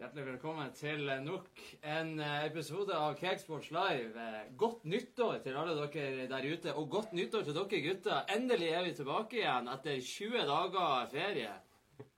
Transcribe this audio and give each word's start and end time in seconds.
Hjertelig 0.00 0.24
velkommen 0.26 0.72
til 0.74 1.04
nok 1.22 1.60
en 1.86 2.10
eh, 2.18 2.40
episode 2.48 2.96
av 2.96 3.14
Cakesports 3.20 3.70
Live. 3.70 4.10
Eh, 4.18 4.50
Godt 4.58 4.82
nyttår 4.90 5.38
til 5.44 5.56
alle 5.60 5.76
dere 5.78 6.26
der 6.32 6.48
ute, 6.50 6.74
og 6.74 6.90
godt 6.90 7.14
nyttår 7.14 7.46
til 7.46 7.54
dere 7.60 7.82
gutter. 7.86 8.26
Endelig 8.34 8.72
er 8.74 8.82
vi 8.88 8.96
tilbake 8.98 9.38
igjen 9.38 9.70
etter 9.70 10.02
20 10.02 10.44
dager 10.50 11.08
ferie. 11.14 11.54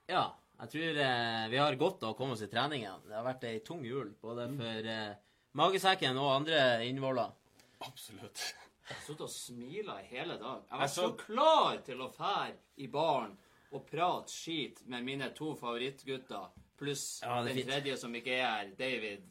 Ja, 0.09 0.25
jeg 0.63 0.73
tror 0.73 1.01
eh, 1.05 1.45
vi 1.53 1.61
har 1.61 1.77
godt 1.85 2.03
av 2.03 2.15
å 2.15 2.17
komme 2.17 2.33
oss 2.33 2.43
i 2.45 2.49
trening 2.49 2.87
igjen. 2.87 3.05
Det 3.05 3.19
har 3.19 3.29
vært 3.29 3.45
ei 3.51 3.61
tung 3.69 3.85
jul, 3.85 4.15
både 4.25 4.49
for 4.57 4.91
eh, 4.97 5.15
magesekken 5.61 6.17
og 6.25 6.33
andre 6.41 6.65
innvoller. 6.89 7.37
Absolutt. 7.85 8.49
Jeg 8.89 9.01
sittet 9.01 9.21
og 9.25 9.31
smila 9.33 9.95
i 10.01 10.05
hele 10.11 10.37
dag. 10.37 10.63
Jeg 10.69 10.79
var 10.79 10.91
så 10.93 11.07
klar 11.17 11.79
til 11.87 12.01
å 12.05 12.09
fære 12.13 12.53
i 12.77 12.87
baren 12.93 13.33
og 13.73 13.85
prate 13.89 14.29
skit 14.31 14.83
med 14.87 15.03
mine 15.07 15.31
to 15.35 15.55
favorittgutter, 15.57 16.51
pluss 16.77 17.21
Ja, 17.23 17.39
den 17.43 17.55
fint. 17.57 17.67
tredje 17.71 17.97
som 17.97 18.13
ikke 18.15 18.35
er 18.37 18.45
her, 18.45 18.69
David. 18.77 19.25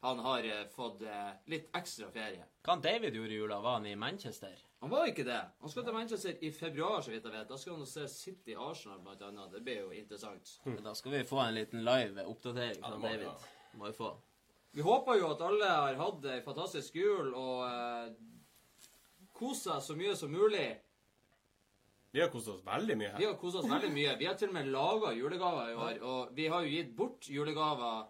Han 0.00 0.18
har 0.24 0.46
eh, 0.48 0.62
fått 0.72 1.02
eh, 1.02 1.32
litt 1.52 1.66
ekstra 1.76 2.08
ferie. 2.14 2.46
Hva 2.64 2.76
han 2.76 2.80
David 2.84 3.18
gjorde 3.18 3.34
i 3.34 3.40
jula? 3.42 3.58
Var 3.60 3.74
han 3.80 3.86
i 3.90 3.96
Manchester? 4.00 4.54
Han 4.80 4.88
var 4.94 5.10
ikke 5.10 5.26
det. 5.28 5.40
Han 5.60 5.68
skal 5.74 5.84
til 5.84 5.92
Manchester 5.98 6.38
i 6.40 6.50
februar, 6.56 7.02
så 7.04 7.12
vidt 7.12 7.26
jeg 7.28 7.34
vet. 7.34 7.48
Da 7.50 7.58
skal 7.60 7.76
han 7.76 7.86
se 7.90 8.06
City 8.08 8.54
Arsenal, 8.56 9.02
blant 9.04 9.20
annet. 9.26 9.50
Det 9.52 9.60
blir 9.66 9.82
jo 9.82 9.90
interessant. 9.92 10.54
Men 10.64 10.80
Da 10.86 10.94
skal 10.96 11.18
vi 11.18 11.24
få 11.28 11.42
en 11.42 11.54
liten 11.58 11.84
live 11.84 12.24
oppdatering 12.30 12.80
fra 12.80 12.94
det 12.94 13.02
må 13.02 13.08
vi 13.10 13.16
David. 13.18 13.48
Må 13.74 13.90
vi 13.90 13.92
få. 13.98 14.14
Vi 14.72 14.86
håper 14.86 15.18
jo 15.18 15.32
at 15.34 15.40
alle 15.50 15.68
har 15.68 15.98
hatt 16.00 16.24
ei 16.30 16.40
fantastisk 16.46 16.94
jul 16.96 17.34
og 17.34 17.66
eh, 17.66 18.12
kost 19.40 19.66
oss 19.72 19.88
så 19.90 19.96
mye 19.98 20.14
som 20.16 20.30
mulig. 20.32 20.68
Vi 22.12 22.20
har 22.20 22.28
kost 22.32 22.48
oss 22.50 22.62
veldig 22.66 22.96
mye 22.98 23.10
her. 23.12 23.18
Vi 23.22 23.26
har 23.28 23.36
kost 23.38 23.56
oss 23.60 23.68
veldig 23.70 23.90
mye. 23.94 24.14
Vi 24.18 24.26
har 24.26 24.34
til 24.38 24.50
og 24.50 24.54
med 24.56 24.70
laga 24.74 25.12
julegaver 25.14 25.70
i 25.70 25.76
år. 25.78 26.00
Og 26.10 26.32
vi 26.34 26.48
har 26.50 26.64
jo 26.66 26.72
gitt 26.72 26.94
bort 26.98 27.28
julegaver 27.30 28.08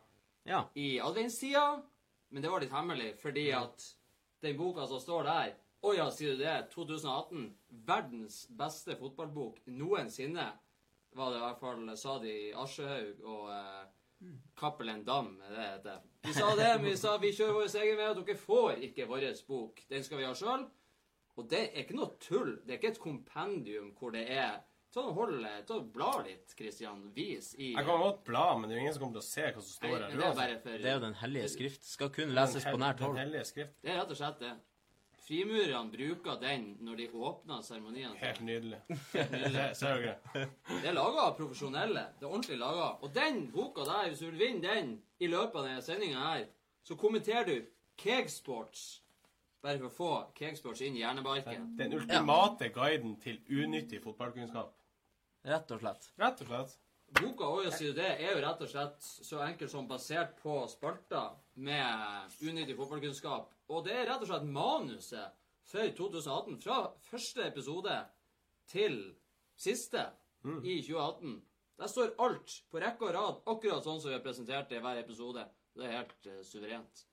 Ja. 0.49 0.63
i 0.75 0.99
adventstida, 1.05 1.83
men 2.31 2.43
det 2.43 2.51
var 2.51 2.61
litt 2.61 2.73
hemmelig 2.73 3.11
fordi 3.21 3.51
at 3.53 3.85
den 4.43 4.57
boka 4.57 4.87
som 4.89 5.01
står 5.01 5.25
der 5.29 5.53
Å 5.83 5.95
ja, 5.97 6.11
sier 6.13 6.35
du 6.37 6.43
det? 6.43 6.69
2018. 6.75 7.55
Verdens 7.89 8.43
beste 8.53 8.97
fotballbok 9.01 9.63
noensinne. 9.67 10.51
Var 11.17 11.31
det 11.31 11.39
i 11.39 11.41
hvert 11.41 11.61
fall, 11.63 11.97
sa 11.97 12.19
de 12.21 12.29
i 12.29 12.51
Aschehoug 12.53 13.23
og 13.25 13.47
eh, 13.55 13.87
Cappelen 14.61 15.01
Dam, 15.07 15.31
er 15.41 15.49
det 15.49 15.57
det 15.57 15.71
heter. 15.71 16.03
Vi 16.27 16.35
sa 16.37 16.51
det, 16.57 16.69
men 16.83 16.85
vi 16.91 16.97
sa 17.01 17.15
vi 17.19 17.33
kjører 17.33 17.57
vår 17.57 17.79
egen 17.81 17.97
vei, 17.97 18.09
og 18.13 18.21
dere 18.21 18.37
får 18.37 18.85
ikke 18.91 19.07
vår 19.09 19.25
bok. 19.49 19.81
Den 19.89 20.05
skal 20.05 20.21
vi 20.21 20.29
ha 20.29 20.35
sjøl. 20.37 20.67
Og 21.39 21.47
det 21.51 21.61
er 21.71 21.85
ikke 21.85 21.97
noe 21.97 22.11
tull. 22.21 22.57
Det 22.67 22.75
er 22.75 22.79
ikke 22.81 22.93
et 22.97 23.01
kompendium 23.05 23.93
hvor 23.99 24.11
det 24.17 24.27
er 24.31 24.59
Ta 24.91 25.05
og 25.07 25.15
hold, 25.15 25.45
ta 25.69 25.75
og 25.79 25.93
Bla 25.95 26.09
litt, 26.27 26.51
Christian. 26.59 27.05
Vis 27.15 27.53
i 27.63 27.69
Jeg 27.77 27.85
kan 27.87 28.01
godt 28.03 28.25
bla, 28.27 28.57
men 28.59 28.67
det 28.69 28.75
er 28.75 28.81
jo 28.81 28.83
ingen 28.83 28.95
som 28.97 29.03
kommer 29.05 29.21
til 29.21 29.23
å 29.23 29.29
se 29.29 29.45
hva 29.47 29.61
som 29.63 29.75
står 29.77 29.93
her. 29.93 30.01
det 30.11 30.25
er 30.25 30.57
for 30.65 30.71
Det 30.83 30.89
er 30.91 30.97
jo 30.97 31.03
Den 31.05 31.15
hellige 31.21 31.49
skrift. 31.53 31.85
Skal 31.87 32.11
kun 32.11 32.33
leses 32.35 32.65
på 32.67 32.75
nært 32.83 32.99
Den 32.99 33.07
hold. 33.07 33.19
hellige 33.23 33.45
skrift. 33.47 33.77
Det 33.85 33.93
er 33.93 34.01
rett 34.01 34.11
og 34.11 34.19
slett 34.19 34.41
det. 34.43 34.51
Frimurerne 35.29 35.93
bruker 35.95 36.41
den 36.43 36.65
når 36.83 36.97
de 36.99 37.07
åpner 37.15 37.63
seremoniene. 37.63 38.17
Helt 38.19 38.41
nydelig. 38.43 38.81
Se- 39.13 39.69
Ser 39.79 40.03
dere? 40.03 40.49
Det 40.67 40.89
er 40.91 40.97
laga 40.97 41.29
av 41.29 41.37
profesjonelle. 41.39 42.03
Det 42.19 42.27
er 42.27 42.33
ordentlig 42.33 42.59
laga. 42.59 42.89
Og 43.07 43.15
den 43.15 43.45
boka 43.55 43.85
der, 43.87 44.09
hvis 44.11 44.19
du 44.25 44.27
vil 44.33 44.41
vinne 44.43 44.67
den 44.75 44.91
i 45.23 45.29
løpet 45.31 45.55
av 45.61 45.69
denne 45.69 45.85
sendinga 45.87 46.25
her, 46.33 46.49
så 46.83 46.97
kommenterer 46.99 47.47
du 47.47 47.63
Cakesports. 47.97 49.03
Bare 49.61 49.79
for 49.79 49.89
å 49.89 49.95
få 49.95 50.13
Cakesports 50.37 50.81
inn 50.87 50.97
i 50.97 51.03
hjernebarken. 51.03 51.75
Den 51.77 51.97
ultimate 51.99 52.71
guiden 52.73 53.17
til 53.21 53.41
unyttig 53.53 54.01
fotballkunnskap. 54.05 54.73
Rett 55.51 55.75
og 55.75 55.83
slett. 55.83 56.09
Rett 56.21 56.41
og 56.45 56.53
slett. 56.53 56.79
Boka 57.19 57.73
sier 57.75 57.95
det 57.97 58.09
er 58.23 58.37
jo 58.37 58.43
rett 58.45 58.61
og 58.63 58.71
slett 58.71 59.03
så 59.03 59.41
enkelt 59.43 59.73
som 59.73 59.89
basert 59.91 60.37
på 60.39 60.61
spalter 60.71 61.35
med 61.59 62.37
unyttig 62.47 62.77
fotballkunnskap. 62.79 63.51
Og 63.69 63.85
det 63.85 63.97
er 63.97 64.09
rett 64.09 64.23
og 64.23 64.31
slett 64.31 64.47
manuset 64.47 65.37
for 65.69 65.93
2018. 65.99 66.59
Fra 66.63 66.81
første 67.11 67.47
episode 67.51 67.97
til 68.71 69.01
siste 69.59 70.07
i 70.63 70.81
2018. 70.87 71.41
Der 71.81 71.89
står 71.89 72.15
alt 72.21 72.57
på 72.71 72.81
rekke 72.81 73.09
og 73.09 73.15
rad, 73.17 73.45
akkurat 73.49 73.85
sånn 73.85 74.01
som 74.01 74.11
vi 74.11 74.17
har 74.17 74.25
presentert 74.25 74.69
det 74.71 74.81
i 74.81 74.85
hver 74.85 75.01
episode. 75.01 75.47
Det 75.77 75.87
er 75.87 75.97
helt 75.97 76.29
uh, 76.29 76.41
suverent. 76.45 77.05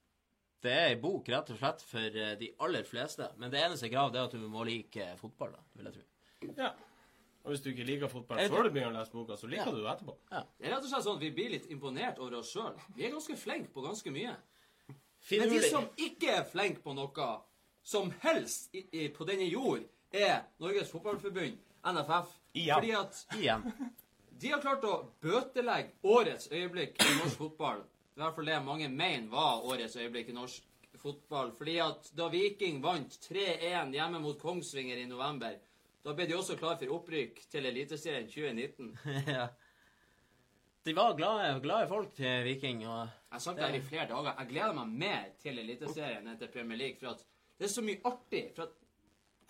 Det 0.63 0.72
er 0.73 0.88
ei 0.90 0.95
bok 1.01 1.28
rett 1.29 1.50
og 1.53 1.57
slett 1.59 1.81
for 1.85 2.16
eh, 2.18 2.34
de 2.40 2.47
aller 2.66 2.84
fleste. 2.88 3.28
Men 3.38 3.51
det 3.53 3.59
eneste 3.62 3.90
kravet 3.94 4.16
er 4.18 4.25
at 4.25 4.34
du 4.34 4.47
må 4.50 4.63
like 4.66 5.12
fotball, 5.22 5.51
da, 5.53 5.63
vil 5.78 5.90
jeg 5.91 5.97
tro. 6.00 6.53
Ja. 6.57 6.72
Og 7.44 7.53
hvis 7.53 7.62
du 7.63 7.69
ikke 7.72 7.85
liker 7.88 8.09
fotball 8.12 8.41
før 8.51 8.66
du 8.68 8.72
begynner 8.75 8.91
å 8.91 9.00
lese 9.00 9.13
boka, 9.13 9.38
så 9.40 9.47
liker 9.47 9.69
Ja. 9.69 9.72
du 9.72 9.84
det 9.84 9.91
etterpå. 9.94 10.16
Det 10.31 10.66
er 10.68 10.73
rett 10.73 10.84
og 10.84 10.90
slett 10.90 11.06
sånn 11.06 11.16
at 11.19 11.22
vi 11.23 11.29
blir 11.31 11.50
litt 11.53 11.69
imponert 11.72 12.18
over 12.19 12.40
oss 12.41 12.50
sjøl. 12.51 12.73
Vi 12.97 13.06
er 13.06 13.13
ganske 13.13 13.38
flinke 13.40 13.72
på 13.72 13.84
ganske 13.85 14.12
mye. 14.12 14.34
Men 15.31 15.50
de 15.53 15.62
som 15.69 15.85
ikke 15.97 16.34
er 16.40 16.44
flinke 16.50 16.81
på 16.84 16.94
noe 16.97 17.29
som 17.88 18.09
helst 18.25 18.74
i, 18.75 18.81
i, 18.91 19.07
på 19.16 19.24
denne 19.29 19.47
jord, 19.47 19.85
er 20.12 20.41
Norges 20.59 20.89
Fotballforbund, 20.91 21.56
NFF. 21.88 22.34
Igjen. 22.57 22.75
Fordi 22.75 22.91
at 22.97 23.22
Igjen. 23.38 23.63
de 24.41 24.51
har 24.51 24.62
klart 24.62 24.84
å 24.84 24.97
bøtelegge 25.24 25.94
årets 26.03 26.50
øyeblikk 26.51 27.00
i 27.03 27.13
norsk 27.22 27.38
fotball. 27.45 27.84
Det 28.17 28.23
er 28.23 28.25
i 28.25 28.29
hvert 28.31 28.38
fall 28.39 28.47
det 28.50 28.61
mange 28.66 28.85
mener 28.89 29.28
var 29.29 29.66
årets 29.69 29.95
øyeblikk 29.95 30.31
i 30.31 30.33
norsk 30.33 30.88
fotball. 30.97 31.51
Fordi 31.53 31.75
at 31.83 32.07
da 32.17 32.25
Viking 32.33 32.79
vant 32.81 33.13
3-1 33.28 33.91
hjemme 33.94 34.22
mot 34.23 34.39
Kongsvinger 34.41 34.97
i 34.97 35.03
november, 35.05 35.59
da 36.01 36.16
ble 36.17 36.25
de 36.25 36.33
også 36.33 36.56
klar 36.57 36.79
for 36.79 36.95
opprykk 36.95 37.44
til 37.51 37.67
Eliteserien 37.69 38.25
2019. 38.25 38.88
ja. 39.35 39.44
De 40.88 40.95
var 40.97 41.13
glade, 41.19 41.59
glade 41.61 41.91
folk 41.91 42.16
til 42.17 42.41
Viking. 42.47 42.88
og... 42.88 43.03
Jeg 43.06 43.35
har 43.35 43.44
sagt 43.45 43.61
det 43.61 43.67
her 43.67 43.77
i 43.77 43.83
flere 43.85 44.07
dager. 44.09 44.31
Jeg 44.39 44.50
gleder 44.50 44.73
meg 44.79 44.95
mer 45.03 45.27
til 45.44 45.61
Eliteserien 45.61 46.25
enn 46.25 46.39
til 46.41 46.50
Premier 46.56 46.81
League. 46.81 46.97
For 47.03 47.11
at 47.13 47.22
det 47.59 47.69
er 47.69 47.73
så 47.75 47.83
mye 47.85 48.01
artig. 48.01 48.41
For 48.56 48.66
at 48.66 48.73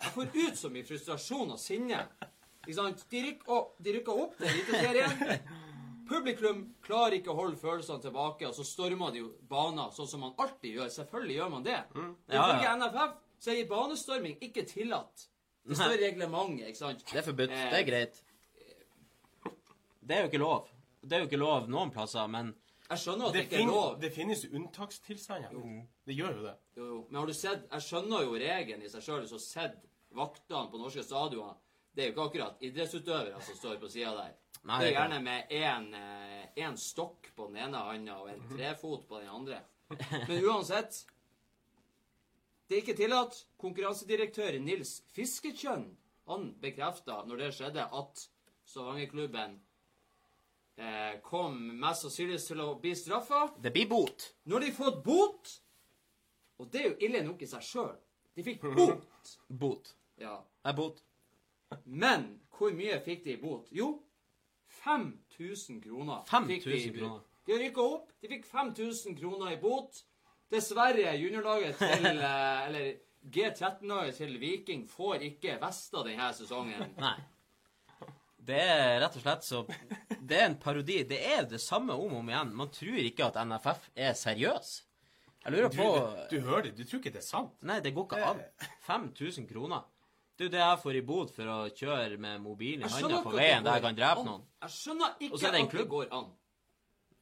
jeg 0.02 0.12
får 0.18 0.36
ut 0.42 0.60
så 0.60 0.72
mye 0.76 0.90
frustrasjon 0.90 1.56
og 1.56 1.62
sinne. 1.64 2.02
Ikke 2.66 2.76
sant? 2.82 3.08
De 3.08 3.24
rykker, 3.30 3.48
opp, 3.48 3.80
de 3.80 3.96
rykker 3.96 4.22
opp 4.26 4.36
til 4.42 4.52
Eliteserien. 4.52 5.56
Publikum 6.08 6.60
klarer 6.84 7.18
ikke 7.18 7.30
å 7.32 7.36
holde 7.38 7.56
følelsene 7.60 8.00
tilbake, 8.02 8.46
og 8.48 8.54
så 8.56 8.64
stormer 8.64 9.10
de 9.12 9.18
jo 9.22 9.32
baner, 9.50 9.90
sånn 9.94 10.08
som 10.08 10.20
man 10.24 10.34
alltid 10.40 10.78
gjør. 10.78 10.88
Selvfølgelig 10.94 11.36
gjør 11.40 11.50
man 11.56 11.66
det. 11.66 11.80
Mm. 11.94 12.14
Ja, 12.32 12.44
Ifølge 12.46 12.64
ja. 12.68 12.76
NFF 12.80 13.18
så 13.44 13.52
er 13.54 13.68
banestorming 13.70 14.38
ikke 14.48 14.64
tillatt. 14.66 15.26
Det 15.68 15.76
står 15.76 15.94
i 15.98 16.00
reglementet, 16.06 16.70
ikke 16.70 16.80
sant? 16.80 17.04
Det 17.12 17.20
er 17.20 17.26
forbudt. 17.26 17.52
Eh, 17.52 17.68
Det 17.70 17.78
er 17.82 17.86
greit. 17.90 18.22
Det 20.08 20.16
er 20.16 20.22
jo 20.24 20.30
ikke 20.30 20.40
lov. 20.40 20.70
Det 21.04 21.12
er 21.16 21.20
jo 21.22 21.28
ikke 21.28 21.40
lov 21.42 21.68
noen 21.68 21.90
plasser, 21.92 22.26
men 22.32 22.54
Jeg 22.88 22.98
skjønner 23.02 23.26
at 23.28 23.34
det 23.34 23.40
Det, 23.42 23.48
ikke 23.50 23.62
er 23.62 23.66
lov. 23.68 23.98
det 24.00 24.12
finnes 24.14 24.44
jo 24.44 24.48
unntakstilstander. 24.56 25.50
Det 26.08 26.14
gjør 26.16 26.36
jo 26.38 26.42
det. 26.46 26.54
Jo, 26.76 26.84
jo. 26.86 27.06
Men 27.10 27.20
har 27.20 27.26
du 27.26 27.34
sett 27.34 27.66
Jeg 27.70 27.80
skjønner 27.84 28.22
jo 28.24 28.32
regelen 28.40 28.82
i 28.82 28.88
seg 28.88 29.02
sjøl, 29.04 29.20
hvis 29.20 29.30
du 29.30 29.36
har 29.36 29.44
sett 29.44 29.76
vaktene 30.16 30.70
på 30.72 30.78
norske 30.80 31.04
stadioner. 31.04 31.54
Det 31.94 32.02
er 32.04 32.08
jo 32.08 32.12
ikke 32.14 32.26
akkurat 32.30 32.62
idrettsutøvere 32.64 33.42
som 33.42 33.54
står 33.58 33.76
på 33.82 33.90
sida 33.92 34.14
der. 34.16 34.32
Nei, 34.64 34.78
det 34.80 34.88
er 34.88 34.90
er 34.90 34.96
gjerne 34.96 35.20
med 35.24 35.52
én 35.54 35.86
eh, 35.94 36.64
en 36.64 36.76
stokk 36.76 37.30
på 37.36 37.46
den 37.48 37.60
ene 37.68 37.84
handa 37.86 38.18
og 38.22 38.30
en 38.32 38.42
trefot 38.50 39.06
på 39.08 39.20
den 39.20 39.28
andre. 39.28 39.60
Men 40.28 40.44
uansett 40.44 41.04
Det 42.68 42.76
er 42.76 42.82
ikke 42.82 42.96
tillatt. 42.98 43.38
Konkurransedirektør 43.56 44.58
Nils 44.60 44.98
Fisketjønn 45.16 45.86
han 46.28 46.50
bekrefta 46.60 47.22
når 47.24 47.40
det 47.40 47.54
skjedde, 47.56 47.86
at 47.88 48.24
Stavanger-klubben 48.68 49.54
eh, 50.76 51.14
kom 51.24 51.56
mest 51.80 52.04
sannsynlig 52.04 52.42
til 52.44 52.60
å 52.60 52.74
bli 52.82 52.92
straffa. 52.98 53.46
det 53.56 53.72
blir 53.72 53.88
bot. 53.88 54.34
Når 54.44 54.66
de 54.66 54.74
fått 54.76 55.00
bot 55.04 55.54
Og 56.58 56.68
det 56.72 56.80
er 56.82 56.88
jo 56.90 56.96
ille 57.06 57.22
nok 57.22 57.42
i 57.42 57.46
seg 57.46 57.62
sjøl. 57.62 57.94
De 58.34 58.42
fikk 58.44 58.64
bot. 58.74 59.06
Bot. 59.48 59.94
Ja. 60.18 60.40
Det 60.62 60.72
er 60.72 60.76
bot. 60.76 61.00
Men 61.84 62.28
hvor 62.58 62.74
mye 62.74 62.98
fikk 63.04 63.24
de 63.24 63.36
i 63.36 63.40
bot? 63.40 63.68
Jo, 63.70 63.92
5000 64.88 65.82
kroner. 65.84 66.22
5 66.30 66.46
fikk 66.48 66.64
de 66.64 66.76
i 66.76 66.84
000 66.86 66.92
bot. 66.92 67.00
kroner. 67.00 67.24
De 67.48 67.58
rykka 67.62 67.84
opp. 67.96 68.12
De 68.22 68.28
fikk 68.32 68.46
5000 68.48 69.16
kroner 69.20 69.52
i 69.52 69.58
bot. 69.60 70.02
Dessverre, 70.52 71.12
juniorlaget 71.20 71.76
til 71.80 72.06
eh, 72.30 72.66
Eller 72.68 72.92
G13-laget 73.28 74.16
til 74.22 74.38
Viking 74.40 74.86
får 74.88 75.26
ikke 75.28 75.58
vester 75.60 76.06
denne 76.08 76.30
sesongen. 76.36 76.94
Nei. 77.04 77.16
Det 78.48 78.56
er 78.64 78.94
rett 79.02 79.16
og 79.18 79.20
slett 79.20 79.44
så 79.44 79.58
Det 80.24 80.38
er 80.38 80.46
en 80.48 80.54
parodi. 80.60 81.02
Det 81.04 81.18
er 81.34 81.42
det 81.50 81.60
samme 81.60 81.92
om 81.92 82.14
og 82.14 82.22
om 82.22 82.30
igjen. 82.32 82.54
Man 82.56 82.70
tror 82.72 83.00
ikke 83.02 83.26
at 83.28 83.36
NFF 83.44 83.90
er 83.96 84.14
seriøs. 84.16 84.70
Jeg 85.44 85.52
lurer 85.52 85.68
Du, 85.68 85.76
på 85.76 85.90
du 86.30 86.40
hører 86.46 86.62
det. 86.68 86.72
Du 86.78 86.84
tror 86.88 87.02
ikke 87.02 87.12
det 87.12 87.20
er 87.20 87.26
sant? 87.28 87.52
Nei, 87.68 87.78
det 87.84 87.92
går 87.96 88.08
ikke 88.08 88.24
an. 88.30 88.40
5000 88.88 89.48
kroner. 89.52 89.84
Er 90.38 90.50
det 90.52 90.60
jeg 90.60 90.78
får 90.82 90.96
i 90.96 91.00
bot 91.02 91.30
for 91.34 91.50
å 91.50 91.56
kjøre 91.74 92.18
med 92.22 92.40
mobilen 92.44 92.84
i 92.86 92.90
handa 92.92 93.22
på 93.24 93.32
veien 93.34 93.64
der 93.66 93.78
jeg 93.78 93.82
kan 93.82 93.96
drepe 93.98 94.20
an. 94.22 94.26
noen. 94.26 94.44
Jeg 94.62 94.70
skjønner 94.70 95.16
ikke 95.26 95.48
at 95.48 95.72
det 95.72 95.88
går 95.88 96.12
an. 96.14 96.28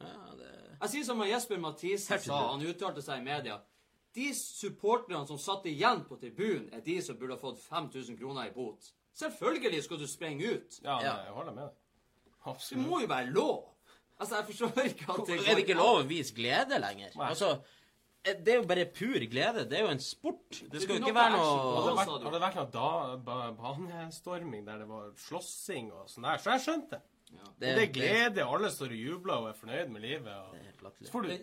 Ja, 0.00 0.34
det... 0.36 0.50
Jeg 0.82 0.92
sier 0.92 1.06
som 1.08 1.22
Jesper 1.24 1.58
Mathisen 1.62 2.20
sa, 2.20 2.40
han 2.52 2.66
uttalte 2.68 3.00
seg 3.02 3.22
i 3.22 3.24
media. 3.24 3.56
De 4.16 4.26
supporterne 4.36 5.26
som 5.28 5.38
satt 5.40 5.64
igjen 5.68 6.04
på 6.08 6.18
tribunen, 6.20 6.68
er 6.72 6.84
de 6.84 6.98
som 7.04 7.16
burde 7.16 7.36
ha 7.36 7.40
fått 7.40 7.58
5000 7.64 8.18
kroner 8.20 8.50
i 8.50 8.52
bot. 8.52 8.92
Selvfølgelig 9.16 9.82
skal 9.86 9.98
du 10.00 10.06
sprenge 10.06 10.52
ut. 10.52 10.78
Ja, 10.84 10.98
Ja. 11.00 11.14
nei, 11.16 11.24
jeg 11.24 11.32
holder 11.32 11.52
med 11.56 11.62
deg. 11.64 12.60
Det 12.70 12.78
må 12.78 13.00
jo 13.00 13.06
være 13.10 13.30
lov. 13.32 13.64
Altså, 14.20 14.36
jeg 14.36 14.44
forstår 14.44 14.84
ikke 14.84 15.12
at 15.12 15.26
det 15.26 15.38
Er 15.40 15.54
det 15.54 15.64
ikke 15.64 15.76
lov 15.76 15.98
å 16.02 16.06
vise 16.08 16.34
glede 16.34 16.78
lenger? 16.80 17.10
Nei. 17.16 17.28
Altså, 17.28 17.60
det 18.26 18.52
er 18.52 18.56
jo 18.58 18.66
bare 18.66 18.86
pur 18.90 19.26
glede. 19.30 19.66
Det 19.70 19.78
er 19.78 19.84
jo 19.86 19.90
en 19.94 20.02
sport. 20.02 20.48
Det 20.50 20.82
skal 20.82 20.96
jo 20.96 21.00
ikke 21.00 21.10
ikke 21.10 21.12
noe 21.12 21.18
være. 21.18 21.42
Hadde 21.42 21.66
noe 21.66 21.82
det 21.86 21.98
vært, 21.98 22.14
hadde 22.14 22.32
det 22.34 22.44
vært 22.44 22.56
noe 22.60 22.70
da, 22.74 22.88
ba, 23.28 23.36
banestorming 23.58 24.64
der 24.66 24.80
det 24.82 24.88
var 24.90 25.12
slåssing 25.26 25.92
og 25.94 26.08
sånn 26.10 26.26
der, 26.26 26.40
så 26.42 26.56
jeg 26.56 26.64
skjønte 26.66 26.98
det. 26.98 27.12
Det, 27.58 27.70
er 27.74 27.92
glede, 27.92 28.46
alle 28.46 28.70
står 28.72 28.94
og 28.94 29.02
jubler 29.02 29.42
og 29.42 29.50
er 29.50 29.60
fornøyd 29.60 29.92
med 29.92 30.04
livet. 30.04 30.32
Og... 30.32 30.56
det 30.56 30.64
er. 30.70 31.06
Så 31.06 31.12
får 31.12 31.26
du 31.26 31.36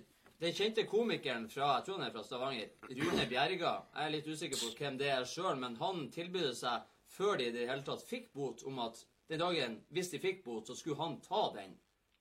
den 0.44 0.56
kjente 0.58 0.84
komikeren 0.90 1.46
fra 1.48 1.78
jeg 1.78 1.86
tror 1.86 2.00
han 2.00 2.08
er 2.10 2.12
fra 2.12 2.24
Stavanger, 2.26 2.72
Rune 2.90 3.26
Bjerga 3.32 3.70
Jeg 3.94 4.04
er 4.04 4.12
litt 4.12 4.26
usikker 4.28 4.60
på 4.60 4.72
hvem 4.76 4.98
det 5.00 5.12
er 5.14 5.28
sjøl, 5.30 5.56
men 5.62 5.78
han 5.80 6.10
tilbød 6.12 6.50
seg 6.58 6.90
før 7.14 7.38
de 7.40 7.48
i 7.48 7.54
det 7.54 7.68
hele 7.70 7.86
tatt 7.86 8.04
fikk 8.04 8.32
bot, 8.36 8.64
om 8.68 8.82
at 8.84 9.00
den 9.32 9.40
dagen, 9.40 9.78
hvis 9.94 10.12
de 10.12 10.20
fikk 10.20 10.42
bot, 10.44 10.68
så 10.68 10.76
skulle 10.76 11.00
han 11.00 11.20
ta 11.24 11.46
den. 11.56 11.78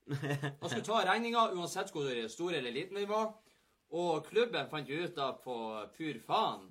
Han 0.07 0.69
skulle 0.69 0.85
ta 0.85 1.01
regninga 1.07 1.49
uansett 1.57 1.91
hvor 1.91 2.07
stor 2.31 2.53
eller 2.53 2.75
liten 2.75 2.99
den 2.99 3.09
var. 3.09 3.33
Og 3.93 4.25
klubben 4.25 4.69
fant 4.71 4.89
jo 4.89 5.03
ut 5.03 5.15
da 5.17 5.31
på 5.37 5.55
pur 5.93 6.19
faen 6.25 6.69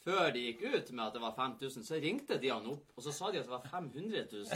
før 0.00 0.30
de 0.32 0.40
gikk 0.46 0.62
ut 0.72 0.90
med 0.96 1.04
at 1.04 1.14
det 1.14 1.20
var 1.22 1.34
5000, 1.36 1.84
så 1.84 1.98
ringte 2.00 2.38
de 2.40 2.48
han 2.50 2.66
opp, 2.72 2.86
og 2.96 3.04
så 3.04 3.12
sa 3.12 3.28
de 3.30 3.38
at 3.42 3.46
det 3.46 3.52
var 3.52 3.66
500 3.68 4.24
000. 4.32 4.46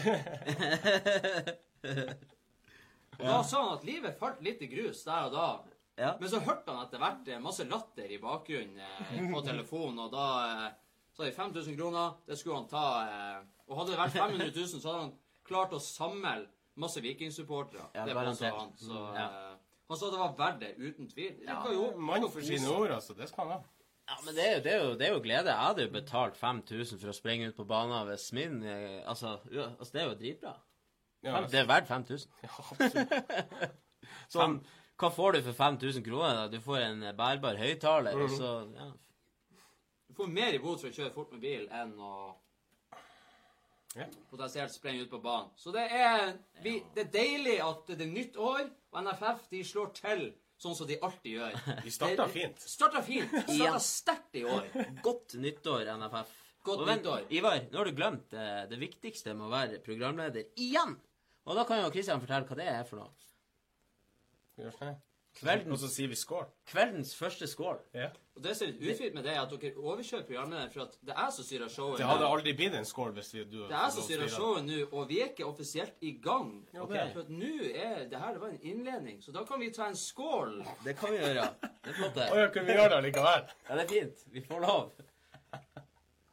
Og 3.18 3.26
da 3.28 3.42
sa 3.46 3.60
han 3.62 3.76
at 3.76 3.84
livet 3.86 4.16
falt 4.18 4.40
litt 4.42 4.62
i 4.64 4.70
grus 4.72 5.04
der 5.06 5.28
og 5.28 5.34
da. 5.36 5.48
Ja. 6.00 6.14
Men 6.18 6.30
så 6.32 6.40
hørte 6.42 6.72
han 6.72 6.80
etter 6.82 6.98
hvert 7.02 7.28
eh, 7.30 7.42
masse 7.42 7.66
latter 7.70 8.10
i 8.10 8.18
bakgrunnen 8.18 8.80
eh, 8.82 9.28
på 9.30 9.42
telefonen, 9.46 10.00
og 10.06 10.10
da 10.16 10.24
eh, 10.48 10.72
sa 11.14 11.22
de 11.28 11.34
5000 11.36 11.76
kroner, 11.78 12.16
det 12.26 12.38
skulle 12.40 12.58
han 12.58 12.70
ta. 12.72 12.86
Eh, 13.04 13.44
og 13.68 13.78
hadde 13.78 13.92
det 13.94 14.00
vært 14.00 14.16
500 14.16 14.48
000, 14.50 14.66
så 14.72 14.88
hadde 14.88 15.04
han 15.04 15.12
klart 15.46 15.76
å 15.76 15.80
samle 15.84 16.34
masse 16.82 16.98
vikingsupportere. 17.04 17.86
Ja, 17.94 18.08
det 18.08 18.16
var 18.18 18.32
påstod 18.32 18.58
han. 18.58 18.74
Så 18.80 19.04
Ja. 19.14 19.28
Han 19.88 19.98
sa 20.00 20.10
det 20.10 20.18
var 20.18 20.34
verdt 20.38 20.60
det, 20.60 20.72
uten 20.78 21.08
tvil. 21.10 21.40
Jo 21.72 21.90
Mann 22.00 22.28
for 22.30 22.40
sine 22.40 22.68
ord, 22.72 22.90
altså. 22.90 23.14
Det 23.18 23.28
skal 23.28 23.44
han 23.48 23.52
ha. 23.58 23.62
Ja, 24.08 24.16
men 24.24 24.34
det 24.36 24.44
er, 24.44 24.54
jo, 24.56 24.62
det, 24.64 24.72
er 24.72 24.84
jo, 24.84 24.94
det 25.00 25.06
er 25.06 25.12
jo 25.14 25.20
glede. 25.24 25.48
Jeg 25.48 25.56
hadde 25.66 25.82
jo 25.86 25.90
betalt 25.92 26.36
5000 26.36 26.98
for 27.00 27.08
å 27.08 27.16
springe 27.16 27.48
ut 27.48 27.56
på 27.56 27.64
banen 27.68 28.06
hvis 28.10 28.26
min 28.36 28.58
eh, 28.68 29.00
altså, 29.08 29.38
ja, 29.52 29.70
altså, 29.78 29.92
det 29.94 30.02
er 30.02 30.08
jo 30.10 30.18
dritbra. 30.20 30.54
Ja, 31.24 31.40
Det 31.48 31.60
er 31.62 31.68
verdt 31.70 31.88
5000. 31.88 32.30
ja, 32.42 32.50
absolutt. 32.70 34.66
Hva 35.00 35.08
får 35.10 35.32
du 35.34 35.38
for 35.42 35.56
5000 35.58 36.04
kroner? 36.06 36.34
da? 36.36 36.48
Du 36.52 36.60
får 36.62 36.76
en 36.84 37.00
bærbar 37.18 37.56
høyttaler, 37.58 38.14
og 38.14 38.28
Mhm. 38.28 38.36
så 38.36 38.50
ja. 38.76 38.90
Du 40.08 40.14
får 40.14 40.26
mer 40.30 40.52
i 40.54 40.58
bot 40.62 40.80
for 40.80 40.88
å 40.88 40.92
kjøre 40.94 41.14
fort 41.14 41.32
med 41.32 41.40
bil 41.40 41.64
enn 41.72 41.96
å 41.98 42.34
Ja. 43.96 44.06
potensielt 44.30 44.72
sprenge 44.74 45.02
ut 45.02 45.10
på 45.10 45.18
banen. 45.22 45.50
Så 45.56 45.72
det 45.72 45.88
er, 45.90 46.32
vi, 46.62 46.82
det 46.94 47.06
er 47.06 47.10
deilig 47.14 47.56
at 47.62 47.86
det 47.86 48.00
er 48.02 48.12
nytt 48.12 48.36
år, 48.36 48.68
og 48.94 49.02
NFF 49.02 49.48
de 49.50 49.60
slår 49.66 49.92
til 49.98 50.24
sånn 50.64 50.76
som 50.78 50.88
de 50.88 50.96
alltid 51.02 51.34
gjør. 51.34 51.56
De 51.84 51.92
starta 51.92 52.28
fint. 52.30 52.62
Starta 52.62 53.02
fint. 53.04 53.32
Starta 53.56 53.80
sterkt 53.82 54.38
i 54.38 54.44
år. 54.46 54.68
Godt 55.04 55.34
nyttår, 55.42 55.90
NFF. 55.98 56.30
Godt 56.64 56.84
Og 56.84 56.88
vent, 56.88 57.02
nyttår. 57.02 57.26
Ivar, 57.36 57.58
nå 57.72 57.80
har 57.80 57.90
du 57.90 57.96
glemt 57.98 58.30
det, 58.32 58.46
det 58.70 58.78
viktigste 58.80 59.34
med 59.36 59.48
å 59.48 59.52
være 59.52 59.82
programleder 59.84 60.46
igjen. 60.56 60.94
Og 61.44 61.58
da 61.58 61.66
kan 61.68 61.82
jo 61.82 61.90
Kristian 61.92 62.22
fortelle 62.22 62.48
hva 62.48 62.56
det 62.56 62.70
er 62.70 62.86
for 62.88 63.02
noe. 63.02 63.10
Gjør 64.62 64.78
sånn. 64.78 64.94
Kvelden. 65.34 65.72
Og 65.74 65.78
så 65.82 65.88
sier 65.90 66.08
vi 66.08 66.16
skål. 66.18 66.44
Kveldens 66.70 67.14
første 67.18 67.46
skål. 67.50 67.80
Ja. 67.94 68.10
Og 68.36 68.42
det 68.42 68.52
som 68.56 68.66
er 68.66 68.72
litt 68.72 68.82
ufint 68.94 69.14
med 69.16 69.24
det, 69.26 69.32
er 69.34 69.40
at 69.42 69.50
dere 69.50 69.78
overkjører 69.82 70.26
programlederen, 70.28 70.70
for 70.74 70.84
at 70.86 70.94
det 71.06 71.14
er 71.14 71.30
så 71.30 71.36
som 71.40 71.46
styrer 71.48 71.72
showet. 71.74 71.98
Det 71.98 72.06
hadde 72.08 72.28
aldri 72.28 72.52
blitt 72.58 72.74
en 72.78 72.86
skål 72.86 73.12
hvis 73.16 73.32
vi, 73.34 73.44
du 73.44 73.56
Det 73.68 73.74
er 73.78 73.88
så 73.90 73.96
som 73.98 74.06
styrer 74.08 74.30
showet 74.30 74.66
nå, 74.66 74.78
og 74.92 75.08
vi 75.10 75.20
er 75.22 75.32
ikke 75.32 75.46
offisielt 75.46 76.02
i 76.06 76.12
gang. 76.22 76.52
Ja, 76.74 76.82
Ok. 76.82 76.94
er. 76.98 77.10
For 77.14 77.20
at 77.26 77.30
nå 77.30 77.52
er 77.70 78.04
det 78.10 78.20
her 78.22 78.32
det 78.32 78.40
var 78.44 78.48
en 78.54 78.62
innledning, 78.62 79.18
så 79.22 79.32
da 79.34 79.44
kan 79.44 79.60
vi 79.60 79.70
ta 79.74 79.86
en 79.90 79.98
skål. 79.98 80.64
Det 80.84 80.96
kan 80.98 81.12
vi 81.14 81.18
gjøre. 81.18 81.48
Det 81.62 81.90
er 81.90 81.98
flott, 81.98 82.14
Å 82.16 82.20
det. 82.20 82.28
ja, 82.42 82.46
kunne 82.54 82.66
vi 82.66 82.78
gjøre 82.78 82.94
det 82.94 83.02
likevel? 83.08 83.50
Ja, 83.68 83.74
det 83.74 83.84
er 83.84 83.92
fint. 83.94 84.24
Vi 84.34 84.40
får 84.46 84.60
lov. 84.66 84.92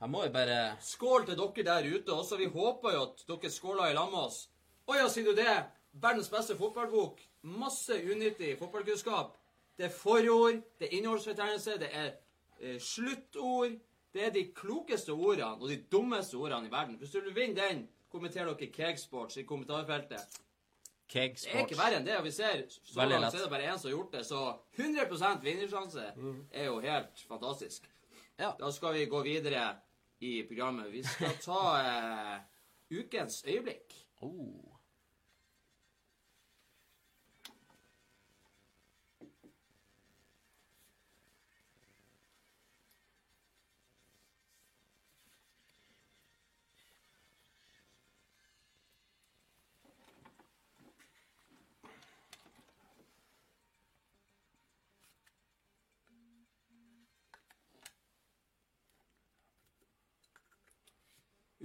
Jeg 0.01 0.09
må 0.09 0.23
jo 0.25 0.31
bare 0.33 0.61
Skål 0.81 1.25
til 1.27 1.37
dere 1.37 1.63
der 1.67 1.89
ute 1.93 2.13
også. 2.13 2.37
Vi 2.37 2.47
håper 2.49 2.95
jo 2.95 3.03
at 3.03 3.25
dere 3.27 3.51
skåler 3.53 3.91
i 3.91 3.93
lag 3.93 4.09
med 4.09 4.19
oss. 4.25 4.47
Å 4.89 4.95
ja, 4.97 5.07
sier 5.09 5.25
du 5.29 5.35
det? 5.37 5.57
Verdens 5.93 6.29
beste 6.31 6.55
fotballbok. 6.57 7.19
Masse 7.41 7.97
unyttig 8.11 8.57
fotballkunnskap. 8.59 9.37
Det 9.77 9.85
er 9.85 9.89
forord, 9.89 10.61
det 10.79 10.87
er 10.87 10.97
innholdsfortegnelse, 10.97 11.79
det 11.79 11.89
er 11.91 12.11
eh, 12.59 12.79
sluttord. 12.79 13.79
Det 14.13 14.25
er 14.25 14.29
de 14.35 14.43
klokeste 14.55 15.13
ordene 15.15 15.53
og 15.55 15.69
de 15.69 15.77
dummeste 15.91 16.35
ordene 16.37 16.67
i 16.67 16.71
verden. 16.71 16.97
Hvis 16.99 17.11
du 17.11 17.19
vil 17.19 17.35
vinne 17.35 17.55
den, 17.55 17.85
kommenter 18.11 18.45
dere 18.45 18.71
Cakesports 18.71 19.37
i 19.37 19.45
kommentarfeltet. 19.47 20.41
Keg 21.11 21.35
Det 21.35 21.51
er 21.51 21.65
ikke 21.65 21.79
verre 21.79 21.99
enn 21.99 22.07
det. 22.07 22.17
Og 22.19 22.27
vi 22.27 22.31
ser 22.31 22.65
så 22.69 23.05
langt 23.07 23.33
er 23.33 23.43
det 23.43 23.49
bare 23.51 23.71
én 23.71 23.79
som 23.79 23.89
har 23.89 23.95
gjort 23.97 24.13
det, 24.15 24.25
så 24.27 24.41
100% 24.77 26.15
mm. 26.15 26.37
er 26.51 26.65
jo 26.65 26.79
helt 26.79 27.23
fantastisk. 27.27 27.87
Ja. 28.39 28.51
Da 28.59 28.71
skal 28.71 28.93
vi 28.93 29.05
gå 29.05 29.23
videre 29.23 29.65
i 30.19 30.43
programmet. 30.47 30.91
Vi 30.91 31.03
skal 31.03 31.35
ta 31.43 31.61
eh, 31.81 32.37
ukens 32.99 33.43
øyeblikk. 33.47 33.95
Oh. 34.21 34.70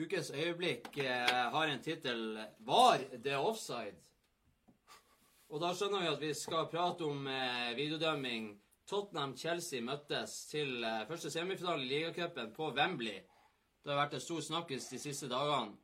Ukens 0.06 0.30
øyeblikk 0.30 0.98
eh, 0.98 1.50
har 1.50 1.66
en 1.66 1.82
tittel 1.82 2.38
'Var 2.58 2.98
det 3.24 3.36
offside?' 3.36 4.06
Og 5.48 5.60
da 5.60 5.72
skjønner 5.74 6.00
vi 6.00 6.06
at 6.06 6.20
vi 6.20 6.34
skal 6.34 6.68
prate 6.70 7.02
om 7.04 7.26
eh, 7.26 7.72
videodømming. 7.76 8.60
Tottenham-Chelsea 8.86 9.80
møttes 9.82 10.46
til 10.46 10.84
eh, 10.84 11.06
første 11.08 11.30
semifinale 11.30 11.82
i 11.82 11.88
ligacupen 11.88 12.52
på 12.54 12.70
Wembley. 12.76 13.18
Det 13.82 13.92
har 13.92 13.98
vært 13.98 14.14
en 14.14 14.20
stor 14.20 14.40
snakkis 14.40 14.86
de 14.92 14.98
siste 14.98 15.28
dagene. 15.28 15.74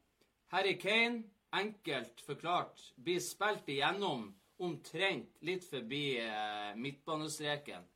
Harry 0.54 0.76
Kane, 0.78 1.24
enkelt 1.52 2.22
forklart, 2.26 2.92
blir 2.96 3.18
spilt 3.20 3.66
igjennom 3.66 4.28
omtrent 4.58 5.42
litt 5.42 5.66
forbi 5.66 6.04
eh, 6.20 6.76
midtbanestreken. 6.76 7.90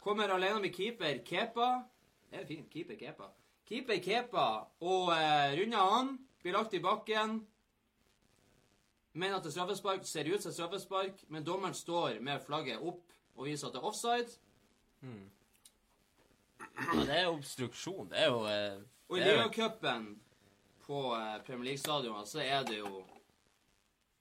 Kommer 0.00 0.28
alene 0.28 0.60
med 0.60 0.74
keeper 0.74 1.20
Kepa. 1.24 1.70
Det 2.30 2.40
er 2.40 2.46
fint. 2.46 2.70
Keeper 2.72 2.96
Kepa. 2.96 3.32
Keeper 3.68 4.00
Kepa 4.02 4.46
og 4.80 5.12
eh, 5.14 5.54
runder 5.58 5.94
han. 5.94 6.14
Blir 6.42 6.56
lagt 6.56 6.74
i 6.74 6.80
bakken. 6.82 7.42
Mener 9.12 9.36
at 9.36 9.44
det 9.44 9.52
er 9.52 9.58
straffespark. 9.58 10.04
Ser 10.08 10.30
ut 10.32 10.42
som 10.42 10.52
straffespark, 10.52 11.24
men 11.28 11.44
dommeren 11.44 11.74
står 11.76 12.18
med 12.24 12.40
flagget 12.46 12.80
opp 12.80 13.12
og 13.36 13.46
viser 13.46 13.68
at 13.68 13.76
det 13.76 13.80
er 13.80 13.88
offside. 13.88 14.32
Ja, 15.02 17.04
det 17.06 17.16
er 17.20 17.30
obstruksjon. 17.30 18.10
Det 18.10 18.20
er 18.22 18.28
jo 18.32 18.42
eh, 18.48 18.82
Og 19.08 19.18
i 19.18 19.22
ligacupen 19.24 20.08
på 20.86 21.04
eh, 21.16 21.38
Premier 21.46 21.72
League-stadionet 21.72 22.28
så 22.28 22.42
er 22.44 22.66
det 22.68 22.78
jo 22.80 23.04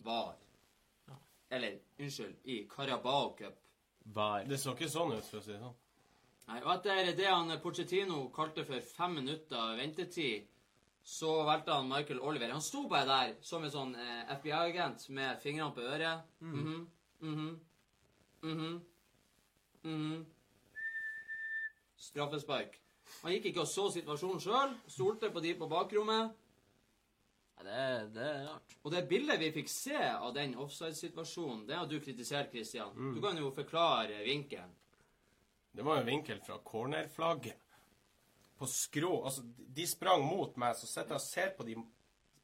VAR. 0.06 0.36
Eller, 1.52 1.80
unnskyld, 2.00 2.36
i 2.44 2.62
Carabao 2.76 3.36
Cup. 3.36 3.58
var 4.04 4.46
Det 4.48 4.58
så 4.60 4.72
ikke 4.72 4.88
sånn 4.90 5.12
ut, 5.18 5.26
for 5.28 5.42
å 5.42 5.44
si 5.44 5.52
det 5.52 5.60
sånn. 5.60 5.76
Nei, 6.52 6.60
og 6.66 6.72
etter 6.74 7.14
det 7.16 7.30
han 7.30 7.52
Pochettino 7.64 8.26
kalte 8.36 8.66
for 8.68 8.84
fem 8.84 9.14
minutter 9.22 9.78
ventetid, 9.80 10.50
så 11.02 11.30
valgte 11.48 11.78
han 11.78 11.88
Michael 11.88 12.20
Oliver. 12.20 12.52
Han 12.52 12.62
sto 12.62 12.82
bare 12.92 13.08
der 13.08 13.32
som 13.46 13.64
en 13.64 13.72
sånn 13.72 13.94
eh, 13.96 14.34
FBI-agent 14.36 15.06
med 15.16 15.40
fingrene 15.40 15.72
på 15.78 15.86
øret. 15.86 16.26
Mhm, 16.44 16.82
mhm, 17.22 17.48
mhm, 18.44 18.76
mhm. 19.86 20.20
Straffespark. 22.02 22.76
Han 23.22 23.38
gikk 23.38 23.48
ikke 23.54 23.64
og 23.64 23.72
så 23.72 23.88
situasjonen 23.96 24.44
sjøl. 24.44 24.76
Stolte 24.92 25.32
på 25.32 25.46
de 25.46 25.56
på 25.56 25.72
bakrommet. 25.72 26.36
Ja, 27.62 27.64
det, 27.64 27.88
det 28.18 28.28
er 28.28 28.46
rart. 28.50 28.78
Og 28.84 28.92
det 28.92 29.06
bildet 29.08 29.40
vi 29.40 29.54
fikk 29.56 29.72
se 29.72 30.04
av 30.04 30.36
den 30.36 30.58
offside-situasjonen, 30.60 31.64
det 31.70 31.80
har 31.80 31.88
du 31.88 32.00
kritisert, 32.04 32.52
Christian. 32.52 32.92
Du 33.16 33.24
kan 33.24 33.40
jo 33.40 33.56
forklare 33.56 34.20
vinkelen. 34.28 34.76
Det 35.74 35.84
var 35.86 35.98
en 36.02 36.06
vinkel 36.06 36.40
fra 36.46 36.58
cornerflagget. 36.68 37.58
På 38.60 38.68
skrå. 38.68 39.24
Altså, 39.26 39.42
de 39.58 39.86
sprang 39.88 40.24
mot 40.26 40.58
meg, 40.62 40.76
så 40.76 40.88
sitter 40.88 41.16
jeg 41.16 41.22
og 41.22 41.22
ser 41.26 41.54
på 41.58 41.66
de 41.66 41.76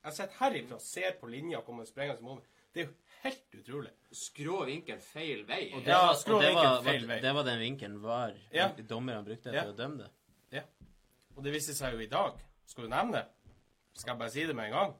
Jeg 0.07 0.13
sitter 0.13 0.37
herifra 0.39 0.75
og 0.77 0.81
ser 0.81 1.17
på 1.19 1.27
linja 1.27 1.59
komme 1.65 1.85
sprengende 1.85 2.23
mot 2.23 2.39
meg. 2.39 2.45
Det 2.73 2.81
er 2.81 2.85
jo 2.87 2.93
helt 3.23 3.55
utrolig. 3.59 3.91
Skrå 4.15 4.59
vinkel 4.69 4.99
feil 5.03 5.41
vei. 5.49 5.71
Og 5.73 5.81
det, 5.83 5.91
Ja, 5.91 6.13
skrå 6.15 6.37
og 6.37 6.41
det, 6.41 6.49
vinkel 6.53 6.69
var, 6.69 6.83
feil 6.85 7.07
vei. 7.09 7.19
det 7.21 7.33
var 7.35 7.43
den 7.43 7.59
vinkelen 7.59 8.01
var 8.03 8.33
Ja. 8.53 8.67
dommerne 8.89 9.25
brukte 9.25 9.51
Ja. 9.53 9.63
til 9.63 9.73
å 9.73 9.75
dømme 9.75 9.97
det. 9.97 10.09
Ja. 10.51 10.61
Og 11.35 11.43
det 11.43 11.53
viste 11.53 11.73
seg 11.75 11.93
jo 11.93 11.99
i 11.99 12.05
dag. 12.07 12.39
Skal 12.65 12.83
du 12.83 12.89
nevne 12.89 13.11
det? 13.11 13.25
Skal 13.95 14.11
jeg 14.11 14.19
bare 14.19 14.29
si 14.29 14.45
det 14.45 14.55
med 14.55 14.65
en 14.65 14.71
gang? 14.71 14.95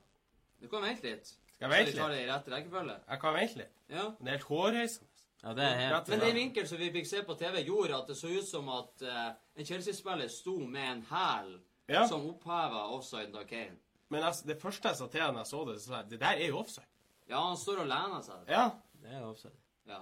Du 0.62 0.68
kan 0.68 0.82
vente 0.82 1.04
litt. 1.04 1.26
Skal 1.28 1.70
jeg 1.70 1.86
vente 1.86 1.92
litt? 1.98 2.18
det 2.18 2.28
i 2.28 2.32
rett 2.32 2.48
rekkefølge. 2.48 3.00
Jeg 3.10 3.20
kan 3.22 3.34
vente 3.34 3.58
litt. 3.58 3.72
Ja. 3.90 4.10
Det 4.20 4.28
er 4.28 4.32
helt 4.32 4.44
hårreisende. 4.44 5.07
Ja, 5.44 5.54
det 5.54 5.64
er 5.64 5.76
helt 5.80 6.08
Men 6.10 6.20
den 6.20 6.36
vinkelen 6.36 6.68
som 6.68 6.80
vi 6.82 6.90
fikk 6.92 7.08
se 7.08 7.22
på 7.24 7.36
TV, 7.38 7.60
gjorde 7.68 7.98
at 7.98 8.08
det 8.10 8.16
så 8.18 8.28
ut 8.34 8.48
som 8.48 8.70
at 8.74 9.04
uh, 9.06 9.32
en 9.56 9.66
Chelsea-spiller 9.66 10.28
sto 10.34 10.58
med 10.66 10.92
en 10.92 11.04
hæl 11.12 11.52
Ja. 11.90 12.08
som 12.08 12.26
oppheva 12.30 12.88
offside 12.92 13.36
av 13.38 13.46
Kane. 13.48 13.78
Men 14.10 14.24
altså, 14.24 14.48
det 14.48 14.58
første 14.62 14.88
jeg 14.90 14.98
sa 14.98 15.08
til 15.08 15.22
henne 15.22 15.38
da 15.40 15.46
jeg 15.46 15.48
så 15.54 15.62
det, 15.70 15.76
så 15.82 15.88
sa 15.92 15.96
jeg 16.02 16.10
det 16.10 16.20
der 16.20 16.42
er 16.42 16.48
jo 16.48 16.58
offside. 16.60 16.88
Ja, 17.30 17.42
han 17.48 17.58
står 17.58 17.84
og 17.84 17.88
lener 17.88 18.22
seg. 18.24 18.44
Ja. 18.50 18.70
Det 19.04 19.14
er 19.14 19.24
offside. 19.28 19.56
Ja. 19.88 20.02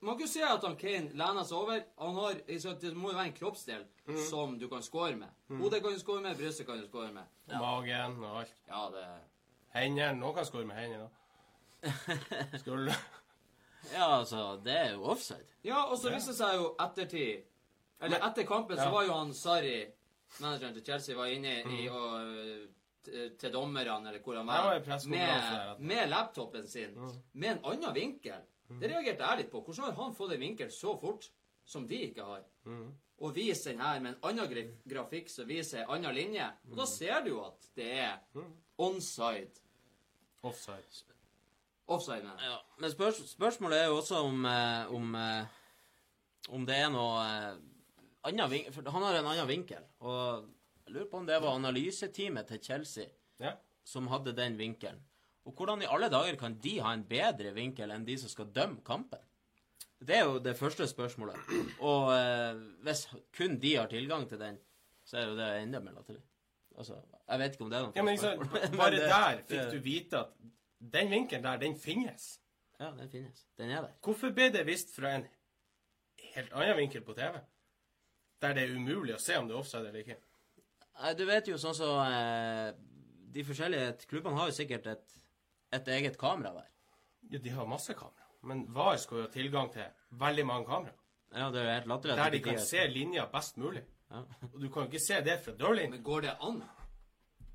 Man 0.00 0.14
kan 0.18 0.26
jo 0.26 0.30
si 0.30 0.42
at 0.46 0.62
han 0.66 0.76
Kane 0.78 1.10
lener 1.18 1.44
seg 1.48 1.56
over. 1.58 1.80
Han 1.98 2.14
har, 2.14 2.34
Det 2.46 2.92
må 2.94 3.10
jo 3.10 3.16
være 3.16 3.26
en 3.32 3.32
kroppsdel 3.38 3.84
som 4.28 4.58
du 4.58 4.68
kan 4.68 4.82
score 4.82 5.16
med. 5.16 5.28
Hodet 5.48 5.82
kan 5.82 5.92
du 5.92 5.98
score 5.98 6.20
med, 6.22 6.36
brystet 6.36 6.66
kan 6.66 6.78
du 6.78 6.86
score 6.86 7.12
med. 7.12 7.24
Ja. 7.50 7.58
magen 7.58 8.22
og 8.24 8.40
alt. 8.40 8.54
Ja, 8.68 8.84
det 8.94 9.06
Hendene. 9.74 10.18
Noen 10.20 10.34
kan 10.34 10.46
skåre 10.46 10.66
med 10.66 10.76
hendene. 10.76 11.08
da. 11.82 12.94
Ja, 13.92 14.18
altså, 14.18 14.60
det 14.64 14.72
er 14.76 14.90
jo 14.92 15.04
offside. 15.04 15.46
Ja, 15.64 15.82
og 15.90 15.98
så 15.98 16.10
viste 16.10 16.30
det 16.32 16.36
seg 16.40 16.54
jo 16.58 16.74
ettertid 16.80 17.44
Eller 18.00 18.18
etter 18.28 18.44
kampen 18.46 18.76
så 18.76 18.90
var 18.90 19.04
jo 19.06 19.12
han 19.14 19.32
Sarri, 19.34 19.86
manageren 20.40 20.74
til 20.74 20.84
Chelsea, 20.84 21.16
var 21.16 21.26
inne 21.26 21.54
i 21.78 21.88
og 21.88 22.20
øh, 22.26 22.68
til 23.38 23.52
dommerne, 23.52 24.08
eller 24.10 24.20
hvor 24.20 24.36
han 24.36 24.44
Mm. 24.44 24.48
Var, 24.48 25.08
med, 25.08 25.78
med 25.80 26.08
laptopen 26.08 26.68
sin, 26.68 26.90
Mm. 26.94 27.12
med 27.32 27.48
en 27.50 27.60
annen 27.64 27.94
vinkel. 27.94 28.40
Det 28.68 28.90
reagerte 28.90 29.24
jeg 29.24 29.36
litt 29.38 29.50
på. 29.50 29.62
Hvordan 29.64 29.94
har 29.94 30.02
han 30.04 30.14
fått 30.14 30.32
en 30.32 30.40
vinkel 30.40 30.70
så 30.70 30.98
fort 31.00 31.30
som 31.64 31.86
de 31.88 31.94
ikke 32.10 32.22
har? 32.24 32.42
Mm. 32.64 32.92
Og 33.20 33.34
viser 33.34 33.72
den 33.72 33.80
her 33.80 34.00
med 34.00 34.14
en 34.14 34.20
annen 34.22 34.74
grafikk 34.88 35.30
som 35.30 35.48
viser 35.48 35.82
en 35.82 35.90
annen 35.96 36.14
linje. 36.14 36.50
Og 36.70 36.76
da 36.76 36.84
ser 36.86 37.22
du 37.24 37.30
jo 37.30 37.44
at 37.46 37.70
det 37.76 37.92
er 37.98 38.18
Mm. 38.34 38.52
onside. 38.78 39.50
offside. 40.42 41.02
Offside, 41.88 42.22
mener. 42.22 42.42
Ja, 42.44 42.56
men 42.82 42.90
spørs 42.92 43.22
spørsmålet 43.30 43.78
er 43.82 43.86
jo 43.88 43.96
også 44.02 44.18
om 44.26 44.44
eh, 44.44 44.90
om, 44.94 45.14
eh, 45.14 45.44
om 46.52 46.66
det 46.68 46.76
er 46.76 46.90
noe 46.92 47.22
eh, 47.24 47.54
annen 48.28 48.50
vin 48.52 48.72
For 48.74 48.90
han 48.92 49.02
har 49.06 49.18
en 49.22 49.28
annen 49.32 49.48
vinkel. 49.48 49.84
Og 50.04 50.44
jeg 50.84 50.94
lurer 50.94 51.08
på 51.10 51.20
om 51.22 51.26
det 51.28 51.38
var 51.42 51.56
analyseteamet 51.56 52.46
til 52.52 52.60
Chelsea 52.62 53.08
Ja. 53.40 53.52
som 53.84 54.06
hadde 54.12 54.32
den 54.36 54.56
vinkelen. 54.58 55.00
Og 55.46 55.54
hvordan 55.56 55.80
i 55.82 55.88
alle 55.88 56.10
dager 56.12 56.36
kan 56.36 56.58
de 56.60 56.74
ha 56.84 56.92
en 56.92 57.04
bedre 57.08 57.54
vinkel 57.56 57.90
enn 57.94 58.04
de 58.04 58.18
som 58.20 58.28
skal 58.28 58.50
dømme 58.52 58.82
kampen? 58.84 59.20
Det 59.98 60.14
er 60.16 60.24
jo 60.28 60.38
det 60.38 60.56
første 60.58 60.86
spørsmålet. 60.86 61.36
Og 61.80 62.12
eh, 62.14 62.58
hvis 62.84 63.06
kun 63.36 63.56
de 63.62 63.72
har 63.76 63.86
tilgang 63.90 64.28
til 64.28 64.38
den, 64.38 64.58
så 65.08 65.16
er 65.22 65.30
jo 65.30 65.36
det 65.38 65.48
enda 65.62 65.80
mer 65.80 65.96
latterlig. 65.96 66.20
Altså, 66.78 66.94
jeg 67.28 67.38
vet 67.40 67.54
ikke 67.56 67.64
om 67.64 67.70
det 67.72 67.78
er 67.78 67.86
noe 67.88 67.96
ja, 67.96 68.02
men 68.06 68.14
ikke 68.14 68.28
sant, 68.28 68.76
Bare 68.78 68.90
det- 68.94 69.08
der 69.08 69.40
fikk 69.48 69.48
det- 69.56 69.72
du 69.72 69.78
vite 69.82 70.18
at 70.20 70.36
den 70.78 71.10
vinkelen 71.10 71.44
der, 71.44 71.56
den 71.58 71.76
finnes. 71.78 72.40
Ja, 72.78 72.90
den 72.94 73.10
finnes. 73.10 73.46
Den 73.58 73.70
er 73.70 73.82
der. 73.82 73.94
Hvorfor 74.04 74.30
ble 74.34 74.50
det 74.54 74.66
vist 74.66 74.94
fra 74.94 75.16
en 75.16 75.26
helt 76.34 76.52
annen 76.52 76.76
vinkel 76.78 77.02
på 77.06 77.16
TV? 77.18 77.40
Der 78.42 78.54
det 78.54 78.62
er 78.68 78.76
umulig 78.76 79.16
å 79.16 79.22
se 79.22 79.36
om 79.38 79.48
det 79.48 79.56
er 79.56 79.58
offside 79.58 79.88
eller 79.88 80.04
ikke. 80.04 80.18
Nei, 80.98 81.14
Du 81.18 81.24
vet 81.26 81.48
jo 81.50 81.58
sånn 81.58 81.74
så 81.74 81.88
eh, 82.04 82.70
De 83.34 83.44
forskjellige 83.46 84.06
klubbene 84.10 84.38
har 84.38 84.48
jo 84.50 84.54
sikkert 84.56 84.86
et, 84.94 85.18
et 85.74 85.90
eget 85.98 86.16
kamera 86.18 86.54
hver. 86.54 86.70
Ja, 87.32 87.38
de 87.42 87.50
har 87.50 87.66
masse 87.66 87.94
kamera. 87.98 88.26
Men 88.46 88.62
VAR 88.72 88.96
skal 89.02 89.18
jo 89.18 89.26
ha 89.26 89.30
tilgang 89.34 89.72
til 89.74 89.86
veldig 90.20 90.46
mange 90.46 90.66
kamera. 90.70 90.94
Ja, 91.34 91.50
det 91.52 91.60
er 91.60 91.66
jo 91.66 91.74
helt 91.74 91.90
latterlig. 91.90 92.16
Der 92.22 92.30
de 92.30 92.40
kan 92.46 92.60
se 92.62 92.86
linja 92.88 93.26
best 93.32 93.58
mulig. 93.58 93.82
Ja. 94.08 94.22
Og 94.52 94.60
du 94.62 94.68
kan 94.70 94.86
jo 94.86 94.88
ikke 94.92 95.02
se 95.04 95.18
det 95.26 95.40
fra 95.44 95.52
dørlinja. 95.58 95.90
Men 95.96 96.02
går 96.06 96.24
det 96.24 96.36
an? 96.46 96.62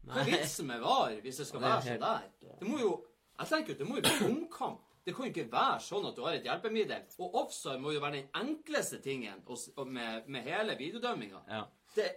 Hva 0.04 0.20
er 0.20 0.28
vitsen 0.28 0.68
med 0.68 0.84
VAR 0.84 1.16
hvis 1.24 1.40
det 1.40 1.48
skal 1.48 1.64
Det 1.64 1.70
være 1.70 1.88
sånn 1.88 2.04
der? 2.04 2.30
Det 2.60 2.68
må 2.68 2.80
jo 2.84 2.92
Jeg 3.40 3.48
tenker 3.50 3.74
jo, 3.74 3.78
det 3.80 3.88
må 3.90 3.96
jo 3.98 4.02
være 4.06 4.26
omkamp. 4.32 4.82
Det 5.06 5.14
kan 5.16 5.26
jo 5.26 5.32
ikke 5.34 5.52
være 5.52 5.80
sånn 5.84 6.06
at 6.08 6.16
du 6.16 6.22
har 6.24 6.36
et 6.38 6.46
hjelpemiddel. 6.48 7.02
Og 7.20 7.34
offside 7.42 7.80
må 7.84 7.92
jo 7.92 8.00
være 8.00 8.22
den 8.22 8.28
enkleste 8.40 9.02
tingen 9.04 9.42
med, 9.88 10.28
med 10.28 10.42
hele 10.46 10.78
videodømminga. 10.80 11.42
Ja. 11.50 11.64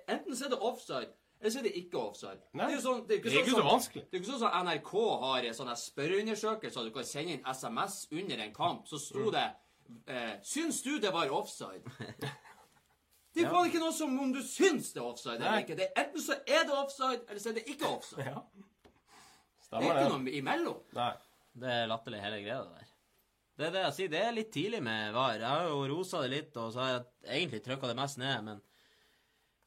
Enten 0.09 0.37
så 0.37 0.47
er 0.47 0.53
det 0.55 0.59
offside, 0.61 1.09
eller 1.41 1.51
så 1.53 1.59
er 1.59 1.67
det 1.67 1.73
ikke 1.81 1.99
offside. 1.99 2.39
Nei, 2.53 2.69
det 2.69 2.77
er 2.77 2.79
jo 2.79 2.85
sånn, 2.85 3.03
det 3.09 3.17
er 3.19 3.23
det 3.25 3.33
er 3.33 3.39
ikke 3.43 3.51
sånn, 3.57 3.61
så 3.65 3.67
vanskelig. 3.73 4.05
Det 4.05 4.15
er 4.17 4.23
ikke 4.23 4.31
sånn 4.31 4.43
som 4.45 4.55
NRK 4.69 4.93
har 5.25 5.49
en 5.51 5.59
sånn 5.59 5.73
spørreundersøkelse, 5.83 6.79
og 6.81 6.87
du 6.87 6.95
kan 6.95 7.09
sende 7.11 7.35
inn 7.37 7.45
SMS 7.51 7.99
under 8.13 8.45
en 8.47 8.55
kamp. 8.55 8.87
Så 8.89 9.01
Mm. 9.17 9.33
det 9.33 9.47
eh, 10.07 10.35
'Syns 10.43 10.83
du 10.83 10.99
det 11.01 11.13
var 11.13 11.29
offside?' 11.31 11.83
Det 13.37 13.45
er 13.45 13.51
faen 13.53 13.67
ikke 13.69 13.81
noe 13.83 13.93
som 13.93 14.15
om 14.19 14.31
du 14.33 14.39
syns 14.41 14.93
det 14.95 15.01
er 15.03 15.05
offside 15.05 15.35
eller 15.37 15.59
ikke. 15.61 15.77
Det 15.77 15.91
er 15.93 16.05
Enten 16.07 16.23
så 16.25 16.33
er 16.47 16.63
det 16.65 16.73
offside, 16.73 17.21
eller 17.29 17.41
så 17.41 17.49
er 17.51 17.53
det 17.59 17.65
ikke 17.67 17.87
offside. 17.87 18.25
Ja. 18.25 18.41
Det 19.71 19.81
er 19.83 19.99
ikke 20.01 20.13
noe 20.13 20.35
imellom. 20.41 20.83
Nei. 20.97 21.13
Det 21.57 21.73
er 21.73 21.89
latterlig, 21.91 22.21
hele 22.21 22.43
greia 22.45 22.61
der. 22.65 22.93
Det 23.57 23.67
er 23.67 23.73
det 23.73 23.83
jeg 23.87 23.95
sier. 23.97 24.09
Det 24.13 24.21
er 24.21 24.35
litt 24.37 24.51
tidlig 24.53 24.83
med 24.85 25.15
VAR. 25.17 25.39
Jeg 25.41 25.49
har 25.49 25.69
jo 25.71 25.79
rosa 25.89 26.21
det 26.23 26.31
litt, 26.35 26.57
og 26.61 26.73
så 26.75 26.83
har 26.83 26.91
jeg 26.93 27.05
egentlig 27.39 27.63
trykka 27.65 27.89
det 27.89 27.97
mest 27.97 28.19
ned, 28.21 28.43
men 28.45 28.61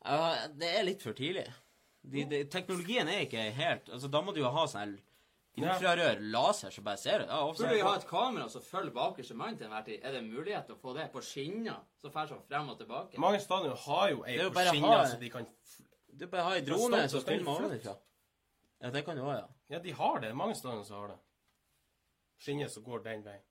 uh, 0.06 0.44
det 0.62 0.70
er 0.77 0.86
litt 0.86 1.01
for 1.03 1.18
tidlig. 1.18 1.48
De, 2.01 2.24
de, 2.29 2.44
teknologien 2.48 3.10
er 3.12 3.25
ikke 3.25 3.41
helt 3.58 3.89
Altså, 3.91 4.08
Da 4.08 4.22
må 4.24 4.32
du 4.32 4.38
jo 4.39 4.48
ha 4.56 4.62
sånn 4.72 4.86
her 4.86 4.94
infrarør, 5.60 6.22
laser, 6.32 6.72
som 6.72 6.86
bare 6.86 7.01
ser 7.01 7.25
det. 7.25 7.27
Ja, 7.27 7.41
Burde 7.50 7.74
vi 7.74 7.82
ha 7.84 7.96
et 7.98 8.06
kamera 8.08 8.46
som 8.53 8.63
følger 8.63 8.94
bakerste 8.96 9.36
mann 9.36 9.58
til 9.60 9.68
enhver 9.68 9.84
tid? 9.89 9.98
Er 10.08 10.15
det 10.15 10.22
mulighet 10.24 10.70
til 10.70 10.77
å 10.77 10.79
få 10.79 10.94
det 10.96 11.10
på 11.12 11.24
skinner, 11.25 11.82
Som 12.00 12.13
fer 12.13 12.29
sånn 12.29 12.46
frem 12.48 12.70
og 12.72 12.77
tilbake? 12.79 13.20
Mange 13.20 13.41
stadioner 13.44 13.82
har 13.84 14.06
jo 14.13 14.22
ei 14.24 14.38
på 14.46 14.63
skinner, 14.70 14.94
ha- 14.96 15.10
så 15.12 15.20
de 15.20 15.32
kan 15.34 15.50
Du 16.20 16.27
bare 16.27 16.46
har 16.46 16.62
ei 16.62 16.63
drone 16.70 17.01
som 17.12 17.25
du 17.25 17.34
ovenfra. 17.51 17.98
Ja, 18.82 18.90
det 18.92 19.04
kan 19.06 19.18
det 19.18 19.24
være, 19.26 19.42
ja. 19.44 19.76
Ja, 19.76 19.80
de 19.84 19.92
har 19.94 20.20
det. 20.24 20.36
Mange 20.36 20.56
steder 20.56 20.84
som 20.84 21.02
har 21.02 21.08
det. 21.14 21.18
Skinnet 22.40 22.72
som 22.72 22.84
går 22.84 23.04
den 23.04 23.24
veien. 23.26 23.44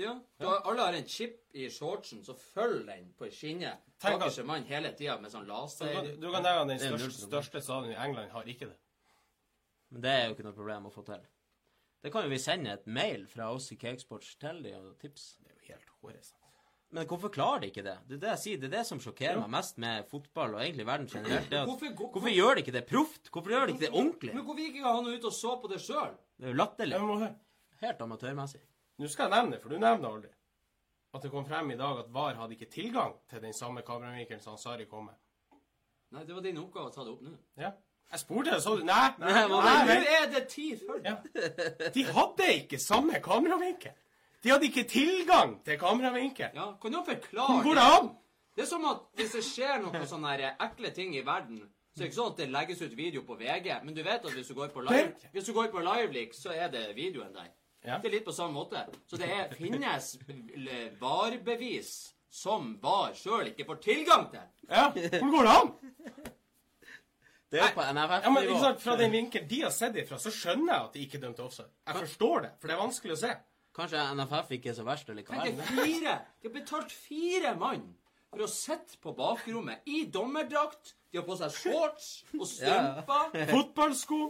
Ja. 0.00 0.14
Da 0.40 0.50
alle 0.64 0.84
har 0.86 0.92
en 0.96 1.08
chip 1.08 1.40
i 1.54 1.66
shortsen, 1.72 2.22
så 2.24 2.34
følger 2.38 2.86
den 2.86 3.12
på 3.18 3.28
skinnet 3.32 3.78
Tenk 4.00 4.22
at- 4.22 4.46
man 4.46 4.62
hele 4.64 4.92
tida 4.96 5.18
med 5.20 5.30
sånn 5.32 5.46
laser 5.46 5.90
du, 6.04 6.16
du 6.16 6.30
kan 6.32 6.42
nevne 6.42 6.68
den 6.78 6.78
største, 6.78 7.26
største 7.28 7.60
stadion 7.62 7.92
i 7.92 7.96
England 7.96 8.30
har 8.30 8.42
ikke 8.48 8.68
det. 8.70 8.78
Men 9.90 10.02
det 10.02 10.10
er 10.10 10.24
jo 10.28 10.34
ikke 10.34 10.44
noe 10.46 10.52
problem 10.56 10.86
å 10.86 10.92
få 10.94 11.04
til. 11.04 11.26
Det 12.02 12.12
kan 12.12 12.22
jo 12.24 12.30
vi 12.30 12.38
sende 12.38 12.72
et 12.72 12.86
mail 12.86 13.26
fra 13.26 13.50
oss 13.52 13.72
i 13.72 13.76
Cakesports 13.76 14.36
til 14.40 14.62
de 14.62 14.72
og 14.78 14.98
tips. 14.98 15.36
Det 15.42 15.50
er 15.50 15.54
jo 15.58 15.74
helt 15.74 15.90
hårreisende. 16.00 16.49
Men 16.90 17.06
hvorfor 17.06 17.30
klarer 17.30 17.62
de 17.62 17.68
ikke 17.70 17.84
det? 17.86 17.94
Det 18.08 18.16
er 18.16 18.22
det 18.24 18.30
jeg 18.32 18.40
sier, 18.42 18.58
det 18.62 18.66
er 18.66 18.72
det 18.80 18.86
som 18.88 18.98
sjokkerer 19.02 19.38
meg 19.38 19.52
mest 19.52 19.76
med 19.78 20.08
fotball 20.10 20.56
og 20.56 20.62
egentlig 20.64 20.86
verden 20.88 21.06
generelt. 21.12 21.46
Det 21.50 21.58
er 21.58 21.62
at, 21.62 21.68
Hvorfor 21.70 21.92
hvor, 21.94 22.10
hvorfor 22.16 22.32
gjør 22.34 22.58
de 22.58 22.64
ikke 22.64 22.74
det 22.74 22.82
proft? 22.88 23.30
Hvorfor 23.30 23.54
gjør 23.54 23.66
de 23.68 23.76
ikke 23.76 23.84
det 23.84 23.92
ordentlig? 23.94 24.34
Men 24.34 24.44
hvorfor 24.48 24.64
ikke 24.64 24.82
han 24.96 25.06
ut 25.12 25.28
og 25.30 25.36
så 25.36 25.54
på 25.62 25.70
det 25.70 25.78
sjøl? 25.84 26.16
Det 26.34 26.48
er 26.48 26.50
jo 26.50 26.58
latterlig. 26.58 27.00
Må. 27.06 27.30
Helt 27.84 28.02
amatørmessig. 28.06 28.60
Nå 29.00 29.08
skal 29.08 29.28
jeg 29.30 29.36
nevne 29.36 29.54
det, 29.54 29.62
for 29.62 29.72
du 29.72 29.78
nevner 29.78 30.10
aldri 30.10 30.32
at 31.10 31.24
det 31.24 31.30
kom 31.32 31.46
frem 31.46 31.72
i 31.74 31.78
dag 31.78 32.04
at 32.04 32.10
VAR 32.14 32.36
hadde 32.38 32.54
ikke 32.54 32.68
tilgang 32.70 33.16
til 33.30 33.40
den 33.42 33.54
samme 33.56 33.82
kameravinkelen 33.82 34.42
som 34.42 34.58
Sari 34.58 34.84
kom 34.86 35.08
med. 35.08 35.16
Nei, 36.14 36.22
det 36.26 36.34
var 36.36 36.44
din 36.44 36.58
oppgave 36.60 36.90
å 36.90 36.92
ta 36.94 37.06
det 37.06 37.14
opp 37.14 37.24
nå. 37.26 37.32
Ja. 37.58 37.72
Jeg 38.10 38.22
spurte 38.24 38.56
så 38.62 38.76
du 38.78 38.84
Nei, 38.86 39.08
nei, 39.22 39.30
Nei, 39.30 39.42
nei, 39.46 39.96
Nå 40.02 40.14
er 40.18 40.24
det 40.32 40.44
tid 40.50 40.80
før. 40.82 40.98
Ja. 41.06 41.16
De 41.94 42.04
hadde 42.10 42.48
ikke 42.56 42.78
samme 42.82 43.20
kameravinkel. 43.22 43.94
De 44.42 44.50
hadde 44.50 44.68
ikke 44.70 44.86
tilgang 44.88 45.58
til 45.64 45.78
kameravinkel. 45.78 46.54
Ja, 46.56 46.70
kan 46.80 46.92
du 46.92 46.98
Hvordan 46.98 47.06
forklare 47.10 47.62
går 47.62 47.74
det 47.78 47.84
an? 47.98 48.10
Det 48.56 48.64
er 48.64 48.68
som 48.70 48.84
at 48.88 49.04
hvis 49.16 49.36
det 49.36 49.44
skjer 49.44 49.82
noen 49.84 50.06
sånne 50.12 50.54
ekle 50.66 50.90
ting 50.96 51.14
i 51.16 51.22
verden, 51.26 51.60
så 51.90 52.00
er 52.00 52.06
det 52.06 52.10
ikke 52.10 52.20
sånn 52.20 52.32
at 52.32 52.40
det 52.40 52.50
legges 52.54 52.82
ut 52.82 52.96
video 52.96 53.22
på 53.26 53.36
VG, 53.40 53.70
men 53.84 53.94
du 53.94 54.02
vet 54.02 54.24
at 54.24 54.32
hvis 54.36 54.48
du 54.48 54.54
går 54.54 54.70
på 54.74 54.84
live, 54.86 55.10
hvis 55.34 55.48
du 55.48 55.52
går 55.56 55.70
på 55.72 55.82
liveleak, 55.84 56.34
så 56.38 56.54
er 56.54 56.70
det 56.72 56.86
videoen 56.96 57.32
der. 57.34 57.50
Ja. 57.84 57.98
Det 57.98 58.10
er 58.10 58.14
litt 58.18 58.26
på 58.26 58.34
samme 58.36 58.52
måte. 58.54 58.82
Så 59.08 59.16
det 59.20 59.28
er, 59.32 59.52
finnes 59.56 60.12
VAR-bevis 61.00 61.92
som 62.30 62.74
VAR 62.82 63.16
sjøl 63.18 63.50
ikke 63.50 63.66
får 63.66 63.80
tilgang 63.84 64.28
til. 64.30 64.44
Ja, 64.70 64.90
hvordan 64.92 65.32
går 65.34 65.48
det 65.48 65.54
an? 65.56 65.72
Det 67.50 67.58
er 67.58 67.72
på 67.74 67.82
Ja, 67.82 67.92
men 67.92 68.04
NFF-nivå. 68.06 68.42
ikke 68.46 68.60
sant, 68.62 68.82
Fra 68.82 68.96
den 68.96 69.10
vinkelen 69.12 69.48
de 69.50 69.62
har 69.64 69.72
sett 69.74 69.96
ifra, 69.98 70.18
så 70.22 70.30
skjønner 70.30 70.70
jeg 70.74 70.84
at 70.84 70.92
de 70.94 71.06
ikke 71.06 71.18
dømte 71.24 71.42
offside. 71.42 71.72
Jeg 71.88 71.96
forstår 72.04 72.44
det, 72.44 72.50
for 72.60 72.70
det 72.70 72.76
er 72.76 72.82
vanskelig 72.84 73.16
å 73.16 73.20
se. 73.24 73.32
Kanskje 73.76 74.02
NFF 74.18 74.50
ikke 74.56 74.72
er 74.72 74.76
så 74.80 74.84
verst 74.86 75.10
likevel. 75.14 75.52
Tenk 75.54 75.68
fire 75.70 76.14
De 76.42 76.48
har 76.48 76.54
betalt 76.54 76.92
fire 76.92 77.52
mann 77.58 77.84
for 78.30 78.44
å 78.44 78.48
sitte 78.50 78.98
på 79.02 79.12
bakrommet 79.18 79.86
i 79.90 80.04
dommerdrakt. 80.10 80.94
De 81.10 81.18
har 81.18 81.26
på 81.26 81.36
seg 81.38 81.54
shorts 81.54 82.10
og 82.38 82.46
strømper. 82.46 83.46
Fotballsko, 83.50 84.20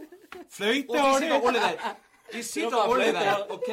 fløyte 0.49 1.01
har 1.03 1.19
de. 1.21 1.33
Oliver 1.37 1.97
De 2.31 2.43
sitter 2.47 2.77
og 2.77 2.95
Oliver 2.95 3.43
OK, 3.53 3.69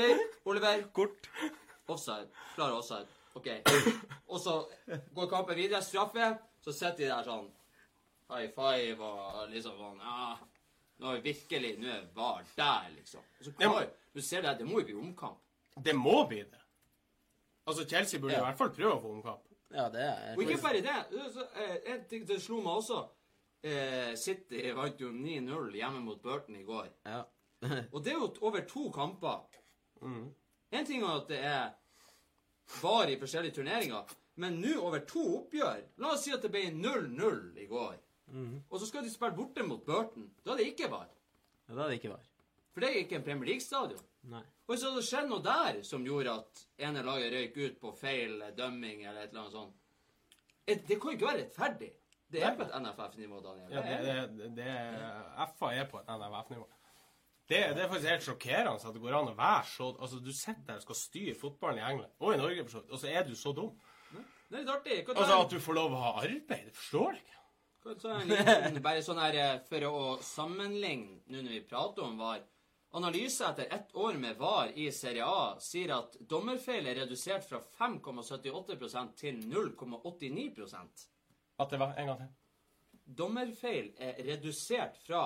Oliver. 0.51 0.83
Kort. 0.93 1.31
Offside. 1.89 2.29
Klar 2.57 2.75
offside. 2.77 3.07
OK. 3.39 3.49
Og 4.29 4.41
så 4.43 4.59
går 5.15 5.31
kampen 5.31 5.57
videre. 5.57 5.81
Straffe. 5.85 6.35
Så 6.65 6.75
sitter 6.75 7.05
de 7.05 7.11
der 7.13 7.25
sånn 7.29 7.47
high 8.29 8.51
five 8.53 9.05
og 9.05 9.49
liksom 9.53 9.77
sånn 9.79 10.01
Ja, 10.05 10.35
nå 11.01 11.13
er 11.15 11.23
virkelig 11.25 11.77
Nå 11.81 11.89
er 11.93 12.09
VAR 12.17 12.43
der, 12.57 12.91
liksom. 12.97 13.23
Og 13.39 13.47
så 13.47 13.53
klar, 13.57 13.87
Du 14.13 14.21
ser 14.25 14.43
det, 14.45 14.57
det 14.59 14.67
må 14.67 14.83
jo 14.83 14.89
bli 14.91 14.97
omkamp. 14.99 15.39
Det 15.85 15.95
må 15.97 16.23
bli 16.29 16.43
det. 16.43 16.61
Altså, 17.69 17.85
Chelsea 17.89 18.21
burde 18.21 18.35
Ja. 18.35 18.41
i 18.41 18.47
hvert 18.49 18.59
fall 18.59 18.71
prøve 18.71 18.95
å 18.97 19.03
få 19.03 19.13
omkamp. 19.13 19.45
Ja, 19.71 19.89
det 19.93 20.01
er 20.01 20.37
Og 20.37 20.43
ikke 20.43 20.63
bare 20.63 20.81
det. 20.81 21.23
Eh, 21.57 21.93
en 21.93 22.05
ting 22.09 22.25
det 22.27 22.41
slo 22.43 22.61
meg 22.63 22.79
også. 22.81 23.03
Eh, 23.63 24.15
City 24.17 24.71
vant 24.73 25.01
jo 25.01 25.11
9-0 25.13 25.73
hjemme 25.75 26.01
mot 26.01 26.23
Burton 26.23 26.57
i 26.57 26.63
går. 26.65 26.89
Ja. 27.05 27.25
Og 27.93 28.05
det 28.05 28.13
er 28.13 28.19
jo 28.19 28.33
over 28.41 28.61
to 28.61 28.91
kamper. 28.95 29.45
Mm. 30.01 30.33
En 30.73 30.87
ting 30.87 31.03
er 31.03 31.17
at 31.21 31.29
det 31.29 31.39
er 31.45 31.71
var 32.83 33.09
i 33.09 33.17
forskjellige 33.19 33.55
turneringer, 33.59 34.05
men 34.37 34.61
nå 34.61 34.77
over 34.85 35.01
to 35.09 35.23
oppgjør 35.39 35.83
La 35.99 36.13
oss 36.13 36.25
si 36.25 36.33
at 36.33 36.43
det 36.45 36.51
ble 36.53 36.67
0-0 36.71 37.57
i 37.59 37.67
går. 37.67 37.97
Mm. 38.31 38.63
Og 38.71 38.81
så 38.81 38.87
skal 38.87 39.03
de 39.03 39.11
spille 39.11 39.35
borte 39.37 39.65
mot 39.67 39.85
Burton. 39.85 40.31
Da 40.45 40.53
er 40.53 40.57
det 40.63 40.67
ikke 40.75 40.91
var. 40.93 41.09
Ja, 41.69 41.75
da 41.75 41.85
er 41.87 41.89
det 41.89 42.01
ikke 42.03 42.13
var. 42.13 42.25
For 42.73 42.81
det 42.85 42.91
er 42.91 43.01
ikke 43.03 43.17
en 43.17 43.25
Premier 43.25 43.49
League-stadion. 43.55 44.05
Nei. 44.31 44.45
Og 44.69 44.77
så 44.79 44.91
hadde 44.91 45.01
det 45.01 45.09
skjedd 45.09 45.29
noe 45.31 45.41
der 45.45 45.79
som 45.89 46.03
gjorde 46.05 46.35
at 46.43 46.65
ene 46.85 47.03
laget 47.07 47.33
røyk 47.33 47.57
ut 47.65 47.79
på 47.81 47.93
feil 47.97 48.43
dømming 48.57 49.05
eller 49.07 49.23
et 49.25 49.31
eller 49.31 49.41
annet 49.47 49.53
sånt. 49.53 49.75
Et- 50.69 50.83
Det 50.89 50.99
kan 51.01 51.11
jo 51.11 51.17
ikke 51.17 51.27
være 51.31 51.43
rettferdig. 51.45 51.93
Det 52.31 52.43
er 52.45 52.55
på 52.59 52.63
et 52.67 52.75
NFF-nivå, 52.83 53.39
Daniel. 53.41 53.71
Ja, 53.73 53.81
det, 53.81 54.39
det, 54.39 54.51
det 54.59 54.67
er, 54.67 55.47
FA 55.57 55.71
er 55.73 55.87
på 55.89 55.99
et 56.03 56.11
NFF-nivå. 56.13 56.67
Det, 57.49 57.63
det 57.73 57.81
er 57.81 57.89
faktisk 57.89 58.11
helt 58.13 58.27
sjokkerende 58.27 58.75
at 58.77 58.93
det 58.95 59.01
går 59.01 59.15
an 59.17 59.31
å 59.31 59.37
være 59.39 59.65
så 59.65 59.87
Altså, 59.97 60.19
du 60.21 60.33
sitter 60.37 60.67
der 60.67 60.75
og 60.75 60.83
skal 60.85 60.99
styre 61.01 61.35
fotballen 61.41 61.79
i 61.81 61.87
England, 61.93 62.13
og 62.21 62.35
i 62.35 62.37
Norge, 62.37 62.65
for 62.67 62.71
så 62.75 62.83
vidt, 62.83 62.91
og 62.93 62.99
så 63.01 63.09
er 63.09 63.25
du 63.25 63.33
så 63.35 63.53
dum. 63.57 63.71
Det 64.51 64.61
er 64.61 64.69
artig. 64.75 64.99
Kan 65.07 65.17
Altså, 65.17 65.39
at 65.47 65.51
du 65.51 65.59
får 65.61 65.75
lov 65.77 65.93
å 65.97 66.03
ha 66.03 66.13
arbeid, 66.27 66.67
det 66.69 66.77
forstår 66.77 67.17
jeg 67.17 67.23
ikke. 67.25 67.35
bare 68.85 69.03
sånn 69.05 69.21
her 69.23 69.35
eh, 69.41 69.59
for 69.69 69.89
å 69.89 70.05
sammenligne 70.25 71.23
nå 71.33 71.41
når 71.41 71.55
vi 71.57 71.61
prater 71.69 72.05
om 72.05 72.19
VAR. 72.21 72.43
Analyse 72.91 73.45
etter 73.45 73.67
ett 73.75 73.97
år 73.97 74.15
med 74.15 74.37
VAR 74.37 74.71
i 74.75 74.93
Serie 74.93 75.25
A 75.27 75.57
sier 75.61 75.93
at 75.93 76.17
dommerfeil 76.31 76.87
er 76.89 77.03
redusert 77.03 77.45
fra 77.45 77.61
5,78% 77.61 79.13
til 79.19 79.43
0,89% 79.45 81.05
At 81.59 81.71
det 81.71 81.81
var 81.83 81.93
en 81.97 82.07
gang 82.07 82.23
til. 82.23 82.33
Dommerfeil 83.05 83.93
er 83.99 84.23
redusert 84.25 84.97
fra 85.05 85.23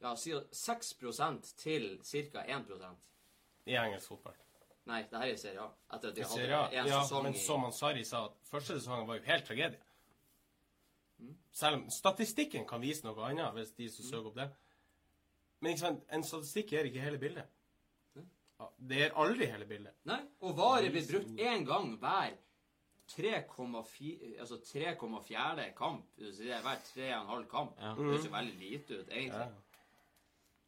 ja, 0.00 0.14
6% 0.14 1.54
til 1.58 1.98
ca. 2.04 2.46
1% 2.46 2.86
I 3.66 3.76
engelsk 3.80 4.08
fotball. 4.08 4.38
Nei, 4.84 5.02
det 5.10 5.18
her 5.18 5.32
er 5.32 5.36
Serie 5.40 5.64
A. 5.64 5.70
Etter 5.96 6.12
at 6.12 6.16
de 6.16 6.20
I 6.20 6.30
hadde 6.30 6.78
en 6.78 6.90
ja, 6.92 7.02
sesong 7.02 7.26
men 7.26 7.34
i 7.34 7.40
som 7.40 7.64
Ansari 7.64 8.04
sa, 8.04 8.26
at 8.28 8.50
første 8.50 8.78
sesongen 8.78 9.08
var 9.08 9.18
jo 9.18 9.26
helt 9.30 9.46
tragedie. 9.48 9.80
Selv 11.54 11.78
om 11.78 11.86
statistikken 11.90 12.66
kan 12.68 12.82
vise 12.82 13.06
noe 13.06 13.30
annet, 13.30 13.54
hvis 13.56 13.72
de 13.78 13.88
som 13.90 14.06
søker 14.10 14.30
opp 14.30 14.38
det. 14.38 14.50
Men 15.64 15.72
ikke 15.72 15.80
sant, 15.86 16.02
en 16.12 16.24
statistikk 16.28 16.74
er 16.76 16.90
ikke 16.90 17.00
hele 17.00 17.18
bildet. 17.22 17.48
Det 18.84 18.98
er 19.06 19.14
aldri 19.16 19.46
hele 19.48 19.64
bildet. 19.68 19.94
Nei, 20.08 20.18
og 20.44 20.58
varer 20.58 20.92
blir 20.92 21.06
brukt 21.08 21.40
én 21.40 21.64
gang 21.64 21.94
hver 22.02 22.34
3,4 23.14 24.34
Altså 24.40 24.58
3,4 24.60 25.64
kamp. 25.76 26.04
Er 26.20 26.62
hver 26.64 26.82
3,5 26.90 27.46
kamp. 27.48 27.80
Ja. 27.80 27.94
Det 27.96 28.10
høres 28.10 28.26
jo 28.28 28.32
veldig 28.34 28.58
lite 28.60 29.00
ut, 29.00 29.08
egentlig. 29.08 29.40
Ja. 29.40 29.64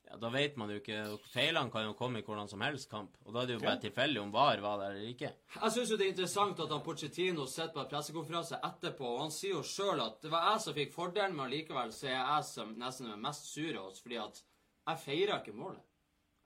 Ja, 0.06 0.16
Da 0.22 0.28
vet 0.30 0.56
man 0.56 0.70
jo 0.70 0.78
ikke 0.78 0.98
Feilene 1.32 1.72
kan 1.72 1.82
jo 1.88 1.94
komme 1.98 2.20
i 2.20 2.24
hvordan 2.26 2.48
som 2.48 2.62
helst 2.62 2.88
kamp. 2.90 3.16
Og 3.24 3.34
da 3.34 3.42
er 3.42 3.48
det 3.50 3.56
jo 3.56 3.64
bare 3.64 3.80
tilfeldig 3.82 4.20
om 4.22 4.32
VAR 4.32 4.60
var 4.62 4.78
der 4.82 4.94
eller 4.94 5.08
ikke. 5.12 5.32
Jeg 5.56 5.72
syns 5.74 5.92
det 5.92 6.00
er 6.06 6.12
interessant 6.12 6.60
at 6.62 6.74
han 6.74 6.84
Pochettino 6.86 7.46
sitter 7.50 7.74
på 7.74 7.82
en 7.82 7.90
pressekonferanse 7.90 8.60
etterpå, 8.70 9.08
og 9.16 9.24
han 9.24 9.34
sier 9.34 9.56
jo 9.56 9.64
sjøl 9.66 10.04
at 10.04 10.20
det 10.22 10.30
var 10.30 10.52
jeg 10.52 10.62
som 10.66 10.76
fikk 10.78 10.94
fordelen, 10.94 11.34
men 11.36 11.50
likevel 11.50 11.90
så 11.92 12.06
er 12.12 12.20
jeg 12.20 12.46
som 12.52 12.76
nesten 12.78 13.10
er 13.10 13.24
mest 13.26 13.50
sur 13.50 13.72
av 13.80 13.88
oss, 13.90 14.02
fordi 14.04 14.20
at 14.22 14.42
jeg 14.86 14.98
feira 15.04 15.40
ikke 15.42 15.52
målet. 15.56 15.82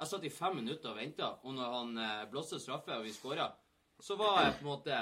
Jeg 0.00 0.09
satt 0.09 0.25
i 0.25 0.30
fem 0.32 0.54
minutter 0.56 0.90
og 0.94 0.97
venta, 0.97 1.26
og 1.44 1.52
når 1.54 1.75
han 1.76 1.99
eh, 2.00 2.25
blåste 2.32 2.61
straffe 2.61 2.94
og 2.97 3.04
vi 3.04 3.12
skåra, 3.12 3.50
så 4.00 4.16
var 4.16 4.42
jeg 4.47 4.54
på 4.56 4.64
en 4.64 4.70
måte 4.70 5.00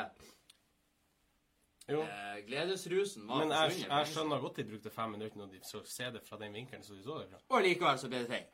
Jo. 1.88 2.02
eh, 2.02 2.40
Gledesrusen 2.46 3.26
var 3.28 3.38
Men 3.44 3.50
jeg, 3.54 3.70
forsvunnet. 3.70 3.92
jeg 3.98 4.12
skjønner 4.14 4.40
godt 4.42 4.56
de 4.60 4.64
brukte 4.68 4.90
fem 4.92 5.10
minutter 5.14 5.38
når 5.40 5.52
de 5.54 5.60
så 5.64 5.80
se 5.88 6.10
det 6.12 6.22
fra 6.26 6.36
den 6.42 6.52
vinkelen 6.58 6.82
som 6.84 6.96
de 6.98 7.02
så 7.06 7.18
det 7.22 7.28
fra. 7.30 7.38
Og 7.54 7.62
likevel 7.64 7.98
så 8.02 8.10
ble 8.12 8.24
det 8.24 8.28
feil. 8.32 8.46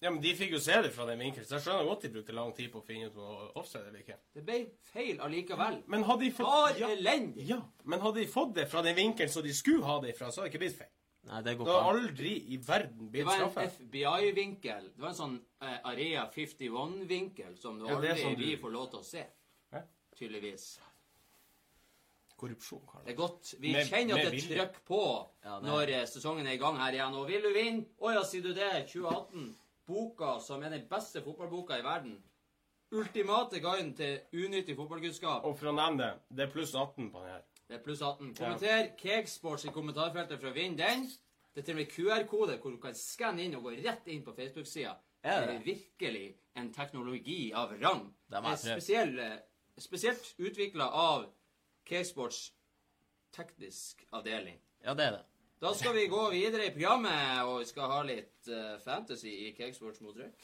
Ja, 0.00 0.08
men 0.10 0.22
de 0.24 0.30
fikk 0.34 0.52
jo 0.54 0.58
se 0.64 0.76
det 0.82 0.90
fra 0.96 1.04
den 1.08 1.18
vinkelen, 1.20 1.44
så 1.46 1.58
jeg 1.58 1.64
skjønner 1.66 1.84
godt 1.88 2.02
de 2.06 2.10
brukte 2.14 2.32
lang 2.36 2.52
tid 2.56 2.70
på 2.72 2.80
å 2.80 2.84
finne 2.86 3.08
ut 3.10 3.16
om 3.16 3.20
det 3.20 3.32
var 3.38 3.58
offside 3.62 3.86
eller 3.90 4.00
ikke. 4.00 4.16
Det 4.34 4.44
ble 4.46 4.58
feil 4.92 5.18
allikevel. 5.20 5.82
Men 5.92 6.04
hadde 6.08 6.24
de 6.24 6.30
Var 6.38 6.38
fått 6.70 6.78
ja, 6.80 6.88
elendig. 6.96 7.44
ja, 7.50 7.58
men 7.84 8.00
hadde 8.00 8.20
de 8.22 8.26
fått 8.32 8.54
det 8.56 8.64
fra 8.72 8.82
den 8.86 8.96
vinkelen 8.96 9.32
som 9.32 9.44
de 9.44 9.52
skulle 9.54 9.84
ha 9.84 9.98
det 10.00 10.14
fra, 10.18 10.30
så 10.32 10.40
hadde 10.40 10.48
det 10.50 10.54
ikke 10.54 10.64
blitt 10.66 10.78
feil. 10.80 10.94
Nei, 11.28 11.42
det 11.42 11.52
går 11.58 11.66
Det 11.68 11.72
har 11.74 11.90
aldri 11.94 12.30
i 12.54 12.56
verden 12.56 13.10
Det 13.12 13.24
var 13.26 13.40
en. 13.42 13.50
FBI-vinkel. 13.70 14.86
Det 14.96 15.02
var 15.02 15.08
en 15.08 15.14
sånn 15.18 15.34
eh, 15.60 15.78
Area 15.84 16.22
51-vinkel 16.32 17.58
som 17.60 17.78
du 17.78 17.84
Ja, 17.86 18.00
det 18.00 18.10
aldri 18.10 18.22
sånn 18.24 18.38
du- 18.38 18.44
vi 18.46 18.56
får 18.56 18.72
lov 18.72 18.90
til 18.90 18.98
å 19.00 19.04
se. 19.04 19.26
Hæ? 19.72 19.82
Tydeligvis. 20.16 20.78
Korrupsjon, 22.40 22.80
Karl. 22.88 23.04
Det 23.04 23.12
er 23.12 23.16
godt. 23.18 23.54
Vi 23.60 23.72
Med- 23.72 23.86
kjenner 23.86 24.14
at 24.16 24.20
det 24.24 24.26
er 24.26 24.30
vilje. 24.30 24.68
på 24.88 25.28
Ja, 25.44 25.60
det 25.60 25.68
når 25.68 25.88
eh, 25.90 26.06
sesongen 26.06 26.46
er 26.46 26.52
i 26.52 26.56
gang 26.56 26.76
her 26.76 26.92
igjen. 26.92 27.14
Og 27.14 27.26
vil 27.28 27.42
du 27.42 27.52
vinne? 27.52 27.84
Å 28.00 28.14
ja, 28.14 28.22
sier 28.22 28.42
du 28.42 28.54
det? 28.54 28.86
2018. 28.88 29.54
Boka 29.86 30.40
som 30.40 30.62
er 30.62 30.70
den 30.70 30.86
beste 30.88 31.20
fotballboka 31.20 31.78
i 31.78 31.82
verden. 31.82 32.22
Ultimate 32.92 33.60
guiden 33.60 33.94
til 33.94 34.20
unyttig 34.32 34.74
fotballkunnskap. 34.76 35.44
Og 35.44 35.56
for 35.58 35.66
å 35.66 35.74
nevne 35.74 35.98
det, 35.98 36.36
det 36.36 36.48
er 36.48 36.52
pluss 36.52 36.74
18 36.74 37.10
på 37.12 37.20
den 37.20 37.28
her. 37.30 37.42
Det 37.70 37.76
er 37.78 37.82
pluss 37.84 38.00
18. 38.02 38.32
Kommenter 38.34 38.88
Cakesports 38.98 39.64
i 39.68 39.70
kommentarfeltet 39.70 40.40
for 40.40 40.50
å 40.50 40.54
vinne 40.56 40.74
den. 40.80 41.04
Det 41.54 41.62
er 41.62 41.66
til 41.68 41.76
og 41.76 41.78
med 41.78 41.92
QR-kode 41.92 42.56
hvor 42.58 42.74
du 42.74 42.80
kan 42.82 42.96
skanne 42.98 43.44
inn 43.44 43.54
og 43.54 43.68
gå 43.68 43.76
rett 43.84 44.08
inn 44.10 44.24
på 44.26 44.34
Facebook-sida. 44.34 44.96
Det 45.22 45.36
Er 45.36 45.60
virkelig 45.62 46.24
en 46.58 46.72
teknologi 46.74 47.52
av 47.54 47.76
rang. 47.78 48.08
Det 48.26 48.40
er. 48.42 48.56
Spesiell, 48.58 49.18
eh, 49.22 49.38
spesielt 49.78 50.34
utvikla 50.38 50.88
av 50.90 51.28
Cakesports 51.86 52.52
teknisk 53.36 54.02
avdeling. 54.10 54.58
Ja, 54.82 54.94
det 54.94 55.06
er 55.06 55.10
det. 55.20 55.24
Da 55.60 55.74
skal 55.74 55.94
vi 55.94 56.08
gå 56.10 56.30
videre 56.30 56.66
i 56.66 56.74
programmet, 56.74 57.44
og 57.44 57.60
vi 57.60 57.68
skal 57.68 57.90
ha 57.92 58.02
litt 58.02 58.48
uh, 58.48 58.78
fantasy 58.82 59.30
i 59.46 59.54
Cakesports 59.54 60.00
mot 60.00 60.16
røyk. 60.16 60.34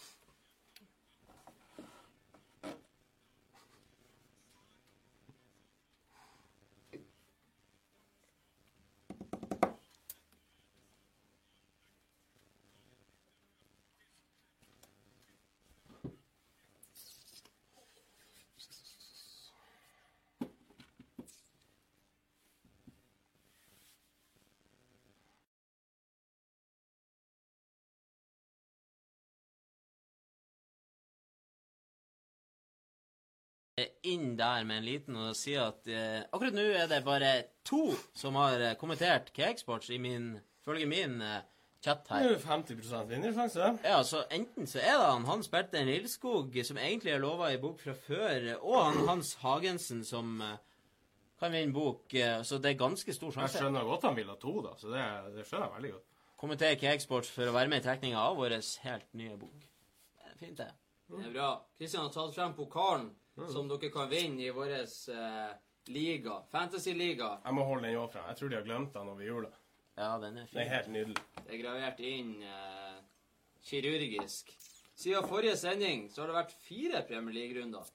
Inn 34.12 34.36
der 34.38 34.64
med 34.68 34.80
en 34.80 34.86
liten 34.86 35.16
og 35.20 35.34
si 35.38 35.54
at 35.58 35.86
eh, 35.90 36.22
akkurat 36.30 36.54
nå 36.56 36.64
er 36.76 36.88
det 36.90 37.02
bare 37.06 37.32
to 37.66 37.82
som 38.16 38.38
har 38.40 38.60
eh, 38.60 38.74
kommentert 38.80 39.32
Cakesports 39.36 39.90
i 39.94 39.98
min, 40.02 40.32
følge 40.64 40.86
min 40.90 41.20
eh, 41.24 41.40
chat 41.84 42.06
Det 42.08 42.20
er 42.22 42.32
jo 42.32 42.38
50 42.42 43.08
vinnersjanse. 43.10 43.72
Ja, 43.84 43.98
så 44.06 44.24
enten 44.34 44.66
så 44.66 44.80
er 44.80 44.96
det 44.98 45.10
han 45.10 45.26
Hans 45.28 45.48
Berten 45.52 45.86
Lilleskog, 45.86 46.54
som 46.66 46.78
egentlig 46.80 47.12
er 47.14 47.22
lova 47.22 47.52
i 47.54 47.60
bok 47.62 47.80
fra 47.82 47.94
før, 48.06 48.48
og 48.60 48.78
han 48.84 49.06
Hans 49.08 49.34
Hagensen, 49.42 50.04
som 50.04 50.40
eh, 50.42 50.56
kan 51.38 51.52
vinne 51.52 51.74
bok. 51.76 52.14
eh, 52.14 52.40
Så 52.42 52.58
det 52.58 52.72
er 52.74 52.80
ganske 52.80 53.12
stor 53.14 53.34
sjanse. 53.34 53.58
Jeg 53.58 53.66
skjønner 53.66 53.84
godt 53.86 54.08
han 54.08 54.16
vil 54.16 54.32
ha 54.32 54.38
to, 54.40 54.56
da, 54.64 54.74
så 54.80 54.90
det, 54.94 55.04
det 55.36 55.46
skjønner 55.46 55.68
jeg 55.68 55.76
veldig 55.76 55.94
godt. 55.98 56.08
Kommenter 56.36 56.74
Cakesports 56.80 57.30
for 57.32 57.48
å 57.48 57.54
være 57.54 57.70
med 57.72 57.80
i 57.80 57.86
trekninga 57.86 58.20
av 58.20 58.34
vår 58.36 58.58
helt 58.84 59.06
nye 59.16 59.36
bok. 59.40 59.62
Fint, 60.36 60.58
det. 60.58 60.66
Det 61.08 61.22
er 61.22 61.30
bra. 61.32 61.52
Kristian 61.78 62.02
har 62.04 62.10
tatt 62.12 62.34
frem 62.34 62.52
pokalen 62.56 63.06
som 63.52 63.68
dere 63.68 63.90
kan 63.92 64.08
vinne 64.10 64.46
i 64.46 64.50
vår 64.54 64.72
eh, 64.78 65.52
liga. 65.92 66.40
Fantasy-liga. 66.50 67.36
Jeg 67.44 67.54
må 67.54 67.64
holde 67.68 67.88
den 67.88 68.00
åpen. 68.00 68.24
Jeg 68.30 68.38
tror 68.38 68.52
de 68.52 68.58
har 68.58 68.66
glemt 68.66 68.94
den 68.94 69.12
over 69.12 69.26
jula. 69.26 69.52
Ja, 69.96 70.16
den 70.20 70.38
er 70.38 70.48
Det 70.52 70.62
er 70.62 70.72
helt 70.72 70.88
nydelig. 70.92 71.22
Det 71.44 71.54
er 71.54 71.62
gravert 71.62 72.00
inn 72.00 72.34
eh, 72.42 72.98
kirurgisk. 73.64 74.52
Siden 74.96 75.28
forrige 75.28 75.56
sending 75.60 76.08
så 76.12 76.22
har 76.22 76.32
det 76.32 76.38
vært 76.40 76.58
fire 76.64 77.02
Premier 77.08 77.36
League-runder. 77.36 77.88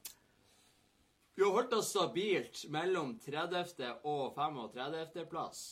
Vi 1.34 1.42
har 1.42 1.54
holdt 1.56 1.72
oss 1.74 1.90
stabilt 1.90 2.66
mellom 2.70 3.16
30. 3.18 3.86
og 4.04 4.34
35. 4.36 5.24
plass. 5.30 5.62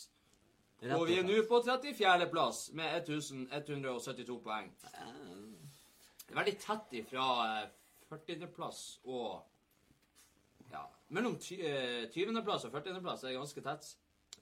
Rett 0.80 0.96
Og 0.96 1.04
vi 1.10 1.18
er 1.20 1.26
nå 1.28 1.42
på 1.44 1.60
34. 1.62 2.26
plass 2.32 2.70
med 2.72 2.94
1172 3.02 4.38
poeng. 4.40 4.70
Det 4.80 6.36
veldig 6.38 6.56
tett 6.62 6.96
ifra 7.02 7.26
eh, 7.60 7.68
40. 8.10 8.46
plass 8.54 8.98
og 9.04 9.49
mellom 11.10 11.36
eh, 11.36 12.06
20. 12.14 12.42
plass 12.46 12.64
og 12.68 12.72
40. 12.74 13.00
plass 13.04 13.24
er 13.24 13.32
det 13.32 13.38
ganske 13.40 13.64
tett. 13.66 13.88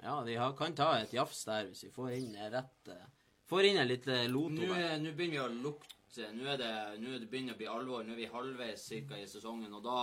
Ja, 0.03 0.19
de 0.25 0.35
har, 0.39 0.53
kan 0.59 0.75
ta 0.79 0.93
et 1.01 1.13
jafs 1.17 1.41
der 1.49 1.67
hvis 1.71 1.85
vi 1.89 1.91
får 1.95 2.13
inn 2.21 2.35
eh, 2.37 2.51
rett 2.55 2.93
eh, 2.95 3.07
Får 3.49 3.65
inn 3.65 3.79
en 3.81 3.89
litt 3.89 4.07
eh, 4.13 4.27
loto 4.29 4.53
Nå 4.61 4.67
der. 4.75 4.83
eh, 4.93 4.99
nå 5.01 5.15
begynner 5.17 5.39
vi 5.39 5.41
å 5.41 5.49
lukte 5.65 6.27
eh, 6.27 6.35
nå 6.37 6.45
er 6.53 6.61
det, 6.61 6.73
nå 7.01 7.15
er 7.17 7.23
det 7.25 7.31
begynner 7.33 7.57
å 7.57 7.61
bli 7.63 7.67
alvor. 7.73 8.05
Nå 8.05 8.13
er 8.13 8.21
vi 8.21 8.29
halvveis 8.33 8.85
cirka 8.93 9.17
i 9.19 9.27
sesongen, 9.27 9.73
og 9.75 9.83
da 9.87 10.03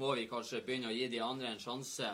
må 0.00 0.12
vi 0.18 0.28
kanskje 0.30 0.60
begynne 0.66 0.90
å 0.90 0.94
gi 0.94 1.08
de 1.08 1.20
andre 1.24 1.50
en 1.54 1.62
sjanse. 1.62 2.10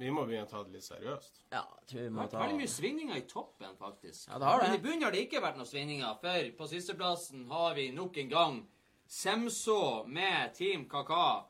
Vi 0.00 0.08
må 0.14 0.24
begynne 0.24 0.46
å 0.46 0.50
ta 0.50 0.62
det 0.64 0.72
litt 0.78 0.86
seriøst. 0.86 1.42
Ja, 1.52 1.60
tror 1.84 1.98
vi 2.00 2.06
Det 2.06 2.12
må 2.16 2.22
har 2.22 2.28
vært 2.30 2.32
ta 2.32 2.42
veldig 2.46 2.58
mye 2.62 2.72
svingninger 2.72 3.18
i 3.20 3.24
toppen, 3.28 3.74
faktisk. 3.76 4.28
Ja, 4.30 4.38
det 4.40 4.46
har 4.48 4.62
det. 4.62 4.68
Men 4.70 4.78
i 4.78 4.82
bunnen 4.86 5.04
har 5.04 5.12
det 5.12 5.24
ikke 5.26 5.42
vært 5.44 5.58
noen 5.60 5.68
svingninger, 5.68 6.14
for 6.22 6.50
på 6.62 6.68
sisteplassen 6.70 7.42
har 7.52 7.74
vi 7.76 7.90
nok 7.92 8.16
en 8.24 8.30
gang 8.32 8.60
Semso 9.10 10.04
med 10.06 10.54
Team 10.54 10.86
Kaka. 10.88 11.44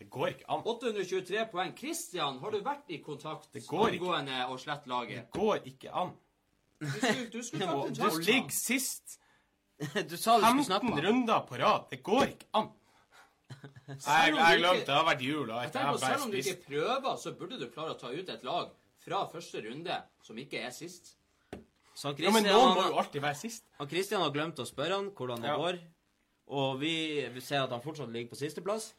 Det 0.00 0.06
går 0.10 0.30
ikke 0.32 0.46
an. 0.48 0.62
823 0.64 1.42
poeng. 1.52 1.72
Christian, 1.76 2.38
har 2.40 2.50
du 2.54 2.60
vært 2.64 2.88
i 2.88 2.98
kontakt 3.04 3.50
Det 3.52 3.66
går 3.68 3.92
ikke. 3.98 4.00
angående 4.06 4.38
å 4.48 4.56
slette 4.58 4.88
Det 5.10 5.26
går 5.36 5.66
ikke 5.68 5.92
an. 5.92 6.12
Du 6.80 6.86
skulle, 6.88 7.26
du 7.34 7.42
skulle 7.44 7.66
tatt 7.66 7.76
å 7.76 7.82
kontakt. 7.84 8.26
ligge 8.26 8.56
sist 8.56 9.18
Du 10.08 10.16
sa 10.16 10.38
du 10.38 10.44
skulle 10.44 10.64
15 10.64 10.64
snappe. 10.64 11.02
runder 11.04 11.40
på 11.48 11.58
rad, 11.60 11.84
det 11.90 12.02
går 12.02 12.24
ikke 12.32 12.48
an. 12.56 12.70
Jeg 13.50 14.32
jeg 14.34 14.58
glemte 14.60 14.86
det. 14.86 14.94
har 14.94 15.04
vært 15.10 15.22
jul, 15.26 15.50
og 15.50 15.56
Jeg 15.56 15.62
jeg 15.68 15.72
tenker 15.74 15.86
har 15.86 15.94
på, 15.94 16.00
bare 16.00 16.12
Selv 16.14 16.24
om 16.24 16.30
du 16.30 16.36
ikke 16.40 16.64
prøver, 16.66 17.16
så 17.20 17.32
burde 17.36 17.58
du 17.60 17.66
klare 17.74 17.94
å 17.94 17.98
ta 18.00 18.08
ut 18.14 18.28
et 18.28 18.44
lag 18.46 18.70
fra 19.04 19.20
første 19.32 19.62
runde 19.68 19.96
som 20.22 20.38
ikke 20.38 20.60
er 20.64 20.70
sist. 20.70 21.16
Så 21.94 22.08
han 22.12 22.16
Ja, 22.22 22.30
men 22.30 22.44
nå 22.46 22.52
noen 22.54 22.74
må 22.76 22.80
han, 22.84 22.92
jo 22.92 22.98
alltid 23.02 23.22
være 23.24 23.36
sist. 23.40 23.64
han 23.78 23.88
Christian 23.90 24.22
har 24.22 24.30
glemt 24.32 24.56
å 24.62 24.64
spørre 24.68 24.94
han 25.00 25.10
hvordan 25.10 25.42
det 25.42 25.50
Ja. 25.50 25.56
går. 25.60 25.78
Og 26.50 26.78
vi, 26.80 26.94
vi 27.34 27.40
ser 27.40 27.62
at 27.64 27.70
han 27.70 27.82
fortsatt 27.82 28.08
ligger 28.08 28.30
på 28.32 28.36
sisteplass. 28.40 28.94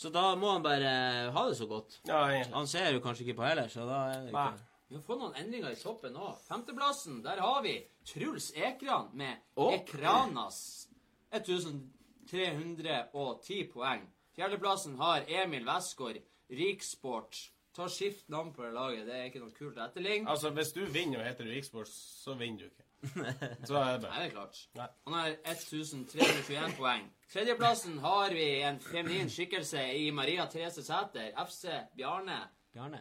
Så 0.00 0.08
da 0.08 0.30
må 0.40 0.48
han 0.54 0.62
bare 0.64 0.90
ha 1.34 1.40
det 1.48 1.56
så 1.58 1.66
godt. 1.68 1.98
Ja, 2.08 2.22
egentlig. 2.30 2.54
Han 2.54 2.68
ser 2.70 2.86
jo 2.94 3.00
kanskje 3.04 3.24
ikke 3.26 3.34
på 3.42 3.44
heller, 3.44 3.68
så 3.68 3.84
da 3.84 3.98
er 4.08 4.22
det 4.24 4.32
Nei. 4.32 4.46
ikke 4.48 4.64
Vi 4.88 4.94
har 4.96 5.02
fått 5.06 5.20
noen 5.20 5.36
endringer 5.38 5.70
i 5.74 5.78
toppen 5.78 6.16
òg. 6.16 6.38
Femteplassen, 6.46 7.22
der 7.22 7.40
har 7.44 7.60
vi 7.66 7.74
Truls 8.08 8.52
Ekran 8.56 9.08
med 9.20 9.34
oh. 9.60 9.74
Ekranas 9.76 10.88
1310 11.36 13.68
poeng. 13.74 14.02
Fjerdeplassen 14.34 14.94
har 14.98 15.20
Emil 15.28 15.64
Westgård, 15.68 16.16
Riksport. 16.48 17.52
Ta 17.76 17.84
skift 17.92 18.28
navn 18.32 18.52
på 18.56 18.64
det 18.64 18.72
laget, 18.74 19.06
det 19.06 19.14
er 19.18 19.24
ikke 19.28 19.44
noe 19.44 19.54
kult 19.54 19.76
å 19.78 19.84
etterligne. 19.84 20.26
Altså, 20.32 20.50
hvis 20.56 20.72
du 20.74 20.82
vinner 20.90 21.20
og 21.20 21.26
heter 21.28 21.44
Riksport, 21.52 21.88
så 21.92 22.34
vinner 22.40 22.64
du 22.64 22.68
ikke. 22.72 22.89
Så 23.68 23.76
er 23.76 23.92
det 23.92 24.02
bare 24.02 24.12
Nei, 24.12 24.20
det 24.20 24.26
er 24.26 24.34
klart. 24.34 24.56
Nei. 24.76 24.88
Han 25.06 25.14
har 25.16 25.28
1321 25.30 26.74
poeng. 26.76 27.06
Tredjeplassen 27.32 27.98
har 28.04 28.34
vi 28.36 28.48
en 28.66 28.80
feminin 28.82 29.30
skikkelse 29.30 29.82
i 29.96 30.10
Maria 30.14 30.46
Therese 30.50 30.82
Sæter, 30.84 31.32
FC 31.46 31.64
Bjarne. 31.96 32.40
Bjarne. 32.74 33.00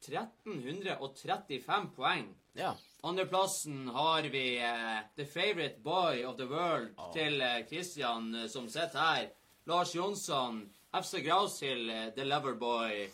1335 0.00 1.90
poeng. 1.96 2.28
Ja. 2.56 2.74
Andreplassen 3.06 3.88
har 3.94 4.22
vi 4.32 4.58
eh, 4.58 4.98
The 5.16 5.26
Favorite 5.26 5.80
Boy 5.84 6.24
of 6.24 6.36
the 6.36 6.46
World 6.48 6.96
til 7.14 7.40
eh, 7.40 7.66
Christian 7.68 8.34
eh, 8.34 8.48
som 8.48 8.68
sitter 8.68 8.98
her. 8.98 9.28
Lars 9.68 9.94
Jonsson, 9.94 10.64
FC 11.02 11.22
Graushill, 11.24 11.90
eh, 11.90 12.08
The 12.16 12.24
Loverboy. 12.24 13.08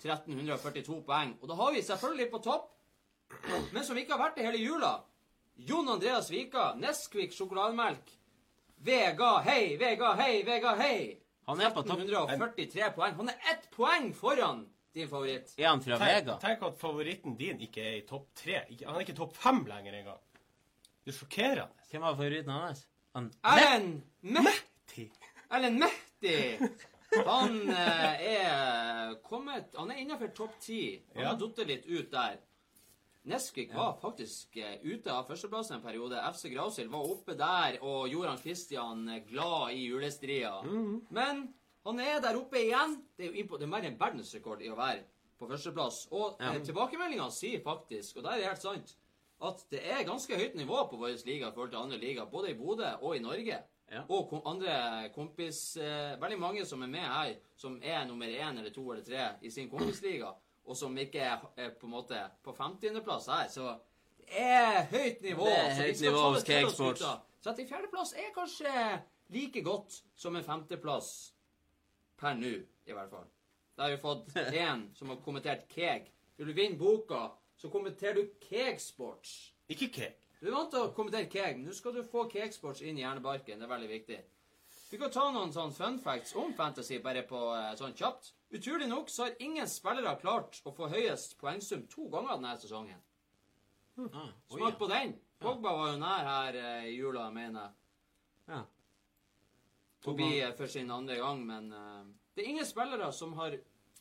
1342 0.00 1.02
poeng. 1.04 1.34
Og 1.42 1.48
da 1.48 1.54
har 1.54 1.72
vi 1.74 1.82
selvfølgelig 1.84 2.30
på 2.32 2.38
topp, 2.44 2.70
men 3.72 3.84
som 3.84 3.98
ikke 4.00 4.16
har 4.16 4.22
vært 4.22 4.38
det 4.38 4.46
hele 4.48 4.62
jula, 4.62 4.94
Jon 5.66 5.88
Andreas 5.88 6.30
Vika, 6.30 6.74
Nesquik 6.78 7.32
sjokolademelk. 7.36 8.10
Vega, 8.80 9.38
hei, 9.44 9.76
Vega, 9.80 10.14
hei, 10.16 10.42
Vega, 10.46 10.74
hei. 10.80 11.18
Han 11.46 11.60
er 11.60 11.70
på 11.74 11.82
topp. 11.82 12.00
143 12.06 12.90
poeng. 12.96 13.14
Han 13.18 13.28
er 13.28 13.40
ett 13.52 13.66
poeng 13.74 14.12
foran 14.16 14.62
din 14.94 15.08
favoritt. 15.10 15.52
Er 15.58 15.68
han 15.68 15.82
fra 15.82 15.98
Tenk, 15.98 16.10
Vega? 16.26 16.36
tenk 16.42 16.62
at 16.66 16.78
favoritten 16.80 17.36
din 17.38 17.60
ikke 17.66 17.82
er 17.84 17.96
i 17.98 18.04
topp 18.08 18.28
tre. 18.34 18.62
Han 18.86 18.94
er 18.96 19.04
ikke 19.04 19.16
topp 19.18 19.34
fem 19.36 19.64
lenger 19.68 19.98
engang. 20.00 20.20
Det 21.04 21.12
er 21.14 21.18
sjokkerende. 21.18 21.84
Hvem 21.90 22.02
var 22.06 22.16
favoritten 22.16 22.54
hans? 22.54 22.86
Han 23.14 23.30
Erlend 23.44 24.00
Mehdi. 24.22 24.56
Ti. 24.94 25.06
Erlend 25.50 25.78
Mehdi. 25.82 26.36
Han 27.26 27.56
eh, 27.74 28.20
er 28.36 29.14
kommet 29.26 29.72
Han 29.74 29.90
er 29.90 29.98
innenfor 30.04 30.30
topp 30.36 30.52
ti. 30.62 31.00
Han 31.14 31.22
Ja. 31.24 31.28
har 31.32 31.38
datt 31.40 31.66
litt 31.66 31.86
ut 31.90 32.10
der. 32.12 32.36
Neskvik 33.28 33.74
var 33.76 33.98
faktisk 34.00 34.56
eh, 34.56 34.78
ute 34.82 35.12
av 35.12 35.26
førsteplassen 35.28 35.76
en 35.76 35.82
periode. 35.84 36.16
FC 36.32 36.48
Grausild 36.54 36.88
var 36.90 37.04
oppe 37.12 37.34
der 37.36 37.76
og 37.84 38.08
gjorde 38.08 38.30
han 38.32 38.38
Christian 38.40 39.02
eh, 39.12 39.20
glad 39.28 39.74
i 39.76 39.82
julestria. 39.90 40.54
Men 41.10 41.42
han 41.84 42.00
er 42.00 42.20
der 42.24 42.38
oppe 42.40 42.62
igjen. 42.62 42.96
Det 43.16 43.28
er 43.28 43.36
jo 43.42 43.58
det 43.58 43.66
er 43.68 43.72
mer 43.74 43.84
enn 43.90 43.98
verdensrekord 44.00 44.62
i 44.64 44.70
å 44.72 44.78
være 44.78 45.04
på 45.40 45.48
førsteplass. 45.50 46.06
Og 46.12 46.40
Ja. 46.40 46.54
eh, 46.54 46.62
tilbakemeldinga 46.64 47.28
sier 47.30 47.60
faktisk, 47.64 48.16
og 48.16 48.24
det 48.24 48.32
er 48.38 48.48
helt 48.48 48.62
sant, 48.64 48.96
at 49.42 49.64
det 49.70 49.84
er 49.84 50.04
ganske 50.04 50.36
høyt 50.36 50.54
nivå 50.56 50.88
på 50.90 50.96
vår 51.00 51.20
liga 51.26 51.48
i 51.48 51.52
forhold 51.52 51.70
til 51.70 51.78
andre 51.80 51.98
liga, 52.00 52.24
både 52.24 52.50
i 52.50 52.54
Bodø 52.54 52.88
og 53.02 53.16
i 53.16 53.20
Norge. 53.24 53.62
Ja. 53.90 54.02
Og 54.08 54.28
kom, 54.30 54.42
andre 54.46 55.08
kompis 55.14 55.76
eh, 55.76 56.16
Veldig 56.20 56.38
mange 56.38 56.64
som 56.64 56.82
er 56.82 56.86
med 56.86 57.00
her, 57.02 57.32
som 57.56 57.80
er 57.82 58.04
nummer 58.06 58.26
én 58.26 58.58
eller 58.60 58.70
to 58.70 58.84
eller 58.92 59.02
tre 59.02 59.24
i 59.42 59.50
sin 59.50 59.68
kompisliga, 59.68 60.28
og 60.66 60.76
som 60.76 60.96
ikke 60.98 61.22
er, 61.24 61.42
er 61.56 61.72
på 61.80 61.88
en 61.88 61.94
måte 61.94 62.20
på 62.44 62.54
50.-plass 62.56 63.26
her. 63.32 63.48
Så 63.50 63.72
det 64.20 64.44
er 64.44 64.84
høyt 64.92 65.22
nivå. 65.24 65.48
Det 65.48 65.58
er 65.58 65.74
høyt 65.80 66.00
nivå 66.04 66.22
hos 66.28 66.46
Cakesports. 66.46 67.00
gutta. 67.00 67.16
Så 67.40 67.50
at 67.50 67.60
en 67.62 67.68
fjerdeplass 67.68 68.12
er 68.20 68.32
kanskje 68.36 68.72
like 69.34 69.62
godt 69.64 70.02
som 70.16 70.36
en 70.36 70.44
femteplass 70.44 71.10
per 72.20 72.36
nå, 72.36 72.54
i 72.86 72.92
hvert 72.92 73.10
fall. 73.10 73.28
Da 73.76 73.86
har 73.86 73.94
vi 73.94 74.00
fått 74.02 74.34
en 74.66 74.88
som 74.94 75.08
har 75.08 75.20
kommentert 75.24 75.68
Keg. 75.72 76.10
Vil 76.36 76.50
du 76.50 76.56
vinne 76.56 76.78
boka, 76.80 77.30
så 77.56 77.68
kommenterer 77.72 78.20
du 78.20 78.34
Kegsports. 78.44 79.54
Ikke 79.72 79.88
cake. 79.88 80.16
Du 80.40 80.48
er 80.48 80.54
vant 80.56 80.70
til 80.72 80.84
å 80.86 80.92
kommentere 80.96 81.28
Keg. 81.32 81.58
Nå 81.60 81.72
skal 81.76 81.96
du 81.96 82.04
få 82.04 82.26
Kegsports 82.32 82.80
inn 82.84 82.98
i 82.98 83.02
hjernebarken. 83.04 83.60
Det 83.60 83.66
er 83.66 83.72
veldig 83.74 83.90
viktig. 83.90 84.20
Vi 84.90 84.98
kan 84.98 85.10
ta 85.14 85.28
noen 85.30 85.52
sånn 85.54 85.70
fun 85.74 85.98
facts 86.02 86.34
om 86.34 86.52
Fantasy 86.58 86.98
bare 87.02 87.22
på 87.28 87.38
eh, 87.54 87.74
sånn 87.78 87.94
kjapt. 87.94 88.32
Utrolig 88.50 88.88
nok 88.90 89.10
så 89.12 89.28
har 89.28 89.36
ingen 89.44 89.68
spillere 89.70 90.16
klart 90.18 90.58
å 90.66 90.72
få 90.74 90.88
høyest 90.90 91.36
poengsum 91.38 91.84
to 91.92 92.08
ganger 92.10 92.34
denne 92.34 92.56
sesongen. 92.58 92.98
ah, 94.10 94.32
oi, 94.50 94.56
Smak 94.56 94.78
på 94.80 94.88
den. 94.90 95.14
Pogba 95.40 95.72
var 95.76 95.92
jo 95.92 96.00
nær 96.02 96.26
her 96.26 96.58
eh, 96.58 96.88
i 96.90 96.96
jula, 96.96 97.28
mener 97.30 97.60
jeg. 97.68 97.72
ja. 98.50 98.64
Forbi 100.00 100.28
eh, 100.40 100.52
for 100.56 100.66
sin 100.72 100.90
andre 100.90 101.20
gang, 101.20 101.46
men 101.46 101.70
eh, 101.76 102.10
det 102.34 102.44
er 102.44 102.50
ingen 102.50 102.66
spillere 102.66 103.12
som 103.12 103.36
har 103.38 103.54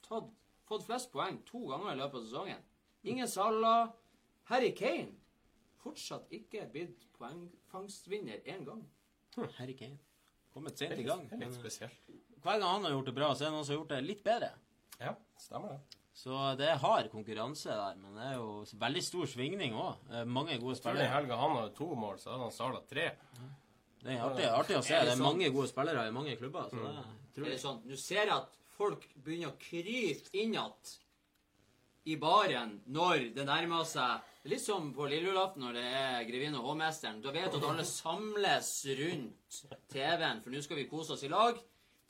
tatt, 0.08 0.34
fått 0.66 0.86
flest 0.88 1.12
poeng 1.14 1.42
to 1.46 1.62
ganger 1.70 1.94
i 1.94 2.00
løpet 2.02 2.22
av 2.24 2.28
sesongen. 2.28 2.66
Ingen 3.04 3.30
Salah. 3.30 3.92
Harry 4.50 4.74
Kane 4.74 5.14
fortsatt 5.84 6.32
ikke 6.34 6.66
blitt 6.74 7.06
poengfangstvinner 7.20 8.42
én 8.50 8.66
gang. 8.66 8.82
Harry 9.60 9.76
Kane. 9.78 10.00
Kommet 10.60 10.82
sent 10.82 11.00
i 11.00 11.06
gang. 11.08 11.22
litt, 11.24 11.32
det 11.32 11.40
er 11.40 11.46
litt 11.48 11.56
spesielt. 11.60 12.10
hver 12.44 12.60
gang 12.60 12.68
han 12.76 12.84
har 12.90 12.92
gjort 12.98 13.10
det 13.10 13.16
bra, 13.16 13.32
så 13.36 13.46
er 13.46 13.50
det 13.50 13.56
noen 13.56 13.66
som 13.68 13.74
har 13.76 13.80
gjort 13.82 13.94
det 13.96 14.02
litt 14.06 14.24
bedre. 14.28 14.52
Ja, 15.00 15.16
stemmer 15.40 15.74
det. 15.78 15.80
Så 16.20 16.36
det 16.60 16.68
er 16.68 16.80
hard 16.84 17.08
konkurranse 17.14 17.72
der, 17.72 17.96
men 17.96 18.16
det 18.20 18.26
er 18.28 18.34
jo 18.42 18.66
veldig 18.82 19.04
stor 19.06 19.26
svingning 19.32 19.76
òg. 19.80 20.02
Mange 20.28 20.58
gode 20.60 20.76
spillere. 20.76 21.06
I 21.08 21.14
helga 21.14 21.38
han 21.40 21.56
hadde 21.56 21.72
to 21.78 21.88
mål, 21.96 22.18
så 22.20 22.34
hadde 22.34 22.44
han 22.50 22.52
Sala 22.52 22.82
tre. 22.90 23.06
Det 24.04 24.16
er 24.16 24.24
artig, 24.26 24.48
artig 24.52 24.76
å 24.80 24.84
se. 24.84 24.96
Er 24.96 25.06
det 25.06 25.06
Det 25.06 25.14
er 25.14 25.16
sånn? 25.16 25.26
mange 25.30 25.50
gode 25.56 25.68
spillere 25.72 26.08
i 26.08 26.12
mange 26.16 26.36
klubber. 26.40 26.68
Så 26.72 26.76
det 26.76 27.46
er 27.46 27.46
Er 27.46 27.52
det 27.54 27.60
sånn, 27.62 27.80
du 27.88 27.96
ser 27.96 28.32
at 28.36 28.58
folk 28.76 29.08
begynner 29.24 29.54
å 29.54 29.58
krype 29.60 30.28
inn 30.34 30.54
igjen 30.58 30.74
i 32.06 32.16
baren 32.20 32.82
når 32.88 33.34
det 33.36 33.46
nærmer 33.48 33.86
seg 33.88 34.20
Litt 34.48 34.62
som 34.64 34.94
på 34.96 35.06
lille 35.12 35.28
julaften 35.28 35.66
når 35.66 35.74
det 35.76 35.88
er 36.00 36.28
Grevinne 36.30 36.62
og 36.62 36.70
hovmesteren. 36.70 37.18
Da 37.22 37.34
vet 37.36 37.52
du 37.52 37.58
at 37.60 37.66
alle 37.74 37.84
samles 37.86 38.70
rundt 39.02 39.58
TV-en, 39.92 40.40
for 40.44 40.54
nå 40.54 40.62
skal 40.64 40.80
vi 40.80 40.86
kose 40.88 41.14
oss 41.18 41.26
i 41.28 41.32
lag. 41.32 41.60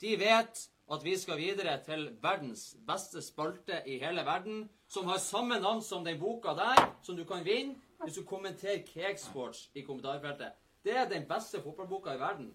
De 0.00 0.12
vet 0.20 0.60
at 0.90 1.04
vi 1.04 1.16
skal 1.18 1.38
videre 1.38 1.74
til 1.86 2.06
verdens 2.22 2.76
beste 2.86 3.22
spalte 3.22 3.80
i 3.86 3.98
hele 4.02 4.22
verden, 4.26 4.62
som 4.90 5.10
har 5.10 5.18
samme 5.22 5.58
navn 5.62 5.82
som 5.82 6.06
den 6.06 6.18
boka 6.22 6.54
der, 6.58 6.84
som 7.02 7.18
du 7.18 7.24
kan 7.26 7.42
vinne 7.46 7.76
hvis 8.00 8.16
du 8.16 8.22
kommenterer 8.24 8.84
Cakesports 8.86 9.66
i 9.76 9.82
kommentarfeltet. 9.86 10.54
Det 10.86 10.94
er 10.96 11.10
den 11.10 11.26
beste 11.28 11.60
fotballboka 11.60 12.14
i 12.14 12.22
verden. 12.22 12.54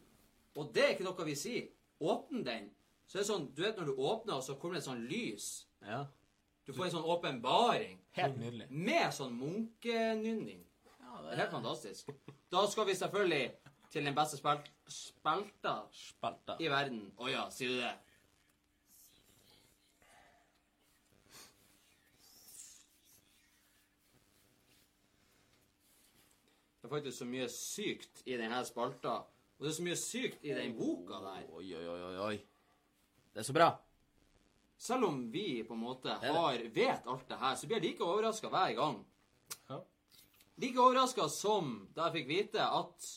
Og 0.56 0.72
det 0.74 0.84
er 0.86 0.96
ikke 0.96 1.06
noe 1.06 1.28
vi 1.28 1.36
sier. 1.38 1.68
Åpne 2.02 2.42
den. 2.48 2.72
Så 3.06 3.20
er 3.20 3.28
sånn, 3.28 3.52
du 3.54 3.62
vet 3.62 3.78
når 3.78 3.92
du 3.92 4.00
åpner, 4.02 4.40
og 4.40 4.44
så 4.44 4.56
kommer 4.58 4.80
det 4.80 4.86
et 4.86 4.90
sånn 4.90 5.04
lys. 5.12 5.50
Ja, 5.86 6.06
Du 6.66 6.74
får 6.74 6.88
en 6.88 6.96
sånn 6.96 7.12
åpenbaring. 7.14 8.00
Helt 8.16 8.40
nydelig. 8.40 8.68
Med 8.70 9.14
sånn 9.16 9.36
munkenynning. 9.40 10.64
Ja, 11.00 11.22
Det 11.22 11.34
er 11.34 11.42
helt 11.44 11.56
fantastisk. 11.56 12.10
Da 12.52 12.66
skal 12.72 12.88
vi 12.88 12.96
selvfølgelig 12.96 13.52
til 13.92 14.06
den 14.06 14.16
beste 14.16 14.38
spel 14.38 14.60
spelta 14.92 15.76
spelta 15.92 16.58
i 16.60 16.68
verden. 16.72 17.08
Å 17.18 17.30
ja, 17.32 17.46
sier 17.50 17.72
du 17.74 17.80
det? 17.82 17.94
Det 26.82 26.92
er 26.92 26.98
faktisk 26.98 27.18
så 27.18 27.26
mye 27.26 27.48
sykt 27.50 28.20
i 28.30 28.36
denne 28.38 28.60
spalta. 28.68 29.16
Og 29.58 29.66
det 29.66 29.72
er 29.72 29.78
så 29.80 29.86
mye 29.88 29.98
sykt 29.98 30.44
i 30.46 30.52
den 30.54 30.76
boka 30.78 31.18
der. 31.24 31.48
Oi, 31.56 31.66
oi, 31.74 31.86
oi, 31.90 32.18
oi. 32.28 32.36
Det 33.34 33.42
er 33.42 33.48
så 33.48 33.56
bra. 33.56 33.72
Selv 34.78 35.06
om 35.08 35.32
vi 35.32 35.64
på 35.64 35.74
en 35.74 35.80
måte 35.80 36.10
har, 36.22 36.58
vet 36.76 37.08
alt 37.08 37.28
det 37.30 37.38
her, 37.40 37.56
så 37.56 37.68
blir 37.68 37.80
jeg 37.80 37.86
like 37.92 38.04
overraska 38.04 38.50
hver 38.52 38.74
gang. 38.76 38.98
Ja. 39.70 39.80
Like 40.62 40.80
overraska 40.80 41.30
som 41.32 41.88
da 41.96 42.10
jeg 42.10 42.20
fikk 42.20 42.28
vite 42.30 42.66
at 42.66 43.08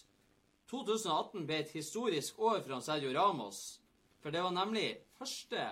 2018 0.71 1.47
ble 1.49 1.59
et 1.65 1.73
historisk 1.75 2.39
år 2.39 2.61
for 2.63 2.81
Sergio 2.85 3.13
Ramos. 3.17 3.81
For 4.23 4.31
det 4.35 4.43
var 4.45 4.55
nemlig 4.55 5.01
første 5.19 5.67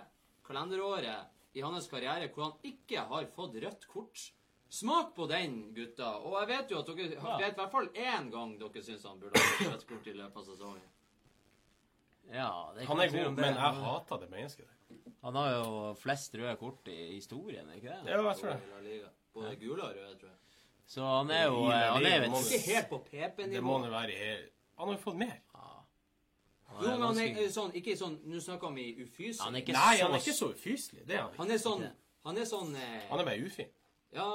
kalenderåret 0.47 1.33
i 1.57 1.63
hans 1.65 1.89
karriere 1.91 2.29
hvor 2.35 2.51
han 2.51 2.67
ikke 2.67 3.07
har 3.11 3.29
fått 3.35 3.57
rødt 3.63 3.87
kort. 3.93 4.33
Smak 4.69 5.13
på 5.15 5.29
den, 5.31 5.73
gutta. 5.77 6.17
Og 6.27 6.35
jeg 6.41 6.49
vet 6.51 6.71
jo 6.73 6.79
at 6.81 6.89
dere 6.91 7.15
Ja. 7.15 7.37
vet 7.39 7.53
i 7.55 7.61
hvert 7.61 7.71
fall 7.73 7.89
én 7.95 8.31
gang 8.31 8.57
dere 8.59 8.83
syns 8.83 9.05
han 9.07 9.21
burde 9.21 9.39
ha 9.39 9.47
fått 9.53 9.73
rødt 9.73 9.87
kort 9.89 10.07
i 10.07 10.13
løpet 10.13 10.37
av 10.37 10.45
sesongen. 10.45 10.89
Ja, 12.27 12.73
det 12.75 12.81
er 12.81 12.83
ikke 12.83 12.93
Han 12.93 13.01
er 13.01 13.13
god, 13.15 13.37
men 13.37 13.55
jeg 13.55 13.85
hater 13.87 14.19
det 14.19 14.31
mennesket 14.31 14.67
der. 14.67 14.76
Han 15.27 15.35
har 15.41 15.53
jo 15.57 15.71
flest 15.99 16.35
røde 16.39 16.55
kort 16.61 16.87
i 16.93 16.97
historien, 17.17 17.67
ikke 17.75 17.91
det? 17.91 18.13
Ja, 18.13 18.21
jeg 18.23 18.37
tror 18.39 18.83
det. 18.87 18.99
Både 19.35 19.57
gule 19.59 19.83
og 19.83 19.89
røde, 19.97 20.13
tror 20.21 20.29
jeg. 20.31 20.39
Så 20.87 21.03
han 21.03 21.31
er 21.35 21.49
jo 21.49 21.65
Han 21.67 22.05
er 22.07 22.27
jo 22.29 22.37
Ikke 22.39 22.61
helt 22.71 22.89
på 22.93 22.99
PP-nivå. 23.09 23.53
Det 23.57 23.63
må 23.65 23.79
PP-nivå. 23.79 23.91
være 23.91 24.37
Han 24.79 24.89
har 24.89 24.95
jo 24.95 25.01
fått 25.03 25.19
mer. 25.19 25.35
Han 25.57 26.85
Jo, 26.85 26.91
men 26.93 27.03
han 27.09 27.19
er 27.19 27.41
eh, 27.43 27.51
sånn 27.51 27.75
Ikke 27.79 27.97
sånn 27.99 28.17
Nå 28.27 28.41
snakker 28.43 28.73
vi 28.77 28.87
ufyselig. 29.03 29.43
Han 29.43 29.55
er 29.55 29.65
ikke 29.65 29.75
Nei, 29.77 29.97
han 30.03 30.15
er 30.15 30.23
ikke 30.23 30.37
så 30.37 30.49
ufyselig. 30.55 31.03
Det 31.09 31.17
er 31.19 31.23
han 31.25 31.31
ikke. 31.33 31.43
Han 31.43 31.51
er 31.57 31.61
sånn 31.63 31.85
Han 32.27 32.41
er 32.43 32.49
sånn 32.53 32.73
eh, 32.79 32.97
Han 33.11 33.23
er 33.23 33.29
bare 33.31 33.51
ufin. 33.51 33.71
Ja, 34.15 34.31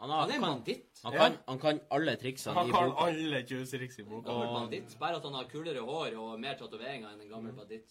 Han, 0.00 0.10
har, 0.10 0.20
han 0.24 0.30
er 0.34 0.40
banditt. 0.40 1.00
han, 1.04 1.12
kan, 1.12 1.36
han 1.46 1.58
kan 1.60 1.80
alle 1.90 2.14
triksene 2.22 2.54
Han 2.56 2.70
i 2.70 2.72
kan 2.72 2.94
alle 3.04 3.42
tjuvtriks 3.46 3.98
i 3.98 4.06
boka. 4.08 4.30
Gammel 4.30 4.54
banditt. 4.54 4.94
Bare 5.02 5.18
at 5.18 5.26
han 5.28 5.34
har 5.36 5.50
kulere 5.50 5.82
hår 5.84 6.16
og 6.22 6.38
mer 6.40 6.54
tatoveringer 6.60 7.10
enn 7.10 7.20
en 7.26 7.32
gammel 7.34 7.52
banditt. 7.58 7.90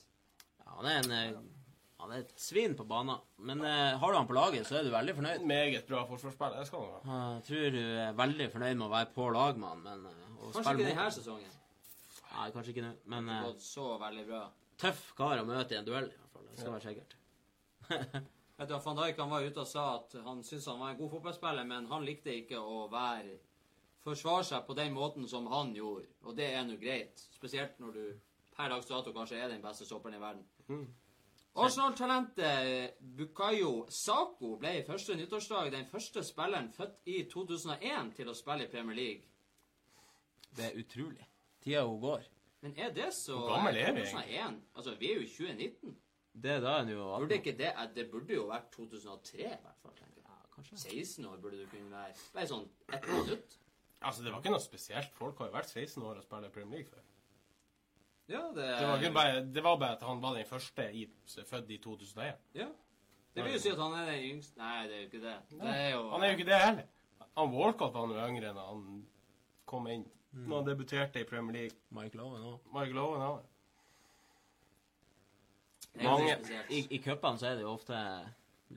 Ja, 0.63 0.71
han 0.79 0.87
er 0.89 1.03
en 1.03 1.11
eh, 1.19 1.41
Han 1.99 2.11
er 2.15 2.21
et 2.23 2.33
svin 2.39 2.75
på 2.79 2.85
banen. 2.87 3.19
Men 3.43 3.61
eh, 3.67 3.97
har 3.99 4.11
du 4.11 4.17
han 4.17 4.27
på 4.29 4.35
laget, 4.37 4.65
så 4.67 4.77
er 4.79 4.85
du 4.87 4.91
veldig 4.93 5.15
fornøyd. 5.17 5.41
Meget 5.49 5.87
bra 5.89 6.05
forsvarsspill. 6.07 6.53
Det 6.59 6.67
skal 6.69 6.85
han 6.85 7.09
ha. 7.11 7.17
Jeg 7.35 7.43
tror 7.49 7.73
du 7.75 7.79
er 8.05 8.13
veldig 8.21 8.47
fornøyd 8.53 8.77
med 8.79 8.85
å 8.87 8.91
være 8.93 9.09
på 9.17 9.25
lag 9.35 9.59
med 9.59 9.69
han, 9.73 9.81
men 9.83 10.05
eh, 10.07 10.29
å 10.39 10.51
Kanskje 10.53 10.63
spille 10.63 10.85
ikke 10.85 10.87
mot- 10.87 11.01
denne 11.03 11.11
sesongen. 11.17 11.55
Nei, 12.29 12.47
kanskje 12.55 12.73
ikke 12.75 12.85
nå. 12.87 12.91
Men 13.11 13.27
Det 13.27 13.35
har 13.35 13.43
eh, 13.43 13.51
gått 13.51 13.65
så 13.67 13.87
veldig 14.05 14.25
bra. 14.29 14.41
tøff 14.79 15.01
kar 15.17 15.41
å 15.41 15.47
møte 15.49 15.75
i 15.75 15.79
en 15.81 15.89
duell, 15.89 16.07
i 16.13 16.19
hvert 16.21 16.35
fall. 16.37 16.47
Det 16.53 16.61
skal 16.63 16.75
være 16.77 16.87
sikkert. 16.87 17.15
Vet 18.59 18.71
du, 18.71 18.75
Van 18.85 18.97
Dijk 18.99 19.19
han 19.23 19.29
var 19.31 19.45
ute 19.49 19.61
og 19.63 19.67
sa 19.67 19.83
at 19.97 20.15
han 20.23 20.41
syntes 20.43 20.65
han 20.71 20.79
var 20.79 20.93
en 20.93 20.97
god 21.03 21.11
fotballspiller, 21.17 21.67
men 21.67 21.85
han 21.91 22.07
likte 22.07 22.33
ikke 22.41 22.59
å 22.63 22.85
være 22.91 23.37
forsvare 24.03 24.47
seg 24.47 24.63
på 24.67 24.75
den 24.79 24.95
måten 24.95 25.27
som 25.31 25.47
han 25.51 25.73
gjorde. 25.75 26.07
Og 26.23 26.35
det 26.39 26.47
er 26.55 26.63
nå 26.67 26.79
greit. 26.79 27.19
Spesielt 27.35 27.75
når 27.83 27.95
du 27.95 28.03
per 28.55 28.71
dags 28.71 28.87
dato 28.87 29.11
kanskje 29.15 29.39
er 29.43 29.51
den 29.51 29.61
beste 29.63 29.87
stopperen 29.87 30.15
i 30.15 30.23
verden. 30.23 30.45
Arsenal-talentet 31.65 32.97
Bukayo 33.17 33.85
Sako 33.91 34.55
ble 34.61 34.77
i 34.79 34.83
første 34.87 35.15
nyttårsdag 35.19 35.71
den 35.73 35.87
første 35.89 36.23
spilleren 36.23 36.69
født 36.73 36.99
i 37.11 37.23
2001 37.31 38.13
til 38.17 38.29
å 38.31 38.35
spille 38.37 38.67
i 38.67 38.71
Premier 38.71 38.97
League. 38.99 39.25
Det 40.55 40.69
er 40.69 40.77
utrolig. 40.79 41.25
Tida 41.63 41.83
hun 41.85 41.99
går. 42.01 42.23
Men 42.61 42.75
er 42.77 42.93
det 42.95 43.09
så 43.15 43.37
Hvor 43.37 43.53
gammel 43.55 43.77
er 43.79 43.91
vi 43.95 44.05
2001? 44.07 44.61
Altså, 44.75 44.95
vi 44.99 45.11
er 45.11 45.19
jo 45.19 45.25
i 45.25 45.31
2019. 45.33 45.97
Det 46.43 46.51
er 46.51 46.63
da 46.63 46.77
en 46.81 46.91
jo 46.93 47.05
Burde 47.17 47.39
ikke 47.39 47.55
det 47.57 47.71
eh, 47.73 47.87
Det 47.95 48.05
burde 48.11 48.33
jo 48.35 48.45
vært 48.47 48.71
2003, 48.75 49.39
i 49.39 49.47
hvert 49.47 49.81
fall. 49.81 49.95
tenker 49.97 50.21
jeg. 50.21 50.27
Ja, 50.29 50.53
kanskje. 50.55 50.77
16 50.77 51.25
år 51.25 51.37
burde 51.43 51.59
du 51.63 51.67
kunne 51.71 51.91
være. 51.91 52.15
Bare 52.33 52.47
sånn 52.47 52.67
ett 52.93 53.07
minutt. 53.07 53.57
Altså, 53.99 54.23
det 54.23 54.31
var 54.31 54.39
ikke 54.39 54.53
noe 54.55 54.63
spesielt. 54.63 55.15
Folk 55.19 55.39
har 55.43 55.49
jo 55.49 55.57
vært 55.57 55.71
16 55.73 56.03
år 56.03 56.21
og 56.21 56.23
spiller 56.23 56.53
Premier 56.55 56.79
League 56.79 56.91
før. 56.93 57.08
Ja, 58.29 58.41
det, 58.53 58.65
Det 58.79 58.87
var, 58.87 59.11
bare, 59.13 59.41
det 59.55 59.63
var 59.65 59.77
bare 59.81 59.95
at 59.97 60.03
han 60.05 60.21
var 60.21 60.35
den 60.37 60.45
første 60.45 60.85
i, 60.93 61.07
født 61.49 61.69
i 61.73 61.77
2001. 61.81 62.37
Ja. 62.53 62.67
Det 63.35 63.43
vil 63.45 63.53
jo 63.55 63.59
si 63.63 63.69
at 63.71 63.77
han 63.81 63.93
er 63.93 64.05
den 64.11 64.23
yngste 64.25 64.57
Nei, 64.57 64.87
det 64.87 64.95
er 64.95 65.01
jo 65.01 65.07
ikke 65.09 65.21
det. 65.23 65.35
Det 65.51 65.73
er 65.73 65.89
jo 65.93 66.01
Han 66.09 66.23
er 66.23 66.31
jo 66.31 66.37
ikke 66.37 66.49
det 66.49 66.59
heller. 66.61 66.87
Han 67.37 67.51
Walcott 67.53 67.93
var 67.93 68.07
noe 68.09 68.25
yngre 68.29 68.53
da 68.53 68.65
han 68.71 69.05
kom 69.69 69.87
inn. 69.87 70.05
Når 70.33 70.55
han 70.61 70.67
debuterte 70.67 71.21
i 71.21 71.27
Premier 71.29 71.55
League. 71.55 71.77
Mike 71.95 72.17
Lowen 72.17 72.43
òg. 72.45 72.59
Mike 72.73 72.93
Lowen, 72.93 73.21
jo 73.21 73.39
mange- 76.03 76.65
I, 76.69 76.87
i 76.95 76.97
cupene 77.01 77.37
så 77.39 77.47
er 77.49 77.55
det 77.55 77.61
jo 77.65 77.73
ofte 77.73 77.97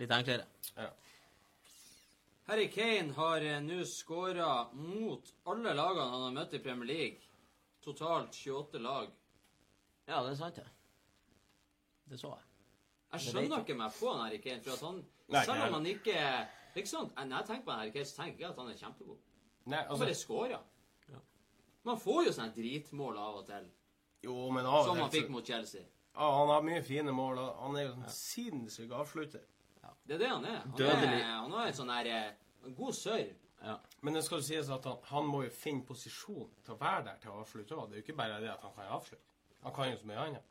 litt 0.01 0.11
enklere. 0.11 0.47
Harry 2.49 2.69
Kane 2.69 3.13
har 3.15 3.41
eh, 3.47 3.61
nå 3.63 3.85
skåra 3.87 4.69
mot 4.75 5.29
alle 5.47 5.75
lagene 5.75 6.09
han 6.11 6.23
har 6.27 6.33
møtt 6.33 6.55
i 6.55 6.59
Premier 6.59 6.89
League. 6.89 7.21
Totalt 7.85 8.35
28 8.35 8.79
lag. 8.83 9.11
Ja, 10.09 10.23
det 10.25 10.31
er 10.33 10.39
sant, 10.41 10.57
det. 10.57 10.67
Det 12.11 12.19
så 12.21 12.33
jeg. 12.35 12.49
Jeg 13.13 13.21
skjønner 13.27 13.63
ikke 13.63 13.77
meg 13.77 13.93
på 13.99 14.11
han 14.13 14.25
Harry 14.25 14.41
Kane. 14.43 14.63
For 14.65 14.73
at 14.75 14.85
han, 14.87 15.03
Nei, 15.33 15.45
selv 15.45 15.67
om 15.69 15.77
han 15.79 15.87
ikke 15.91 16.17
ikke 16.75 16.89
sant? 16.89 17.13
Når 17.17 17.37
jeg 17.37 17.47
tenker 17.51 17.65
på 17.67 17.75
han 17.75 17.83
Harry 17.83 17.93
Kane, 17.95 18.09
så 18.09 18.17
tenker 18.23 18.31
jeg 18.33 18.39
ikke 18.41 18.51
at 18.53 18.61
han 18.63 18.73
er 18.73 18.81
kjempegod. 18.81 19.19
Nei, 19.73 19.83
Han 19.89 20.01
bare 20.01 20.15
scorer. 20.19 20.59
Ja. 21.13 21.21
Man 21.85 22.01
får 22.01 22.25
jo 22.27 22.35
sånne 22.39 22.55
dritmål 22.57 23.19
av 23.21 23.41
og 23.43 23.47
til, 23.47 23.71
Jo, 24.23 24.37
men 24.55 24.67
av 24.67 24.87
som 24.87 24.99
han 25.03 25.11
fikk 25.11 25.29
mot 25.35 25.47
Chelsea. 25.47 25.83
ja, 26.15 26.29
Han 26.39 26.49
har 26.49 26.63
mye 26.63 26.83
fine 26.87 27.13
mål, 27.13 27.39
og 27.39 27.63
han 27.67 27.77
er 27.77 27.87
jo 27.89 27.93
en 27.93 28.09
sinnssyk 28.09 28.91
avslutter. 28.91 29.45
Det 30.07 30.15
er 30.15 30.19
det 30.19 30.29
han 30.29 30.45
er. 30.45 30.59
Han, 30.61 30.77
Dødelig. 30.79 31.21
er, 31.21 31.31
han 31.43 31.53
har 31.53 31.67
en 31.67 31.75
sånn 31.75 31.91
her 31.91 32.07
eh, 32.11 32.33
en 32.67 32.75
god 32.75 32.95
serve. 32.95 33.35
Ja. 33.63 33.77
Men 34.03 34.15
det 34.15 34.25
skal 34.27 34.41
jo 34.41 34.47
sies 34.47 34.71
at 34.75 34.85
han, 34.89 34.97
han 35.11 35.29
må 35.31 35.43
jo 35.45 35.51
finne 35.55 35.85
posisjon 35.87 36.49
til 36.65 36.75
å 36.75 36.79
være 36.81 37.05
der 37.07 37.21
til 37.23 37.31
å 37.31 37.41
avslutte 37.43 37.77
òg. 37.77 37.91
Det 37.91 37.95
er 37.99 38.01
jo 38.01 38.07
ikke 38.09 38.17
bare 38.19 38.41
det 38.43 38.51
at 38.51 38.65
han 38.67 38.75
kan 38.75 38.91
avslutte. 38.97 39.32
Han 39.63 39.73
kan 39.75 39.91
jo 39.93 39.97
så 40.01 40.07
mye 40.07 40.17
annet. 40.27 40.49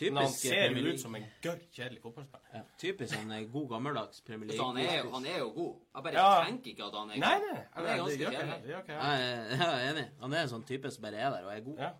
Men 0.00 0.16
han 0.20 0.28
ser 0.28 0.74
jo 0.76 0.82
ut 0.92 1.00
som 1.00 1.14
en 1.16 1.24
gørr 1.42 1.60
kjedelig 1.72 2.02
fotballspiller. 2.02 2.50
ja, 2.54 2.60
Typisk 2.78 3.14
han 3.16 3.30
er 3.32 3.46
god 3.52 3.68
gammeldags 3.70 4.20
Premier 4.26 4.52
Så 4.56 4.64
han 4.66 4.74
League. 4.76 4.92
er, 4.98 5.10
han 5.14 5.26
er 5.26 5.38
jo 5.38 5.46
god. 5.56 5.70
Jeg 5.94 6.02
bare 6.04 6.14
Ja. 6.14 6.44
tenker 6.44 6.70
ikke 6.70 6.84
at 6.84 6.94
han 6.98 7.10
er 7.10 7.16
Nei, 7.16 7.38
god. 7.38 7.46
nei, 7.54 7.62
Han 7.72 7.86
er 7.86 7.96
ganske 7.96 8.18
det 8.18 8.26
kjedelig. 8.26 8.62
Det 8.62 8.70
gjør 8.70 8.82
ikke 8.82 8.92
jeg. 8.92 9.48
Jeg 9.50 9.68
er, 9.68 9.90
enig. 9.92 10.04
Han 10.20 10.32
er 10.32 10.42
en 10.42 10.48
sånn 10.52 10.66
type 10.68 10.90
som 10.90 11.02
bare 11.02 11.16
er 11.16 11.30
der 11.30 11.44
og 11.46 11.52
er 11.56 11.60
god. 11.70 11.78
Ja. 11.78 11.90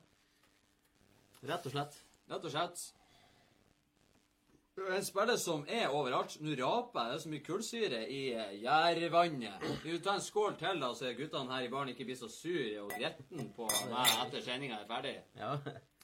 Rett 1.55 1.66
og 1.66 1.73
slett. 1.73 1.99
Rett 2.31 2.45
og 2.45 2.51
slett. 2.51 2.85
En 4.97 5.05
spiller 5.05 5.37
som 5.40 5.64
er 5.69 5.88
overalt. 5.88 6.37
Nå 6.45 6.53
raper 6.61 7.01
jeg. 7.01 7.09
Det 7.09 7.14
er 7.16 7.23
så 7.25 7.29
mye 7.33 7.45
kullsyre 7.47 8.01
i 8.12 8.23
eh, 8.37 8.51
gjærvannet. 8.61 9.62
Vi 9.85 9.99
tar 10.05 10.19
en 10.19 10.21
skål 10.21 10.59
til, 10.61 10.81
da, 10.85 10.90
så 10.95 11.14
guttene 11.16 11.49
her 11.55 11.64
i 11.64 11.69
baren 11.73 11.88
ikke 11.95 12.05
blir 12.05 12.19
så 12.21 12.29
sure 12.29 12.83
og 12.83 12.90
gretne 12.92 13.47
på 13.57 13.71
meg 13.88 14.12
etter 14.27 14.45
sendinga 14.45 14.83
er 14.83 14.87
ferdig. 14.90 15.14
Ja, 15.40 15.57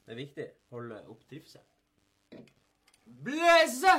det 0.06 0.12
er 0.12 0.18
viktig. 0.18 0.46
Holde 0.70 1.00
opp 1.08 1.22
trivsel. 1.30 1.60
Blaze! 3.24 3.94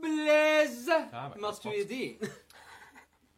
Blaze! 0.00 0.98
Matuidi. 1.40 2.18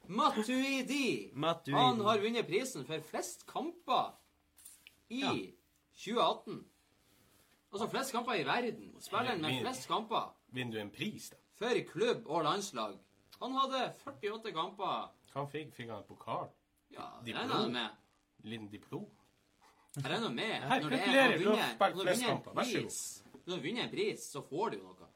Matuidi. 0.07 1.31
Matuidi. 1.35 1.77
Han 1.79 2.01
har 2.01 2.19
vunnet 2.23 2.47
prisen 2.47 2.85
for 2.87 3.01
flest 3.11 3.47
kamper 3.47 4.13
i 5.11 5.21
Ja. 5.21 5.33
2018. 5.95 6.65
Altså 7.73 7.87
flest 7.93 8.13
kamper 8.13 8.33
i 8.35 8.45
verden. 8.45 8.95
Spilleren 9.01 9.41
med 9.43 9.61
flest 9.61 9.87
kamper 9.89 10.35
Vinner 10.53 10.73
du 10.73 10.81
en 10.81 10.91
pris, 10.91 11.31
da? 11.31 11.37
for 11.55 11.81
klubb 11.93 12.27
og 12.27 12.43
landslag. 12.45 12.97
Han 13.43 13.53
hadde 13.55 13.93
48 14.05 14.53
kamper. 14.53 15.11
Hva 15.33 15.45
fikk, 15.47 15.75
fikk 15.77 15.89
han 15.93 15.99
en 16.03 16.09
pokal? 16.09 16.49
Ja, 16.91 17.05
den 17.21 17.25
Diplom. 17.27 17.51
regner 17.51 17.69
med. 17.71 17.89
Liten 18.43 18.69
diplom? 18.73 19.07
Jeg 19.97 20.05
regner 20.07 20.31
med. 20.31 20.53
Her, 20.63 20.81
Når 20.81 20.91
det 20.91 21.01
er 21.01 21.07
når 21.07 21.33
du 21.33 21.39
vinner 22.05 22.31
en 22.31 22.43
pris- 22.45 23.23
Når 23.47 23.57
du 23.57 23.63
vinner 23.63 23.83
en 23.85 23.91
pris, 23.91 24.27
så 24.33 24.43
får 24.47 24.71
du 24.71 24.77
jo 24.79 24.85
noe. 24.85 25.09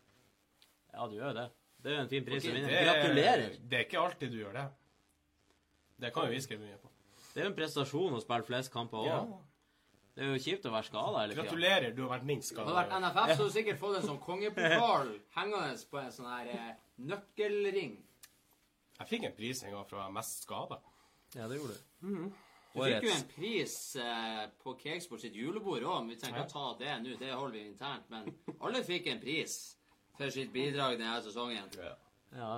Ja, 0.95 1.07
du 1.07 1.15
gjør 1.15 1.29
jo 1.31 1.35
det. 1.39 1.51
Det 1.85 1.93
er 1.93 1.97
jo 1.97 2.03
en 2.03 2.09
fin 2.09 2.25
pris 2.25 2.45
å 2.45 2.53
vinne. 2.55 2.71
Er- 2.71 2.85
Gratulerer. 2.89 3.57
Det 3.69 3.79
er 3.79 3.85
ikke 3.85 4.01
alltid 4.03 4.31
du 4.33 4.39
gjør 4.41 4.53
det. 4.59 4.67
Det 6.01 6.13
kan 6.15 6.25
jo 6.27 6.31
vi 6.35 6.41
skrive 6.41 6.61
mye 6.67 6.79
på. 6.83 6.89
Det 7.35 7.43
er 7.43 7.45
jo 7.47 7.51
en 7.51 7.57
prestasjon 7.59 8.15
å 8.15 8.21
spille 8.23 8.45
flest 8.49 8.73
kamper 8.73 8.99
òg. 8.99 9.07
Ja. 9.07 9.21
Det 10.15 10.23
er 10.25 10.29
jo 10.35 10.39
kjipt 10.43 10.67
å 10.67 10.71
være 10.71 10.87
skada 10.87 11.19
hele 11.21 11.35
tida. 11.35 11.43
Gratulerer, 11.45 11.95
du 11.95 12.03
har 12.07 12.19
vært 12.19 12.25
minst 12.27 12.55
Hadde 12.57 12.67
det 12.71 12.75
vært. 12.75 12.93
NFF, 13.03 13.15
så 13.15 13.37
hadde 13.37 13.47
du 13.51 13.55
sikkert 13.59 13.79
fått 13.81 13.97
en 13.97 14.09
sånn 14.09 14.21
kongepokal 14.23 15.09
hengende 15.35 15.87
på 15.91 15.99
en 16.03 16.11
sånn 16.15 16.29
her 16.31 16.47
eh, 16.55 16.75
nøkkelring. 16.99 17.97
Jeg 19.01 19.09
fikk 19.11 19.25
en 19.25 19.33
pris 19.35 19.63
en 19.65 19.73
gang 19.75 19.87
for 19.89 19.97
å 19.99 20.03
være 20.05 20.13
mest 20.15 20.43
skada. 20.47 20.79
Ja, 21.35 21.49
det 21.49 21.59
gjorde 21.59 21.79
du. 21.79 22.33
Du 22.75 22.81
fikk 22.83 23.05
jo 23.07 23.15
en 23.15 23.29
pris 23.31 23.75
eh, 24.03 24.45
på 24.63 24.73
Cakesport 24.81 25.23
sitt 25.23 25.37
julebord 25.39 25.85
òg, 25.87 26.01
men 26.03 26.11
vi 26.11 26.17
trenger 26.19 26.43
ikke 26.43 26.49
å 26.49 26.55
ta 26.55 26.79
det 26.81 26.95
nå. 27.05 27.13
Det 27.21 27.31
holder 27.31 27.55
vi 27.55 27.67
internt. 27.69 28.09
Men 28.11 28.27
alle 28.59 28.81
fikk 28.87 29.07
en 29.13 29.21
pris 29.23 29.55
for 30.19 30.35
sitt 30.35 30.51
bidrag 30.55 30.97
denne 30.99 31.21
sesongen. 31.23 31.71
Ja. 32.35 32.57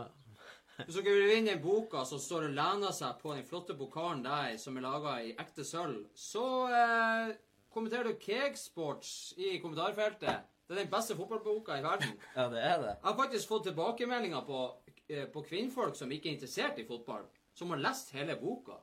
Hvis 0.78 0.96
dere 0.96 1.12
vil 1.18 1.30
vinne 1.30 1.52
den 1.52 1.60
boka 1.64 2.04
som 2.08 2.20
står 2.20 2.48
og 2.48 2.56
lener 2.56 2.96
seg 2.96 3.20
på 3.20 3.34
den 3.36 3.44
flotte 3.48 3.76
pokalen 3.76 4.24
der, 4.24 4.56
som 4.60 4.76
er 4.76 4.84
laga 4.84 5.18
i 5.24 5.34
ekte 5.36 5.64
sølv, 5.64 6.06
så 6.16 6.46
eh, 6.68 7.36
kommenterer 7.72 8.08
du 8.08 8.20
Cakesports 8.20 9.34
i 9.36 9.58
kommentarfeltet. 9.60 10.48
Det 10.66 10.74
er 10.74 10.82
den 10.82 10.92
beste 10.92 11.16
fotballboka 11.16 11.76
i 11.76 11.84
verden. 11.84 12.16
ja, 12.38 12.48
det 12.52 12.64
er 12.64 12.80
det. 12.82 12.96
Jeg 12.96 13.08
har 13.08 13.20
faktisk 13.20 13.52
fått 13.52 13.68
tilbakemeldinger 13.68 14.48
på, 14.48 14.64
eh, 15.08 15.28
på 15.32 15.44
kvinnfolk 15.44 15.96
som 15.96 16.12
ikke 16.12 16.32
er 16.32 16.38
interessert 16.38 16.80
i 16.80 16.88
fotball, 16.88 17.28
som 17.56 17.72
har 17.72 17.84
lest 17.84 18.16
hele 18.16 18.40
boka. 18.40 18.80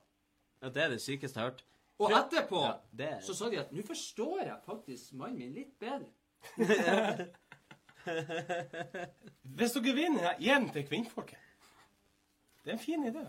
Ja, 0.63 0.69
det 0.71 0.83
er 0.83 0.89
det 0.93 1.01
sykeste 1.03 1.39
jeg 1.39 1.43
har 1.43 1.51
hørt. 1.51 1.63
Og 1.99 2.11
etterpå 2.15 2.61
Ja, 2.63 2.73
det 2.97 3.09
så 3.25 3.35
sa 3.37 3.49
de 3.51 3.59
at 3.61 3.71
nå 3.75 3.83
forstår 3.85 4.39
jeg 4.47 4.55
faktisk 4.65 5.13
mannen 5.19 5.37
min 5.43 5.53
litt 5.53 5.73
bedre. 5.79 6.07
Hvis 9.57 9.71
dere 9.77 9.93
vinner, 9.95 10.33
gi 10.39 10.49
den 10.51 10.69
til 10.73 10.85
kvinnfolket. 10.87 11.39
Det 12.63 12.71
er 12.71 12.77
en 12.77 12.81
fin 12.83 13.05
idé. 13.07 13.23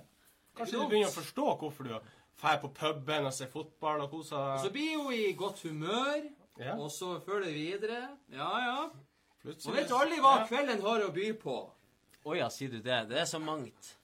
Kanskje 0.54 0.78
du 0.78 0.86
begynner 0.90 1.10
å 1.10 1.16
forstå 1.18 1.46
hvorfor 1.60 1.88
du 1.90 1.96
Drar 2.42 2.56
på 2.58 2.68
puben 2.74 3.26
og 3.28 3.32
ser 3.34 3.46
fotball 3.46 4.00
og 4.02 4.10
koser 4.10 4.56
Så 4.64 4.70
blir 4.74 4.96
hun 4.98 5.12
i 5.14 5.32
godt 5.38 5.60
humør, 5.62 6.24
Ja. 6.58 6.74
og 6.78 6.90
så 6.90 7.20
følger 7.22 7.46
det 7.46 7.54
videre. 7.54 8.08
Ja, 8.32 8.48
ja. 8.58 8.88
Plutselig- 9.42 9.66
Man 9.66 9.76
vet 9.76 9.90
aldri 9.92 10.18
hva 10.20 10.32
Ja. 10.40 10.46
kvelden 10.46 10.80
har 10.82 11.00
å 11.00 11.12
by 11.14 11.32
på. 11.32 11.70
Å 12.26 12.36
ja, 12.36 12.48
sier 12.48 12.70
du 12.70 12.80
det? 12.80 13.08
Det 13.08 13.18
er 13.18 13.24
så 13.24 13.38
mangt. 13.38 13.96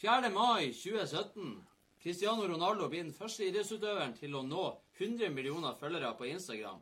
4. 0.00 0.30
mai 0.30 0.72
2017. 0.72 1.66
Cristiano 2.02 2.46
Ronaldo 2.48 2.88
blir 2.88 3.04
den 3.04 3.12
første 3.12 3.44
idrettsutøveren 3.44 4.14
til 4.16 4.32
å 4.38 4.40
nå 4.46 4.64
100 4.96 5.28
millioner 5.34 5.76
følgere 5.76 6.14
på 6.16 6.30
Instagram. 6.30 6.80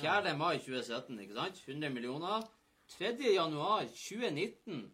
4. 0.00 0.32
mai 0.40 0.56
2017, 0.56 1.18
ikke 1.20 1.36
sant? 1.36 1.60
100 1.66 1.92
millioner. 1.92 2.46
3. 2.96 3.12
januar 3.34 3.84
2019, 3.92 4.86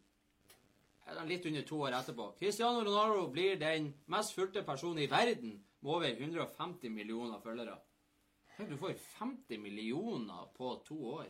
eller 1.08 1.28
litt 1.30 1.46
under 1.46 1.66
to 1.66 1.78
år 1.86 1.96
etterpå, 2.00 2.26
Cristiano 2.38 2.82
Ronaldo 2.84 3.28
blir 3.32 3.56
den 3.58 3.92
mest 4.10 4.34
fulgte 4.34 4.62
personen 4.66 5.04
i 5.04 5.10
verden 5.10 5.54
med 5.80 5.92
over 5.94 6.10
150 6.10 6.90
millioner 6.94 7.38
følgere. 7.42 7.78
Du 8.58 8.74
får 8.76 8.96
50 9.18 9.62
millioner 9.62 10.50
på 10.56 10.72
to 10.86 10.98
år. 11.14 11.28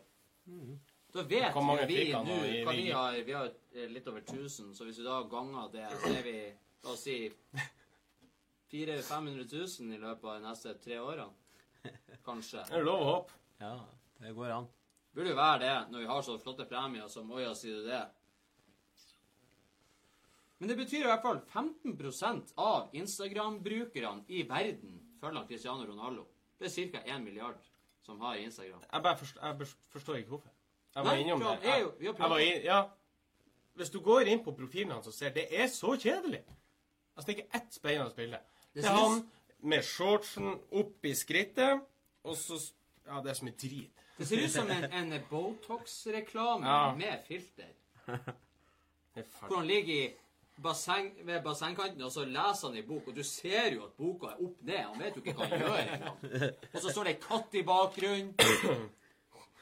Da 1.13 1.25
vet 1.29 1.53
vi 1.89 2.09
nå 2.13 2.39
hva 2.65 2.73
vi 2.73 2.89
har. 2.89 3.21
Vi 3.25 3.37
har 3.37 3.53
eh, 3.75 3.89
litt 3.93 4.09
over 4.09 4.25
1000, 4.25 4.73
så 4.77 4.85
hvis 4.89 5.01
vi 5.01 5.05
da 5.05 5.21
ganger 5.29 5.69
det, 5.73 5.85
så 6.01 6.15
er 6.15 6.25
vi 6.25 6.39
La 6.85 6.93
oss 6.95 7.01
si 7.09 7.17
400 8.71 9.03
500 9.03 9.47
000 9.53 9.95
i 9.95 10.01
løpet 10.03 10.25
av 10.29 10.35
de 10.39 10.45
neste 10.49 10.75
tre 10.83 10.99
årene. 11.01 11.33
Kanskje. 12.27 12.65
Det 12.69 12.77
er 12.81 12.85
lov 12.85 13.01
å 13.01 13.09
håpe. 13.13 13.39
Ja, 13.63 13.75
det 14.21 14.35
går 14.37 14.55
an. 14.59 14.69
Burde 15.15 15.33
jo 15.33 15.39
være 15.39 15.61
det 15.65 15.75
når 15.93 16.05
vi 16.05 16.09
har 16.11 16.23
så 16.27 16.37
flotte 16.43 16.67
premier 16.69 17.09
som 17.11 17.31
Oja 17.33 17.55
sier 17.57 17.81
det. 17.87 18.03
Men 20.59 20.73
det 20.73 20.77
betyr 20.81 21.07
i 21.07 21.09
hvert 21.09 21.23
fall 21.23 21.41
15% 21.55 22.53
av 22.59 22.95
Instagram-brukerne 22.99 24.27
i 24.35 24.43
verden 24.49 24.99
følger 25.21 25.47
Cristiano 25.47 25.87
Ronaldo. 25.87 26.27
Det 26.59 26.67
er 26.67 26.93
ca. 26.93 27.03
1 27.15 27.23
milliard 27.23 27.59
som 28.03 28.21
har 28.21 28.37
Instagram. 28.43 28.83
Jeg 28.93 29.03
bare 29.03 29.19
forstår, 29.19 29.47
jeg 29.47 29.69
forstår 29.95 30.21
ikke 30.21 30.35
hvorfor. 30.35 30.55
Jeg 30.95 31.05
var 31.05 31.21
innom 31.23 31.41
det. 31.45 31.59
Jeg, 31.63 31.87
jeg 32.03 32.15
var 32.19 32.39
inn, 32.43 32.63
ja. 32.65 32.79
Hvis 33.79 33.91
du 33.95 34.01
går 34.03 34.27
inn 34.33 34.41
på 34.43 34.55
profilen 34.59 34.91
hans 34.91 35.07
og 35.07 35.15
ser 35.15 35.31
Det 35.31 35.47
er 35.55 35.69
så 35.71 35.95
kjedelig. 35.95 36.43
Altså, 37.15 37.27
det 37.27 37.35
er 37.35 37.37
ikke 37.37 37.57
ett 37.61 37.75
spennende 37.75 38.15
bilde. 38.17 38.41
Det 38.75 38.85
er 38.85 38.95
han 38.95 39.23
med 39.63 39.83
shortsen 39.83 40.53
opp 40.79 41.05
i 41.09 41.15
skrittet, 41.19 41.81
og 42.25 42.37
så 42.37 42.59
Ja, 43.09 43.23
det 43.25 43.31
er 43.31 43.35
så 43.39 43.45
mye 43.47 43.57
drit. 43.57 43.91
Det 44.19 44.27
ser 44.29 44.43
ut 44.45 44.51
som 44.53 44.71
en, 44.71 44.85
en 44.93 45.13
Botox-reklame 45.31 46.67
Ja. 46.67 46.95
med 46.95 47.23
filter. 47.29 47.71
Er 49.17 49.23
Hvor 49.49 49.57
han 49.57 49.67
ligger 49.67 49.95
i 49.95 50.13
basseng, 50.63 51.09
ved 51.27 51.41
bassengkanten, 51.43 52.03
og 52.03 52.13
så 52.13 52.25
leser 52.25 52.69
han 52.69 52.77
i 52.77 52.83
bok, 52.87 53.09
og 53.09 53.17
du 53.17 53.23
ser 53.25 53.73
jo 53.75 53.85
at 53.87 53.93
boka 53.99 54.27
er 54.35 54.43
opp 54.45 54.61
ned. 54.63 54.79
Han 54.85 55.01
vet 55.01 55.17
jo 55.17 55.23
ikke 55.25 55.35
hva 55.39 55.49
han 55.49 55.63
gjør 55.65 55.81
engang. 55.81 56.21
Og 56.75 56.81
så 56.83 56.93
står 56.93 57.05
det 57.09 57.15
ei 57.17 57.21
katt 57.25 57.55
i 57.59 57.63
bakgrunnen. 57.67 58.35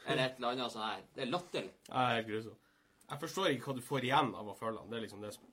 Eller 0.07 0.23
et 0.25 0.35
eller 0.37 0.51
annet 0.51 0.71
sånt 0.75 0.85
her. 0.85 1.01
Det 1.15 1.23
er 1.25 1.31
latterlig. 1.31 1.71
Ja, 1.89 2.03
helt 2.15 2.27
grusomt. 2.29 2.59
Jeg 3.09 3.19
forstår 3.23 3.47
ikke 3.55 3.69
hva 3.71 3.75
du 3.79 3.81
får 3.87 4.07
igjen 4.09 4.33
av 4.35 4.51
å 4.51 4.55
følge 4.59 4.79
han. 4.83 4.89
Det 4.91 4.97
er 4.99 5.05
liksom 5.07 5.21
det 5.25 5.33
som 5.37 5.49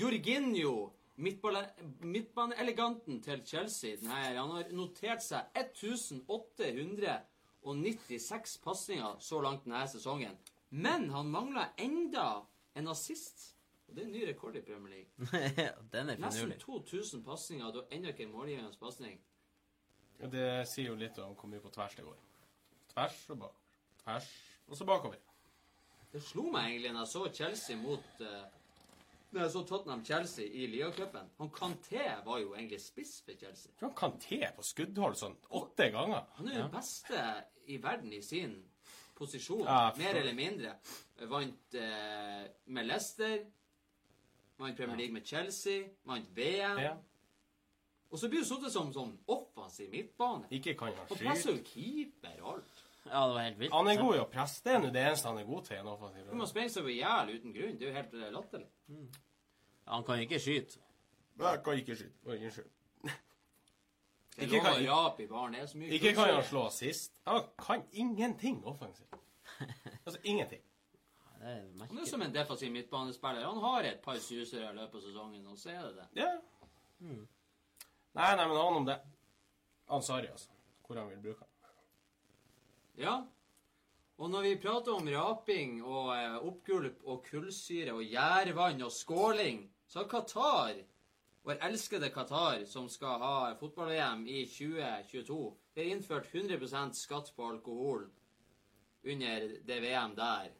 Jorginho, 0.00 0.74
midtbaneeleganten 1.16 3.22
til 3.22 3.46
Chelsea, 3.46 3.96
den 3.96 4.08
her, 4.08 4.40
han 4.40 4.50
har 4.50 4.64
notert 4.72 5.22
seg 5.24 5.40
1896 5.58 8.58
pasninger 8.64 9.16
så 9.20 9.40
langt 9.44 9.64
denne 9.64 9.88
sesongen. 9.88 10.38
Men 10.70 11.10
han 11.12 11.26
mangler 11.28 11.66
enda 11.76 12.40
en 12.74 12.88
assist. 12.88 13.56
Og 13.88 13.94
det 13.96 14.02
er 14.02 14.06
en 14.06 14.12
ny 14.12 14.28
rekord 14.28 14.56
i 14.56 14.60
Premier 14.64 14.94
League. 14.94 15.10
Den 15.92 16.08
er 16.08 16.16
Nesten 16.16 16.58
2000 16.58 17.24
pasninger, 17.24 17.66
og 17.66 17.72
du 17.74 17.78
har 17.82 17.88
ennå 17.92 18.08
ikke 18.08 18.22
en 18.24 18.32
målgivende 18.32 18.78
pasning. 18.80 19.20
Ja, 20.20 20.26
Det 20.32 20.68
sier 20.70 20.86
jo 20.88 20.94
litt 20.96 21.18
om 21.20 21.34
hvor 21.36 21.48
mye 21.50 21.60
på 21.60 21.70
tvers 21.74 21.94
det 21.98 22.04
går. 22.06 22.16
Tvers 22.94 23.30
og 23.34 23.38
bakover. 23.38 23.58
Tvers 24.04 24.28
og 24.68 24.76
så 24.76 24.84
bakover. 24.88 25.16
Det 26.12 26.22
slo 26.24 26.42
meg 26.52 26.64
egentlig 26.70 26.92
når 26.92 27.00
jeg 27.04 27.12
så 27.12 27.32
Chelsea 27.36 27.76
mot 27.76 28.20
uh, 28.20 28.26
Når 29.32 29.46
jeg 29.46 29.52
så 29.54 29.62
Tottenham-Chelsea 29.68 30.44
i 30.60 30.66
ligacupen. 30.68 31.30
Han 31.38 31.50
Kanté 31.56 32.02
var 32.24 32.40
jo 32.42 32.52
egentlig 32.54 32.80
spiss 32.84 33.14
for 33.24 33.32
Chelsea. 33.40 33.72
Tror 33.78 33.88
han 33.88 33.96
kan 33.96 34.18
te 34.20 34.40
på 34.56 34.64
skuddhold 34.66 35.16
sånn 35.16 35.38
åtte 35.56 35.88
ganger. 35.94 36.26
Han 36.36 36.50
er 36.50 36.58
jo 36.58 36.66
den 36.66 36.74
beste 36.74 37.22
i 37.72 37.78
verden 37.80 38.12
i 38.12 38.20
sin 38.22 38.58
posisjon, 39.16 39.64
Ja, 39.64 39.92
mer 39.96 40.18
eller 40.20 40.36
mindre. 40.36 40.74
Vant 41.30 41.74
eh, 41.78 42.44
med 42.74 42.86
Leicester, 42.90 43.38
vant 44.58 44.76
Premier 44.76 45.00
League 45.00 45.14
med 45.14 45.26
Chelsea, 45.26 45.86
vant 46.04 46.28
VM. 46.36 46.82
Ja. 46.82 46.92
Og 48.12 48.18
så 48.20 48.28
blir 48.28 48.44
du 48.44 48.48
sittet 48.48 48.74
som 48.74 48.90
sånn 48.92 49.14
offensiv 49.32 49.88
midtbane. 49.94 50.50
Ikke 50.52 50.74
kan 50.76 50.92
han 50.92 51.08
Og 51.08 51.16
presser 51.16 51.54
jo 51.54 51.62
keeper 51.64 52.42
og 52.42 52.48
alt. 52.56 52.71
Ja, 53.04 53.26
det 53.26 53.34
var 53.34 53.42
helt 53.42 53.58
vilt. 53.58 53.72
Han 53.74 53.88
er 53.88 53.98
god 54.00 54.14
i 54.16 54.20
å 54.22 54.28
presse. 54.30 54.62
Det 54.64 54.72
er 54.72 54.78
nå 54.82 54.90
det 54.94 55.02
eneste 55.02 55.28
han 55.28 55.38
er 55.38 55.44
god 55.48 55.64
til. 55.64 55.76
i 55.76 56.24
Du 56.30 56.36
må 56.38 56.46
sprenge 56.46 56.70
seg 56.70 56.82
over 56.84 56.94
hjel 56.94 57.32
uten 57.34 57.54
grunn. 57.56 57.76
Det 57.78 57.86
er 57.86 57.90
jo 57.90 57.96
helt 57.96 58.14
eh, 58.14 58.30
latterlig. 58.32 58.68
Han 59.90 60.04
kan 60.06 60.22
ikke 60.22 60.38
skyte. 60.40 60.78
Jeg 61.42 61.62
kan 61.64 61.78
ikke 61.80 61.96
skyte. 61.98 62.18
Oi, 62.26 62.36
Unnskyld. 62.38 62.70
Det 64.36 64.46
Ikke 64.46 64.60
kan- 64.60 64.80
i 64.80 65.94
Ikke 65.96 66.14
kan 66.14 66.34
han 66.34 66.44
slå 66.44 66.66
assist. 66.66 67.12
Han 67.26 67.42
kan 67.58 67.82
ingenting 67.92 68.64
offensivt. 68.64 69.14
Altså 70.06 70.20
ingenting. 70.24 70.62
Det 71.38 71.48
er 71.50 71.86
Han 71.88 71.98
er 71.98 72.06
som 72.06 72.22
en 72.22 72.34
defensiv 72.34 72.72
midtbanespiller. 72.72 73.44
Han 73.44 73.58
har 73.60 73.82
et 73.82 74.00
par 74.00 74.14
susere 74.18 74.70
i 74.70 74.74
løpet 74.76 74.94
av 74.94 75.00
sesongen, 75.00 75.46
og 75.46 75.58
så 75.58 75.70
er 75.70 75.82
det 75.82 75.94
det. 75.96 76.06
Ja. 76.22 76.30
Nei, 78.14 78.36
nei, 78.36 78.46
men 78.48 78.56
han 78.56 78.76
om 78.76 78.86
det. 78.86 78.98
Ansari, 79.88 80.26
altså. 80.30 80.48
Hvor 80.86 80.98
han 81.00 81.08
vil 81.10 81.18
bruke 81.22 81.38
han. 81.44 81.51
Ja. 83.00 83.22
Og 84.20 84.30
når 84.30 84.44
vi 84.46 84.56
prater 84.62 84.94
om 84.94 85.08
raping 85.08 85.78
og 85.82 86.12
eh, 86.14 86.38
oppgulp 86.46 87.04
og 87.08 87.24
kullsyre 87.26 87.94
og 87.96 88.04
gjærvann 88.04 88.84
og 88.84 88.92
skåling, 88.94 89.64
så 89.88 90.02
har 90.02 90.10
Qatar, 90.12 90.82
vår 91.42 91.58
elskede 91.66 92.10
Qatar, 92.14 92.64
som 92.70 92.88
skal 92.92 93.18
ha 93.22 93.36
fotball-VM 93.58 94.26
i 94.30 94.44
2022, 94.46 95.38
det 95.74 95.84
er 95.84 95.94
innført 95.96 96.28
100% 96.30 96.98
skatt 97.00 97.32
på 97.36 97.48
alkohol 97.48 98.04
under 99.02 99.48
det 99.66 99.80
VM 99.82 100.14
der. 100.16 100.52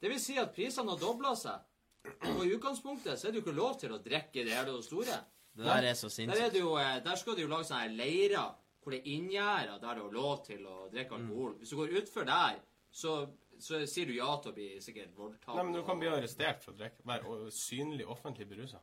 Det 0.00 0.12
vil 0.12 0.22
si 0.22 0.38
at 0.40 0.54
prisene 0.54 0.94
har 0.94 1.02
dobla 1.02 1.34
seg. 1.36 1.64
Og 2.30 2.44
i 2.46 2.54
utgangspunktet 2.54 3.18
så 3.18 3.28
er 3.28 3.34
det 3.34 3.42
jo 3.42 3.44
ikke 3.44 3.58
lov 3.58 3.74
til 3.82 3.92
å 3.92 4.00
drikke 4.00 4.46
det 4.46 4.54
hele 4.54 4.78
og 4.78 4.86
store. 4.86 5.18
Det 5.58 5.66
der 5.66 5.90
er 5.90 5.98
så 5.98 6.08
Der, 6.08 6.44
er 6.46 6.50
det 6.54 6.62
jo, 6.62 6.76
eh, 6.78 7.02
der 7.04 7.16
skal 7.18 7.34
det 7.36 7.42
jo 7.42 7.50
lage 7.50 7.66
sånne 7.68 7.96
leirer 7.98 8.54
hvor 8.88 8.96
det 8.96 9.02
er 9.02 9.16
inngjerda 9.18 9.74
der 9.82 9.98
det 9.98 10.04
er 10.06 10.14
lov 10.16 10.44
til 10.46 10.64
å 10.64 10.76
drikke 10.88 11.16
alkohol. 11.18 11.56
Hvis 11.60 11.72
du 11.74 11.76
går 11.76 11.90
utfor 12.00 12.24
der, 12.24 12.60
så, 12.90 13.16
så 13.60 13.80
sier 13.84 14.08
du 14.08 14.14
ja 14.16 14.28
til 14.40 14.52
å 14.52 14.56
bli 14.56 14.68
sikkert 14.80 15.10
voldtatt. 15.16 15.56
Nei, 15.58 15.64
men 15.68 15.76
du 15.76 15.82
kan 15.84 16.00
bli 16.00 16.08
arrestert 16.08 16.64
for 16.64 16.72
å 16.72 16.78
drikke. 16.78 17.04
Være 17.08 17.50
synlig 17.52 18.06
offentlig 18.08 18.46
berusa. 18.48 18.80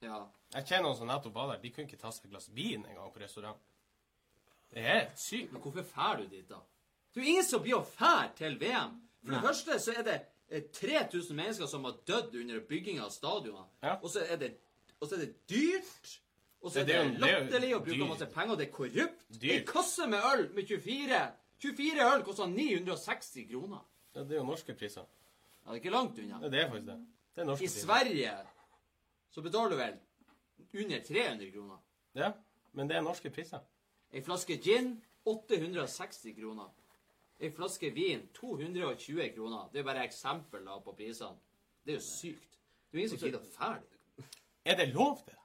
Ja. 0.00 0.22
Jeg 0.54 0.64
kjenner 0.70 0.86
noen 0.86 0.96
som 0.96 1.10
nettopp 1.10 1.34
var 1.36 1.50
der. 1.52 1.60
De 1.60 1.72
kunne 1.74 1.90
ikke 1.90 2.00
ta 2.00 2.12
seg 2.14 2.30
et 2.30 2.32
glass 2.32 2.48
vin 2.56 2.86
engang 2.88 3.12
på 3.12 3.20
restaurant. 3.20 3.60
Det 4.72 4.80
er 4.80 4.88
helt 4.88 5.20
sykt. 5.20 5.52
Men 5.52 5.64
hvorfor 5.64 5.84
drar 5.90 6.22
du 6.22 6.30
dit, 6.32 6.46
da? 6.48 6.62
Det 7.12 7.20
er 7.20 7.26
jo 7.26 7.34
ingen 7.34 7.48
som 7.48 7.64
blir 7.64 7.76
å 7.76 7.84
fære 7.84 8.30
til 8.38 8.56
VM. 8.62 8.94
For 9.24 9.34
det 9.34 9.42
første 9.44 9.76
så 9.84 9.96
er 9.98 10.06
det 10.06 10.16
eh, 10.48 10.64
3000 10.78 11.36
mennesker 11.36 11.68
som 11.68 11.84
har 11.84 12.00
dødd 12.08 12.38
under 12.40 12.64
bygginga 12.72 13.04
av 13.04 13.12
stadioner. 13.12 13.68
Ja. 13.84 13.98
Og 13.98 14.12
så 14.14 14.24
er 14.24 14.40
det, 14.40 14.54
og 14.96 15.10
så 15.10 15.18
er 15.18 15.26
det 15.26 15.34
dyrt. 15.50 16.14
Og 16.62 16.70
så 16.72 16.84
Det- 16.84 16.94
er 16.94 17.04
det 17.04 17.20
det 17.20 17.22
er 17.22 17.44
latterlig 17.44 17.74
å 17.74 17.84
bruke 17.84 18.08
masse 18.08 18.26
penger. 18.26 18.56
Det 18.56 18.68
er 18.68 18.72
korrupt. 18.72 19.40
Dyr. 19.42 19.52
En 19.60 19.66
kasse 19.66 20.06
med 20.06 20.18
øl 20.18 20.54
med 20.54 20.66
24 20.66 21.32
24 21.58 22.14
øl 22.14 22.22
koster 22.24 22.46
960 22.46 23.46
kroner. 23.50 23.84
Ja, 24.14 24.20
det 24.22 24.32
er 24.32 24.36
jo 24.36 24.44
norske 24.44 24.74
priser. 24.74 25.06
Ja, 25.66 25.72
det 25.72 25.76
er 25.76 25.84
ikke 25.84 25.90
langt 25.94 26.18
unna. 26.18 26.38
Ja, 26.42 26.48
det 26.48 26.60
er 26.60 26.68
faktisk 26.70 26.86
det. 26.86 27.06
Det 27.34 27.40
er 27.42 27.44
norske 27.44 27.64
I 27.64 27.66
priser. 27.66 27.86
Sverige 27.86 28.46
så 29.30 29.42
betaler 29.42 29.70
du 29.70 29.76
vel 29.76 29.98
under 30.84 31.00
300 31.00 31.50
kroner. 31.52 31.78
Ja, 32.14 32.32
men 32.72 32.88
det 32.88 32.96
er 32.96 33.00
norske 33.02 33.30
priser. 33.30 33.60
Ei 34.12 34.20
flaske 34.20 34.56
gin 34.62 35.02
860 35.26 36.34
kroner. 36.40 36.70
Ei 37.40 37.50
flaske 37.50 37.90
vin 37.94 38.28
220 38.34 39.34
kroner. 39.34 39.68
Det 39.72 39.78
er 39.80 39.84
bare 39.84 40.04
eksempel 40.04 40.64
da 40.64 40.78
på 40.80 40.92
prisene. 40.96 41.36
Det 41.84 41.92
er 41.94 41.98
jo 41.98 42.02
sykt. 42.02 42.58
Det 42.90 42.98
er 42.98 42.98
jo 42.98 42.98
ingen 42.98 43.10
som 43.10 43.18
sier 43.18 43.32
det 43.36 43.52
ferdig. 43.54 43.98
Er 44.64 44.76
det 44.76 44.88
lov 44.94 45.22
det? 45.26 45.37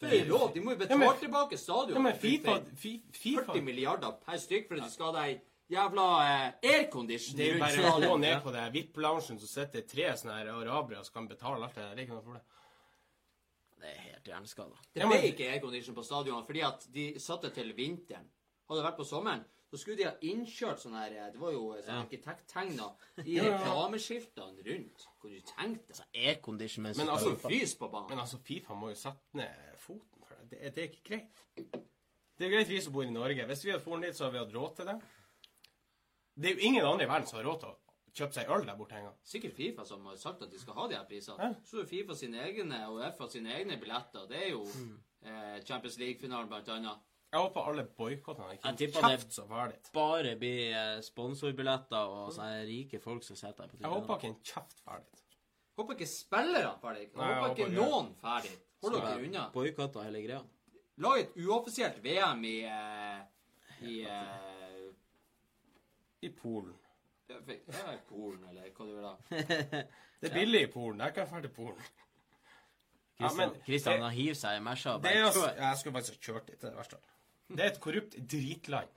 For 0.00 0.10
det 0.10 0.20
er 0.20 0.28
lov. 0.28 0.52
De 0.54 0.60
må 0.60 0.74
jo 0.74 0.78
betale 0.80 1.00
Ja, 1.00 1.10
men- 1.12 1.20
tilbake 1.20 1.58
stadion. 1.58 1.94
Ja, 1.94 2.00
men 2.02 2.16
Fifa, 2.18 2.58
FIFA 2.76 3.52
40 3.52 3.62
milliarder 3.62 4.16
per 4.24 4.38
stykk 4.42 4.68
for 4.68 4.80
at 4.80 4.88
de 4.88 4.90
skal 4.90 5.14
ha 5.14 5.26
ei 5.28 5.40
jævla 5.70 6.06
eh, 6.24 6.72
aircondition 6.74 7.36
Det 7.38 7.46
er 7.46 7.54
jo 7.54 7.60
bare 7.62 7.92
å 7.92 8.00
gå 8.02 8.18
ned 8.20 8.42
på 8.42 8.52
det 8.52 8.64
VIP-loungen, 8.74 9.38
så 9.40 9.46
sitter 9.48 9.80
det 9.80 9.86
tre 9.88 10.10
sånne 10.18 10.34
her 10.40 10.50
arabere 10.52 11.04
som 11.04 11.14
kan 11.14 11.28
betale 11.28 11.62
alt 11.64 11.74
det 11.74 11.82
der. 11.82 11.94
Det 11.94 12.02
er 12.02 12.06
ikke 12.08 12.18
noe 12.18 12.26
for 12.26 12.34
det. 12.34 12.42
Det 13.84 13.90
er 13.92 14.00
helt 14.10 14.28
hjerneskada. 14.30 14.76
Det 14.94 15.06
ble 15.08 15.18
ikke 15.30 15.48
aircondition 15.52 15.94
på 15.94 16.04
stadionene 16.04 16.46
fordi 16.46 16.62
at 16.64 16.86
de 16.92 17.06
satte 17.20 17.50
til 17.54 17.72
vinteren. 17.76 18.26
Hadde 18.68 18.80
det 18.80 18.86
vært 18.86 18.96
på 19.00 19.04
sommeren, 19.08 19.44
så 19.74 19.80
skulle 19.82 19.96
de 19.98 20.04
ha 20.06 20.12
innkjørt 20.22 20.78
sånn 20.84 20.94
her 20.94 21.10
Det 21.34 21.40
var 21.42 21.50
jo 21.52 21.64
sånn 21.82 21.88
Ja. 21.88 22.00
arkitekttegner 22.04 22.92
i 23.26 23.38
reklameskiltene 23.42 24.62
rundt. 24.68 25.06
Kunne 25.20 25.40
du 25.40 25.40
tenkt 25.50 25.88
deg? 25.88 26.06
Aircondition 26.28 26.82
mens 26.86 26.96
Men 26.98 27.06
du 27.10 27.12
altså. 27.12 27.34
Frys 27.42 27.74
på 27.74 27.88
banen. 27.90 28.08
Men 28.14 28.18
altså, 28.22 28.38
Fifa 28.38 28.74
må 28.78 28.88
jo 28.92 28.94
sette 28.94 29.34
ned 29.34 29.76
foten 29.82 30.22
for 30.28 30.34
det. 30.36 30.50
Det, 30.50 30.74
det 30.74 30.84
er 30.84 30.88
ikke 30.88 31.08
greit. 31.10 31.44
Det 32.38 32.46
er 32.46 32.50
greit 32.56 32.68
vi 32.70 32.80
som 32.80 32.92
bor 32.92 33.02
i 33.06 33.10
Norge. 33.10 33.46
Hvis 33.46 33.64
vi 33.64 33.70
hadde 33.74 33.84
dratt 33.84 34.02
dit, 34.02 34.16
så 34.16 34.24
hadde 34.24 34.32
vi 34.38 34.44
hatt 34.44 34.54
råd 34.54 34.76
til 34.76 34.86
det. 34.86 35.00
Det 36.36 36.50
er 36.50 36.54
jo 36.54 36.66
ingen 36.68 36.84
andre 36.86 37.04
i 37.04 37.08
verden 37.08 37.26
som 37.30 37.38
har 37.38 37.46
råd 37.46 37.60
til 37.62 37.68
å 37.70 37.76
kjøpe 38.14 38.34
seg 38.34 38.50
øl 38.50 38.64
der 38.66 38.76
borte 38.78 38.96
engang. 38.98 39.14
Sikkert 39.26 39.54
Fifa 39.54 39.84
som 39.86 40.04
har 40.06 40.16
sagt 40.16 40.42
at 40.42 40.50
de 40.50 40.58
skal 40.58 40.74
ha 40.74 40.86
de 40.90 40.94
her 40.98 41.04
prisene. 41.06 41.38
Ja. 41.38 41.54
Så 41.66 41.80
er 41.82 41.86
Fifa 41.90 42.14
sine 42.18 42.42
egne 42.42 42.80
og 42.88 43.00
Uefa 43.00 43.28
sine 43.30 43.54
egne 43.54 43.76
billetter. 43.80 44.26
Det 44.30 44.36
er 44.46 44.50
jo 44.50 44.64
Mm. 44.64 44.98
eh, 45.22 45.60
Champions 45.64 45.98
League-finalen, 45.98 46.48
blant 46.48 46.68
annet. 46.68 46.98
Jeg 47.34 47.42
håper 47.42 47.66
alle 47.68 47.82
boikotter 47.98 48.50
Jeg 48.52 48.58
ikke 48.60 48.72
tipper 48.78 49.08
det- 49.10 49.32
så 49.34 49.42
ferdig. 49.50 49.78
Bare 49.92 50.36
blir 50.38 50.74
eh, 50.78 51.00
sponsorbilletter 51.02 52.12
og 52.18 52.28
sånne 52.36 52.60
rike 52.68 53.00
folk 53.02 53.24
som 53.26 53.36
sitter 53.36 53.66
der 53.66 53.72
på 53.74 53.80
Jeg 53.82 53.90
håper 53.90 54.20
ikke 54.20 54.28
en 54.30 54.36
kjeft 54.52 54.76
ferdig. 54.84 55.22
Håper 55.76 55.96
ikke 55.96 56.06
spillerne 56.06 56.76
ferdig. 56.80 57.00
Jeg 57.08 57.16
Nei, 57.16 57.26
jeg 57.32 57.40
håper 57.40 57.50
ikke 57.50 57.64
håper 57.64 57.72
ikke. 57.72 57.90
noen 57.90 58.12
ferdig. 58.22 58.52
Hold 58.84 58.94
dere 59.00 59.24
unna. 59.26 59.42
Boikotter 59.56 60.06
hele 60.06 60.22
greia. 60.28 60.42
Lag 61.02 61.18
et 61.24 61.34
uoffisielt 61.42 61.98
VM 62.04 62.44
i 62.46 62.54
eh, 62.70 63.20
i 63.82 63.96
eh, 64.06 64.84
I 66.22 66.30
Polen. 66.38 66.74
ja, 67.28 67.96
Polen, 68.08 68.44
eller 68.48 68.70
hva 68.70 68.86
du 68.86 68.94
vil 68.94 69.04
ha. 69.08 69.16
Det 70.20 70.30
er 70.30 70.34
billig 70.38 70.62
i 70.68 70.70
Polen. 70.70 71.00
Jeg 71.02 71.14
kan 71.18 71.26
dra 71.32 71.40
til 71.40 71.50
Polen. 71.56 71.82
Ja, 73.20 73.28
Kristian 73.66 73.98
ja, 73.98 74.02
han 74.06 74.14
hiver 74.14 74.34
seg 74.38 74.56
i 74.58 74.62
mesja. 74.64 74.94
Jeg 75.02 75.76
skulle 75.80 75.94
faktisk 75.98 76.14
ha 76.14 76.22
kjørt 76.32 76.46
dit, 76.48 76.60
det 76.60 76.66
er 76.70 76.70
det 76.70 76.78
verste. 76.78 76.98
Det 77.48 77.60
er 77.60 77.72
et 77.72 77.80
korrupt 77.80 78.16
dritland. 78.30 78.88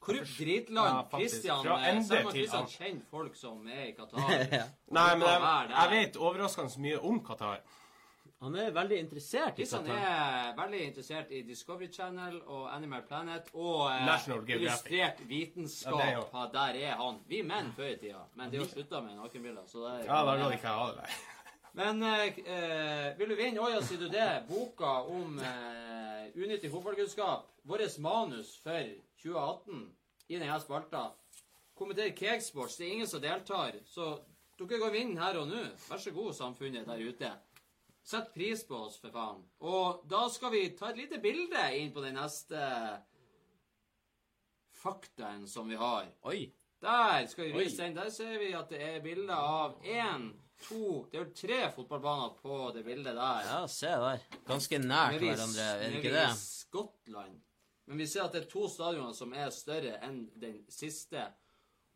Korrupt 0.00 0.38
dritland. 0.38 0.94
Ja. 1.12 1.18
Christian, 1.18 1.64
Fra 1.64 1.80
eh, 1.80 1.88
ende 1.90 2.06
til 2.08 2.30
Christian 2.30 2.70
kjenner 2.70 3.10
folk 3.10 3.34
som 3.36 3.66
er 3.66 3.88
i 3.88 3.96
Qatar. 3.96 4.30
Ja. 4.60 4.64
Nei, 4.94 5.10
men 5.18 5.26
jeg, 5.28 5.74
jeg 5.74 5.90
vet 5.96 6.16
overraskende 6.16 6.84
mye 6.86 7.02
om 7.10 7.20
Qatar. 7.26 7.60
Han 8.38 8.54
er 8.54 8.68
veldig 8.70 8.98
interessert 9.02 9.56
i 9.58 9.64
Christian 9.64 9.88
Qatar. 9.88 10.04
er 10.52 10.52
veldig 10.60 10.80
interessert 10.86 11.32
i 11.34 11.40
Discovery 11.42 11.88
Channel 11.92 12.36
og 12.46 12.68
Animal 12.70 13.02
Planet 13.08 13.50
og 13.52 13.88
eh, 13.90 14.28
illustrert 14.54 15.24
vitenskap. 15.26 15.98
Ja, 15.98 16.22
er 16.44 16.52
der 16.54 16.78
er 16.84 16.94
han. 17.02 17.18
Vi 17.26 17.42
menn 17.42 17.72
før 17.76 17.90
i 17.90 17.96
tida. 17.98 18.22
Men 18.38 18.52
det 18.52 18.60
er 18.60 18.64
jo 18.64 18.68
slutta 18.70 19.02
med 19.02 19.18
nakenbilder. 19.18 19.66
Så 19.66 19.82
det 19.82 19.96
er 19.96 20.06
Ja, 20.12 20.22
da 20.24 20.36
kan 20.38 20.54
ikke 20.54 20.70
jeg 20.70 20.78
ha 20.78 20.86
det 20.92 21.02
der. 21.02 21.18
Men 21.78 22.02
eh, 22.02 22.38
eh, 22.38 23.16
vil 23.18 23.28
du 23.28 23.36
vinne 23.38 23.62
Oja, 23.62 23.78
sier 23.86 24.00
du 24.02 24.08
det? 24.10 24.44
Boka 24.48 24.96
om 25.06 25.36
eh, 25.38 26.24
unyttig 26.34 26.72
fotballkunnskap. 26.72 27.52
Vårt 27.62 27.98
manus 28.02 28.56
for 28.64 28.88
2018 29.22 29.84
i 30.26 30.40
denne 30.40 30.56
spalta. 30.58 31.04
Kommenter 31.78 32.10
Cakesports. 32.16 32.80
Det 32.80 32.88
er 32.88 32.96
ingen 32.96 33.06
som 33.06 33.22
deltar, 33.22 33.78
så 33.86 34.08
dere 34.58 34.80
kan 34.82 34.90
vinne 34.90 35.22
her 35.22 35.38
og 35.38 35.52
nå. 35.52 35.60
Vær 35.86 36.02
så 36.02 36.10
god, 36.16 36.32
samfunnet 36.34 36.88
der 36.88 37.04
ute. 37.12 37.30
Sett 38.02 38.34
pris 38.34 38.66
på 38.66 38.82
oss, 38.88 38.98
for 38.98 39.14
faen. 39.14 39.46
Og 39.62 40.02
da 40.10 40.24
skal 40.34 40.50
vi 40.56 40.64
ta 40.74 40.90
et 40.90 40.98
lite 40.98 41.22
bilde 41.22 41.62
inn 41.78 41.94
på 41.94 42.02
den 42.02 42.18
neste 42.18 42.58
faktaen 44.82 45.46
som 45.46 45.70
vi 45.70 45.78
har. 45.78 46.10
Oi. 46.26 46.40
Der 46.82 47.30
skal 47.30 47.52
vi 47.52 47.62
vise 47.62 47.84
den. 47.84 47.94
Der 48.02 48.10
ser 48.10 48.34
vi 48.42 48.50
at 48.58 48.74
det 48.74 48.82
er 48.82 49.00
bilder 49.06 49.38
av 49.38 49.78
én, 49.86 50.32
to 50.66 51.06
Det 51.10 51.18
er 51.18 51.24
jo 51.24 51.34
tre 51.36 51.58
fotballbaner 51.76 52.34
på 52.42 52.70
det 52.74 52.84
bildet 52.86 53.14
der. 53.16 53.44
Ja, 53.46 53.60
se 53.70 53.92
der. 54.02 54.24
Ganske 54.48 54.80
nært 54.82 55.18
Nede 55.18 55.30
hverandre, 55.30 55.68
er 55.76 55.84
det 55.92 56.00
ikke 56.00 56.14
det? 56.16 56.26
Skottland. 56.38 57.38
Men 57.88 58.02
vi 58.02 58.06
ser 58.06 58.26
at 58.26 58.34
det 58.34 58.42
er 58.44 58.50
to 58.50 58.66
stadioner 58.68 59.14
som 59.16 59.32
er 59.32 59.48
større 59.54 59.96
enn 60.04 60.26
den 60.36 60.58
siste. 60.72 61.22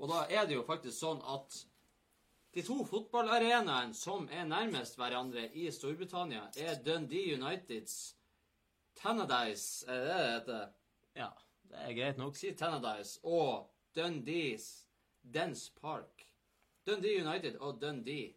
Og 0.00 0.08
da 0.08 0.24
er 0.30 0.46
det 0.48 0.56
jo 0.56 0.64
faktisk 0.66 0.96
sånn 0.96 1.20
at 1.34 1.58
de 2.52 2.62
to 2.64 2.82
fotballarenaene 2.84 3.96
som 3.96 4.26
er 4.32 4.44
nærmest 4.48 4.98
hverandre 5.00 5.46
i 5.56 5.70
Storbritannia, 5.72 6.46
er 6.56 6.80
Dundee 6.84 7.36
Uniteds 7.36 8.14
Tannadice 8.98 9.86
Er 9.88 10.00
det 10.00 10.08
det 10.08 10.32
heter? 10.32 10.66
Ja, 11.16 11.30
det 11.70 11.78
er 11.80 11.94
greit 11.96 12.20
nok. 12.20 12.36
Si 12.36 12.52
Tannadice 12.56 13.20
og 13.24 13.70
Dundees 13.96 14.86
Dens 15.22 15.70
Park. 15.80 16.26
Dundee 16.86 17.22
United 17.22 17.56
og 17.60 17.80
Dundee. 17.80 18.34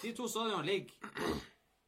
De 0.00 0.12
to 0.16 0.28
stadionene 0.30 0.66
ligger 0.66 0.94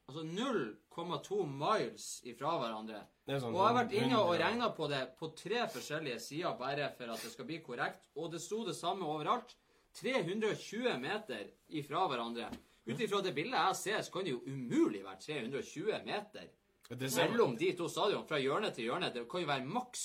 altså 0.09 0.23
0,2 0.23 1.41
miles 1.49 2.09
ifra 2.29 2.55
hverandre. 2.61 3.01
Er 3.27 3.41
sånn 3.41 3.55
Og 3.55 3.61
jeg 3.63 3.71
har 3.71 3.79
vært 3.79 3.95
inne 3.99 4.21
og 4.21 4.35
regna 4.41 4.69
på 4.77 4.89
det 4.93 5.03
på 5.19 5.31
tre 5.39 5.65
forskjellige 5.73 6.21
sider, 6.21 6.57
bare 6.61 6.91
for 6.99 7.15
at 7.15 7.25
det 7.25 7.33
skal 7.33 7.49
bli 7.49 7.61
korrekt. 7.65 8.05
Og 8.21 8.31
det 8.35 8.43
sto 8.45 8.63
det 8.67 8.77
samme 8.77 9.09
overalt. 9.09 9.57
320 9.95 10.99
meter 10.99 11.47
ifra 11.79 12.05
hverandre. 12.11 12.51
Ut 12.85 13.01
ifra 13.01 13.23
det 13.25 13.33
bildet 13.35 13.57
jeg 13.57 13.81
ser, 13.81 14.03
så 14.03 14.13
kan 14.13 14.27
det 14.27 14.35
jo 14.35 14.43
umulig 14.45 15.05
være 15.05 15.21
320 15.23 16.01
meter 16.05 16.51
mellom 16.91 17.55
de 17.57 17.73
to 17.79 17.89
stadionene. 17.89 18.29
Fra 18.29 18.41
hjørne 18.43 18.71
til 18.75 18.91
hjørne. 18.91 19.13
Det 19.15 19.25
kan 19.31 19.45
jo 19.45 19.49
være 19.49 19.65
maks 19.65 20.05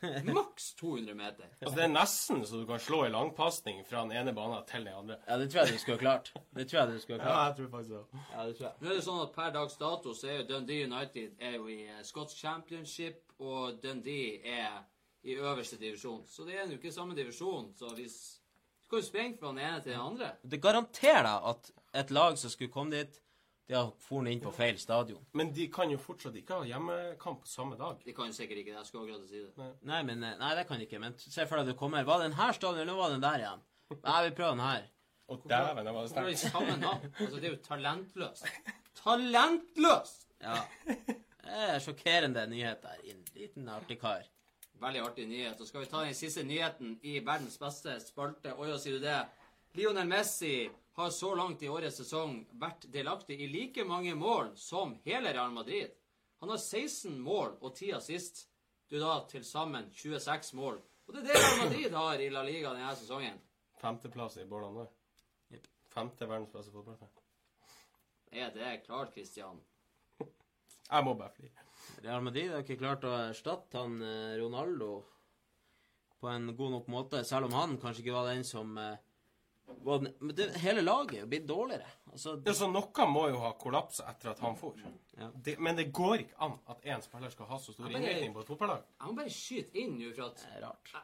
maks 0.38 0.74
200 0.78 1.14
meter. 1.14 1.48
altså, 1.60 1.74
det 1.76 1.84
er 1.84 1.92
nesten 1.92 2.44
så 2.46 2.60
du 2.60 2.66
kan 2.68 2.80
slå 2.82 3.04
i 3.06 3.12
langpasning 3.12 3.80
fra 3.88 4.02
den 4.06 4.12
ene 4.20 4.32
banen 4.36 4.64
til 4.68 4.84
den 4.84 4.94
andre. 4.94 5.16
Ja, 5.28 5.38
det 5.38 5.48
tror 5.52 5.62
jeg 5.64 5.72
du 5.74 5.78
skulle 5.82 5.96
ha 5.98 6.02
klart. 6.04 6.32
Det 6.56 6.66
tror 6.70 6.80
jeg 6.80 6.92
du 6.92 7.00
skulle 7.02 7.22
ha 7.22 7.28
klart. 7.30 7.46
jeg 7.48 7.56
tror 7.60 7.70
faktisk 7.76 7.94
det. 7.96 8.22
Ja, 8.34 8.46
det 8.46 8.56
tror 8.58 8.66
jeg. 8.68 8.74
Nå 8.80 8.90
er 8.90 8.94
det 9.00 9.04
sånn 9.08 9.22
at 9.24 9.32
Per 9.38 9.54
dags 9.58 9.78
dato 9.80 10.14
så 10.14 10.28
er 10.28 10.36
jo 10.40 10.46
Dundee 10.52 10.86
United 10.86 11.42
er 11.50 11.56
jo 11.58 11.68
i 11.72 11.80
eh, 11.86 12.02
Scots 12.06 12.38
Championship, 12.38 13.22
og 13.38 13.78
Dundee 13.82 14.40
er 14.44 14.82
i 15.22 15.34
øverste 15.38 15.76
divisjon. 15.80 16.22
Så 16.26 16.44
det 16.46 16.54
er 16.58 16.66
jo 16.70 16.78
ikke 16.78 16.92
samme 16.94 17.14
divisjon. 17.18 17.72
Så 17.78 17.94
hvis 17.98 18.18
Du 18.88 18.90
kan 18.94 19.02
jo 19.02 19.06
sprenge 19.06 19.36
fra 19.36 19.48
den 19.52 19.58
ene 19.58 19.80
til 19.84 19.92
den 19.92 20.00
andre. 20.00 20.28
Det 20.48 20.62
garanterer 20.64 21.26
deg 21.26 21.48
at 21.50 21.66
et 22.00 22.10
lag 22.10 22.38
som 22.40 22.50
skulle 22.50 22.72
komme 22.72 22.96
dit, 22.96 23.18
de 23.68 23.74
har 23.76 23.90
fornet 24.00 24.32
inn 24.32 24.40
på 24.40 24.50
feil 24.56 24.78
stadion. 24.80 25.20
Men 25.36 25.50
de 25.52 25.66
kan 25.72 25.90
jo 25.92 25.98
fortsatt 26.00 26.36
ikke 26.40 26.56
ha 26.56 26.68
hjemmekamp 26.70 27.42
på 27.44 27.50
samme 27.50 27.76
dag. 27.76 27.98
De 28.04 28.14
kan 28.16 28.32
sikkert 28.32 28.62
ikke 28.62 28.72
det. 28.72 28.78
Jeg 28.78 28.88
skulle 28.88 29.04
akkurat 29.04 29.28
si 29.28 29.42
det. 29.44 29.66
Nei, 29.90 29.98
men, 30.08 30.22
eh, 30.24 30.38
nei, 30.40 30.54
det 30.56 30.64
kan 30.70 30.80
de 30.80 30.86
ikke. 30.88 31.00
Men 31.02 31.18
se 31.20 31.44
for 31.46 31.60
deg 31.60 31.74
du 31.74 31.76
kommer. 31.76 32.06
Var 32.08 32.22
det 32.22 32.30
den 32.30 32.38
her 32.38 32.56
stadion, 32.56 32.80
eller 32.80 32.96
var 32.96 33.12
det 33.12 33.18
den 33.18 33.26
der 33.26 33.44
igjen? 33.44 33.66
Nei, 33.98 34.22
vi 34.24 34.32
prøver 34.38 34.56
den 34.56 34.64
her. 34.64 34.88
Og 35.28 35.44
dæven, 35.44 35.84
det 35.84 35.94
var 35.94 36.08
sterkt. 36.08 36.38
samme 36.38 36.76
navn? 36.80 37.12
Altså, 37.20 37.36
det 37.36 37.44
er 37.44 37.52
jo 37.52 37.60
talentløst. 37.68 38.48
Talentløst! 39.02 40.26
Ja. 40.40 40.56
Det 40.88 41.60
er 41.68 41.78
sjokkerende 41.84 42.46
nyheter. 42.48 42.96
En 43.04 43.20
liten 43.36 43.68
artig 43.68 44.00
kar. 44.00 44.24
Veldig 44.80 45.00
artig 45.04 45.28
nyhet. 45.28 45.58
Så 45.58 45.68
skal 45.68 45.84
vi 45.84 45.90
ta 45.92 46.06
den 46.06 46.16
siste 46.16 46.42
nyheten 46.46 46.96
i 47.02 47.18
verdens 47.20 47.58
beste 47.60 48.00
spalte? 48.00 48.56
Oi, 48.56 48.72
sier 48.80 48.96
du 48.96 49.04
det? 49.04 49.20
Lionel 49.76 50.08
Messi 50.08 50.70
har 50.98 51.10
så 51.10 51.34
langt 51.34 51.62
i 51.62 51.68
årets 51.70 52.00
sesong 52.00 52.40
vært 52.58 52.88
delaktig 52.90 53.36
i 53.38 53.46
like 53.46 53.84
mange 53.86 54.16
mål 54.18 54.48
som 54.58 54.96
hele 55.04 55.30
Real 55.30 55.52
Madrid. 55.54 55.92
Han 56.42 56.50
har 56.50 56.58
16 56.58 57.20
mål 57.22 57.52
og 57.60 57.76
10 57.76 57.92
assist. 58.00 58.48
Du 58.90 58.96
da 58.98 59.20
til 59.30 59.44
sammen 59.46 59.92
26 59.94 60.54
mål. 60.58 60.80
Og 61.06 61.14
det 61.14 61.22
er 61.22 61.28
det 61.28 61.36
Real 61.38 61.62
Madrid 61.62 61.94
har 62.00 62.24
i 62.24 62.28
La 62.34 62.42
Liga 62.42 62.74
denne 62.74 62.90
sesongen. 62.98 63.38
Femteplass 63.78 64.40
i 64.42 64.48
Bård. 64.50 64.88
Jep. 65.54 65.70
Femte 65.94 66.26
verdens 66.26 66.50
beste 66.50 66.74
fotballfan. 66.74 67.14
Er 68.32 68.50
det 68.54 68.74
klart, 68.86 69.14
Christian? 69.14 69.62
Jeg 70.18 71.04
må 71.04 71.14
bare 71.14 71.36
fly. 71.36 71.52
Real 72.02 72.26
Madrid 72.26 72.50
har 72.50 72.66
ikke 72.66 72.80
klart 72.80 73.06
å 73.06 73.14
erstatte 73.28 73.78
han 73.78 74.00
eh, 74.02 74.34
Ronaldo 74.42 75.04
på 76.18 76.30
en 76.32 76.50
god 76.56 76.74
nok 76.74 76.90
måte, 76.90 77.22
selv 77.24 77.46
om 77.46 77.54
han 77.54 77.78
kanskje 77.78 78.02
ikke 78.02 78.18
var 78.18 78.32
den 78.32 78.42
som 78.44 78.74
eh, 78.82 78.98
den, 79.84 80.08
Men 80.20 80.36
det, 80.36 80.48
hele 80.62 80.82
laget 80.82 81.16
er 81.16 81.20
jo 81.20 81.28
blitt 81.30 81.48
dårligere. 81.48 81.90
Altså, 82.12 82.38
Ja, 82.46 82.54
så 82.54 82.68
noe 82.70 83.06
må 83.10 83.26
jo 83.28 83.42
ha 83.42 83.52
kollapsa 83.60 84.08
etter 84.10 84.32
at 84.32 84.42
han 84.44 84.56
for. 84.56 84.78
Ja. 85.18 85.28
Det, 85.34 85.58
men 85.58 85.76
det 85.76 85.90
går 85.92 86.24
ikke 86.24 86.40
an 86.46 86.56
at 86.72 86.88
én 86.88 87.04
spiller 87.04 87.32
skal 87.34 87.50
ha 87.50 87.58
så 87.58 87.74
stor 87.74 87.90
innvirkning 87.90 88.34
på 88.34 88.44
et 88.44 88.50
fotballag. 88.52 88.88
Jeg 89.00 89.10
må 89.10 89.18
bare 89.20 89.34
skyte 89.34 89.80
inn 89.82 89.94
nå, 89.98 90.10
for 90.16 90.30
at 90.30 90.42
det 90.42 90.56
er 90.56 90.66
rart. 90.66 90.96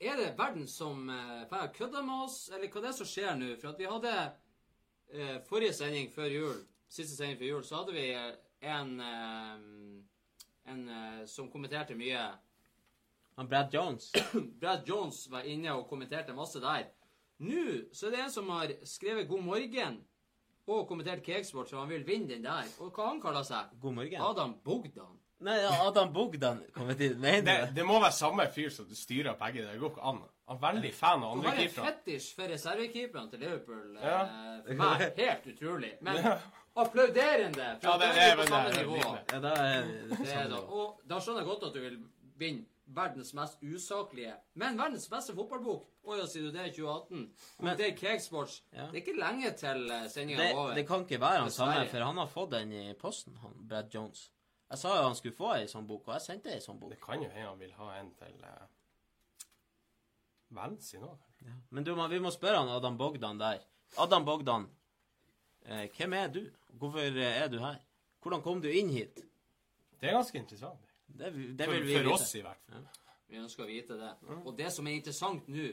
Er 0.00 0.18
det 0.20 0.32
verden 0.38 0.66
som 0.68 1.08
eh, 1.08 1.46
får 1.48 1.70
kødda 1.76 2.02
med 2.04 2.24
oss, 2.26 2.40
eller 2.52 2.68
hva 2.68 2.82
det 2.84 2.90
er 2.90 2.98
som 2.98 3.08
skjer 3.08 3.38
nå? 3.40 3.54
For 3.60 3.72
at 3.72 3.78
vi 3.80 3.88
hadde 3.88 4.16
uh, 4.20 5.38
forrige 5.48 5.76
sending 5.78 6.10
før 6.12 6.28
jul, 6.34 6.58
siste 6.88 7.16
sending 7.16 7.38
før 7.40 7.52
jul, 7.54 7.64
så 7.64 7.80
hadde 7.80 7.96
vi 7.96 8.10
eh, 8.12 8.34
en 8.74 9.00
uh, 9.00 10.04
en 10.66 10.88
uh, 10.88 11.24
som 11.26 11.50
kommenterte 11.50 11.94
mye. 11.94 12.26
Han 13.36 13.48
Brad 13.48 13.74
Jones 13.74 14.12
Brad 14.60 14.88
Jones 14.88 15.26
var 15.30 15.46
inne 15.48 15.74
og 15.76 15.88
kommenterte 15.88 16.34
masse 16.34 16.60
der. 16.62 16.88
Nå 17.38 17.64
så 17.92 18.06
er 18.06 18.10
det 18.10 18.20
en 18.24 18.30
som 18.32 18.48
har 18.50 18.72
skrevet 18.84 19.28
'God 19.28 19.42
morgen' 19.44 19.98
og 20.66 20.88
kommentert 20.88 21.22
Keksport, 21.22 21.68
så 21.70 21.78
han 21.78 21.88
vil 21.88 22.06
vinne 22.06 22.28
den 22.28 22.42
der. 22.44 22.64
Og 22.80 22.90
hva 22.92 23.08
han 23.12 23.20
kaller 23.20 23.42
seg? 23.46 23.68
God 23.80 23.92
morgen. 23.94 24.20
Adam 24.22 24.54
Bogdan. 24.64 25.18
Nei, 25.38 25.58
Adam 25.86 26.12
Bogdan 26.12 26.62
kommer 26.72 26.94
til 26.94 27.18
Mener 27.18 27.40
du 27.40 27.46
Det, 27.46 27.60
det? 27.68 27.74
det 27.76 27.84
må 27.86 28.00
være 28.00 28.12
samme 28.12 28.46
fyr 28.54 28.70
som 28.70 28.86
styrer 28.94 29.34
begge. 29.36 29.66
Det 29.68 29.78
går 29.80 29.90
ikke 29.90 30.02
an. 30.02 30.22
Han 30.48 30.56
er 30.56 30.72
veldig 30.72 30.94
fan 30.94 31.22
av 31.22 31.36
Du 31.36 31.48
har 31.48 31.54
en 31.60 31.68
fetisj 31.68 32.34
for 32.34 32.48
reservekeeperne 32.48 33.30
til 33.30 33.38
Liverpool. 33.40 33.98
Ja. 34.02 34.20
Eh, 34.22 34.62
for 34.66 34.74
meg 34.74 35.12
helt 35.18 35.46
utrolig. 35.52 35.92
Men 36.00 36.16
applauderende 36.76 37.78
fra 37.82 37.90
Ja, 37.92 37.98
det 37.98 38.08
ja, 38.16 38.32
er 38.32 38.36
på 38.36 38.46
samme 38.48 38.68
det. 38.70 38.80
nivå. 38.86 39.16
Ja, 39.32 39.40
da 39.40 39.48
er 39.48 39.82
det 39.82 40.18
Det 40.18 40.32
er 40.34 40.48
da. 40.48 40.56
Og 40.56 41.00
da 41.10 41.18
skjønner 41.20 41.40
jeg 41.40 41.48
godt 41.48 41.64
at 41.68 41.74
du 41.74 41.80
vil 41.80 41.98
vinne 42.38 42.64
verdens 42.86 43.32
mest 43.34 43.58
usaklige, 43.62 44.34
men 44.54 44.78
verdens 44.78 45.08
beste 45.10 45.34
fotballbok. 45.34 45.88
Å 46.06 46.18
ja, 46.20 46.26
sier 46.30 46.42
du 46.46 46.52
det 46.54 46.68
2018? 46.76 47.10
Men- 47.10 47.32
Kommentere 47.58 47.96
Cakesports. 47.98 48.62
Ja. 48.72 48.86
Det 48.92 49.00
er 49.00 49.02
ikke 49.02 49.18
lenge 49.18 49.50
til 49.58 49.90
eh, 49.90 50.06
sendinga 50.08 50.44
er 50.44 50.54
over. 50.54 50.74
det 50.74 50.86
kan 50.86 51.02
ikke 51.02 51.20
være 51.20 51.40
han 51.42 51.50
samme, 51.50 51.88
for 51.90 52.04
han 52.06 52.16
har 52.22 52.26
fått 52.30 52.50
den 52.50 52.72
i 52.72 52.94
posten, 52.94 53.36
han 53.42 53.54
Brad 53.68 53.90
Jones. 53.94 54.30
Jeg 54.70 54.78
sa 54.78 54.96
jo 54.96 55.02
han 55.08 55.14
skulle 55.14 55.34
få 55.36 55.52
ei 55.56 55.66
sånn 55.70 55.86
bok, 55.86 56.06
og 56.08 56.14
jeg 56.14 56.22
sendte 56.22 56.54
ei 56.54 56.60
sånn 56.62 56.78
bok. 56.78 56.90
Det 56.90 57.00
kan 57.00 57.22
jo 57.22 57.28
hende 57.30 57.48
han 57.48 57.58
vil 57.58 57.72
ha 57.78 57.90
en 58.00 58.10
til 58.18 58.34
uh, 58.42 58.66
vennen 60.54 60.80
sin 60.82 61.04
òg. 61.06 61.18
Men 61.70 61.84
du, 61.84 61.92
man, 61.94 62.10
vi 62.10 62.18
må 62.22 62.30
spørre 62.34 62.62
han 62.62 62.70
Adam 62.74 62.96
Bogdan 62.98 63.38
der. 63.38 63.60
Adam 64.02 64.24
Bogdan, 64.24 64.66
eh, 65.64 65.86
hvem 65.96 66.12
er 66.18 66.28
du? 66.28 66.40
Hvorfor 66.72 66.98
er 66.98 67.48
du 67.48 67.58
her? 67.62 67.78
Hvordan 68.22 68.42
kom 68.42 68.60
du 68.62 68.68
inn 68.70 68.90
hit? 68.90 69.22
Det 70.00 70.10
er 70.10 70.18
ganske 70.18 70.38
interessant. 70.38 70.85
Det, 71.18 71.30
det 71.56 71.64
For, 71.66 71.72
vil 71.74 71.86
vi 71.86 71.94
for 71.96 72.08
vite. 72.08 72.14
oss, 72.14 72.34
i 72.34 72.42
hvert 72.44 72.64
fall. 72.70 72.86
Vi 73.28 73.38
ønsker 73.42 73.64
å 73.64 73.66
vite 73.70 73.96
det. 73.98 74.10
Og 74.44 74.52
det 74.58 74.70
som 74.72 74.86
er 74.86 74.98
interessant 74.98 75.48
nå, 75.50 75.68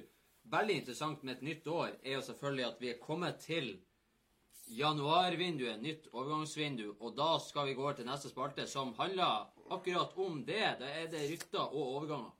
veldig 0.53 0.77
interessant 0.81 1.23
med 1.23 1.37
et 1.37 1.43
nytt 1.49 1.67
år, 1.67 1.97
er 2.03 2.17
jo 2.17 2.21
selvfølgelig 2.25 2.65
at 2.67 2.81
vi 2.81 2.89
er 2.93 3.01
kommet 3.03 3.39
til 3.43 3.73
januarvinduet, 4.73 5.81
nytt 5.83 6.07
overgangsvindu, 6.13 6.95
og 6.99 7.15
da 7.17 7.33
skal 7.43 7.67
vi 7.67 7.75
gå 7.77 7.83
over 7.83 7.97
til 7.97 8.07
neste 8.07 8.31
spalte, 8.31 8.65
som 8.67 8.93
handler 8.97 9.49
akkurat 9.69 10.15
om 10.17 10.39
det. 10.47 10.63
Da 10.79 10.89
er 11.01 11.09
det 11.11 11.25
rykter 11.31 11.61
og 11.67 11.83
overganger. 11.97 12.31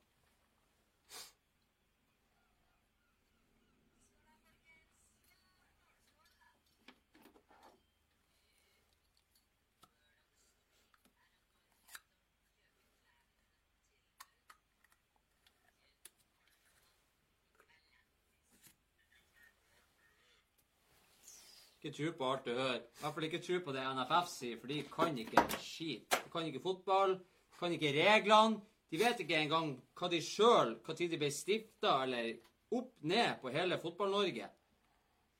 Ikke 21.84 21.96
tro 21.98 22.12
på 22.16 22.28
alt 22.32 22.46
du 22.48 22.54
hører. 22.56 22.76
I 22.80 23.02
hvert 23.02 23.14
fall 23.14 23.24
ikke 23.26 23.38
tro 23.44 23.58
på 23.60 23.72
det 23.76 23.82
NFF 23.84 24.28
sier, 24.32 24.60
for 24.60 24.70
de 24.72 24.76
kan 24.88 25.18
ikke 25.20 25.42
skit. 25.60 26.06
De 26.14 26.30
kan 26.32 26.46
ikke 26.48 26.62
fotball, 26.64 27.18
de 27.18 27.58
kan 27.60 27.74
ikke 27.76 27.90
reglene. 27.92 28.62
De 28.88 29.00
vet 29.02 29.20
ikke 29.20 29.36
engang 29.36 29.74
hva 29.98 30.08
de 30.08 30.20
sjøl 30.22 30.76
Når 30.86 30.96
de 30.96 31.18
ble 31.18 31.28
stifta, 31.34 31.98
eller 32.06 32.30
opp 32.72 32.92
ned 33.02 33.36
på 33.42 33.52
hele 33.52 33.76
Fotball-Norge. 33.82 34.48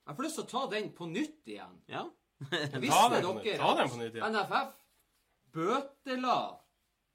Jeg 0.05 0.17
får 0.19 0.27
lyst 0.27 0.37
til 0.37 0.45
å 0.45 0.51
ta 0.53 0.67
den 0.75 0.93
på 0.93 1.09
nytt 1.09 1.49
igjen. 1.49 1.81
Ja. 1.89 2.05
Ta 2.45 2.81
Visste 2.83 3.09
dere 3.15 3.57
Ta 3.63 3.73
den 3.79 3.89
på 3.95 4.01
nytt, 4.03 4.19
ja. 4.19 4.29
at 4.29 4.35
NFF 4.37 4.77
bøtela 5.55 6.39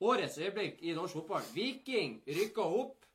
årets 0.10 0.40
øyeblikk 0.42 0.82
i 0.82 0.96
norsk 0.98 1.20
fotball? 1.20 1.46
Viking 1.54 2.18
rykka 2.26 2.66
opp. 2.66 3.06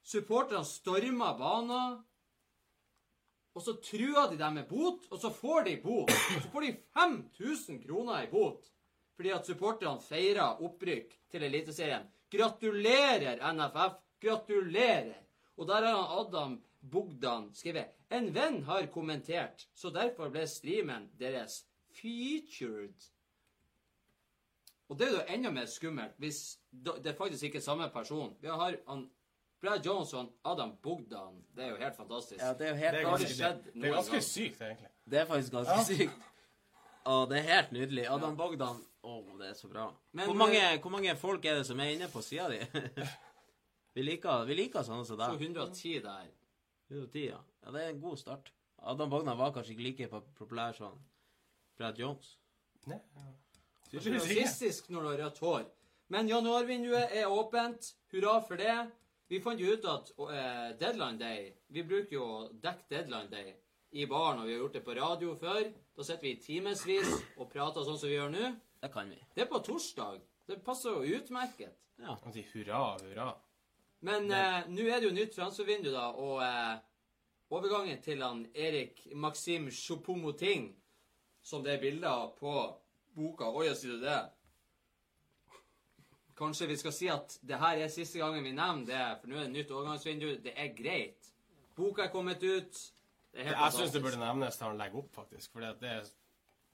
Supporterne 0.00 0.64
storma 0.64 1.34
banen. 1.36 1.98
Og 3.58 3.64
så 3.66 3.74
truer 3.82 4.28
de 4.30 4.36
dem 4.38 4.54
med 4.54 4.68
bot, 4.70 5.08
og 5.10 5.18
så 5.18 5.32
får 5.34 5.64
de 5.66 5.72
bot. 5.82 6.12
Og 6.12 6.42
så 6.44 6.50
får 6.52 6.66
de 6.68 6.74
5000 6.94 7.80
kroner 7.86 8.26
i 8.26 8.30
bot 8.30 8.74
fordi 9.18 9.32
at 9.34 9.48
supporterne 9.48 9.98
feira 9.98 10.44
opprykk 10.62 11.16
til 11.32 11.42
Eliteserien. 11.42 12.04
Gratulerer, 12.30 13.40
NFF! 13.50 13.96
Gratulerer! 14.22 15.24
Og 15.58 15.66
der 15.66 15.88
har 15.88 16.12
Adam 16.20 16.52
Bogdan 16.78 17.48
skrevet 17.50 17.96
En 18.14 18.30
venn 18.34 18.62
har 18.62 18.86
kommentert, 18.94 19.66
så 19.74 19.90
derfor 19.90 20.30
ble 20.30 20.46
streamen 20.46 21.10
deres 21.18 21.64
featured. 21.98 22.94
Og 24.88 25.00
det 25.00 25.08
er 25.08 25.16
jo 25.16 25.26
enda 25.34 25.50
mer 25.50 25.66
skummelt 25.66 26.14
hvis 26.22 26.60
det 26.70 27.10
er 27.10 27.18
faktisk 27.18 27.50
ikke 27.50 27.58
er 27.58 27.66
samme 27.66 27.90
person. 27.90 28.36
Vi 28.40 28.48
har 28.48 28.78
han 28.86 29.08
Brad 29.60 29.86
Johnson, 29.86 30.28
Adam 30.42 30.76
Bogdan. 30.82 31.44
Det 31.56 31.64
er 31.64 31.70
jo 31.72 31.76
helt 31.76 31.96
fantastisk. 31.96 32.40
ja, 32.40 32.52
det 32.54 32.66
er 32.66 32.70
jo 32.70 32.76
Det 32.76 32.86
er 32.86 33.02
ganske, 33.02 33.70
det 33.74 33.88
er 33.88 33.94
ganske 33.94 34.20
sykt, 34.22 34.60
egentlig. 34.62 34.90
Det 35.04 35.18
er 35.18 35.24
faktisk 35.26 35.52
ganske 35.52 35.84
sykt. 35.88 36.28
Å, 37.08 37.24
det 37.30 37.38
er 37.38 37.46
helt 37.48 37.72
nydelig. 37.72 38.04
Adam 38.12 38.36
Bogdan 38.36 38.82
Å, 39.02 39.14
det 39.38 39.48
er 39.48 39.54
så 39.56 39.70
bra. 39.70 39.86
Men, 40.12 40.26
hvor, 40.28 40.36
mange, 40.36 40.60
hvor 40.82 40.92
mange 40.92 41.14
folk 41.16 41.44
er 41.46 41.60
det 41.60 41.66
som 41.66 41.80
er 41.80 41.94
inne 41.94 42.08
på 42.12 42.20
sida 42.22 42.48
di? 42.52 42.58
vi, 43.96 44.04
liker, 44.04 44.44
vi 44.44 44.58
liker 44.58 44.84
sånne 44.84 45.06
som 45.08 45.16
Så 45.16 45.22
deg. 45.22 45.46
110 45.48 46.02
der. 46.04 46.28
110, 46.90 47.22
ja. 47.30 47.38
ja. 47.64 47.72
Det 47.72 47.84
er 47.84 47.94
en 47.94 48.02
god 48.02 48.18
start. 48.20 48.52
Adam 48.78 49.10
Bogdan 49.10 49.38
var 49.38 49.54
kanskje 49.54 49.74
ikke 49.74 49.86
like 49.86 50.22
populær 50.38 50.76
som 50.76 50.98
Brad 51.78 51.98
Jones. 51.98 52.36
Nei, 52.86 53.00
ja. 53.16 53.30
Det 53.88 54.02
er 54.02 54.18
rasistisk 54.18 54.90
når 54.92 55.00
du 55.02 55.08
har 55.08 55.20
rødt 55.24 55.42
hår. 55.42 55.66
Men 56.12 56.28
januarvinduet 56.28 57.14
er 57.16 57.32
åpent. 57.32 57.94
Hurra 58.12 58.38
for 58.44 58.60
det. 58.60 58.76
Vi 59.28 59.40
fant 59.44 59.60
jo 59.60 59.74
ut 59.74 59.84
at 59.88 60.12
uh, 60.16 60.70
deadline 60.80 61.18
day 61.20 61.50
Vi 61.68 61.82
bruker 61.84 62.14
jo 62.14 62.24
å 62.24 62.38
dekke 62.52 62.88
deadline 62.88 63.28
day 63.32 63.56
i 63.90 64.06
baren, 64.08 64.40
og 64.40 64.48
vi 64.48 64.52
har 64.52 64.62
gjort 64.62 64.74
det 64.76 64.84
på 64.84 64.94
radio 64.98 65.34
før. 65.40 65.68
Da 65.96 66.04
sitter 66.04 66.26
vi 66.26 66.32
i 66.34 66.40
timevis 66.44 67.08
og 67.40 67.48
prater 67.48 67.86
sånn 67.86 67.96
som 67.96 68.10
vi 68.10 68.18
gjør 68.18 68.32
nå. 68.34 68.50
Det 68.82 68.90
kan 68.92 69.08
vi. 69.08 69.16
Det 69.34 69.46
er 69.46 69.48
på 69.48 69.62
torsdag. 69.64 70.18
Det 70.48 70.58
passer 70.64 70.92
jo 70.92 71.18
utmerket. 71.18 71.72
Ja. 71.98 72.14
Og 72.14 72.34
si 72.34 72.44
hurra, 72.52 72.98
hurra. 73.00 73.30
Men 74.06 74.28
eh, 74.30 74.68
nå 74.70 74.84
er 74.86 75.00
det 75.00 75.08
jo 75.08 75.14
nytt 75.16 75.32
transfervindu, 75.34 75.88
da, 75.90 76.10
og 76.14 76.42
eh, 76.44 76.76
overgangen 77.50 77.98
til 78.04 78.22
han 78.22 78.44
Erik 78.54 79.02
Maxim 79.18 79.66
Chopomoting, 79.74 80.68
som 81.42 81.64
det 81.64 81.74
er 81.74 81.82
bilder 81.82 82.28
på 82.38 82.52
boka 83.16 83.48
Oi, 83.50 83.66
sier 83.74 83.96
du 83.96 84.04
det? 84.04 84.20
Kanskje 86.38 86.68
vi 86.70 86.76
skal 86.78 86.94
si 86.94 87.08
at 87.10 87.34
det 87.42 87.58
her 87.58 87.80
er 87.82 87.90
siste 87.90 88.20
gangen 88.20 88.44
vi 88.46 88.54
nevner 88.54 88.86
det, 88.86 89.02
for 89.20 89.30
nå 89.30 89.40
er 89.40 89.48
det 89.48 89.56
nytt 89.56 89.74
overgangsvindu. 89.74 90.28
Det 90.44 90.54
er 90.54 90.70
greit. 90.76 91.32
Boka 91.76 92.04
er 92.06 92.12
kommet 92.14 92.42
ut. 92.42 92.78
Det 93.32 93.42
er 93.42 93.50
helt 93.50 93.58
Jeg 93.58 93.74
syns 93.74 93.92
det 93.96 94.02
burde 94.04 94.20
nevnes 94.22 94.56
til 94.56 94.66
han 94.68 94.78
legger 94.78 95.02
opp, 95.02 95.10
faktisk. 95.14 95.52
For 95.52 95.64
det 95.64 95.68
er, 95.90 96.06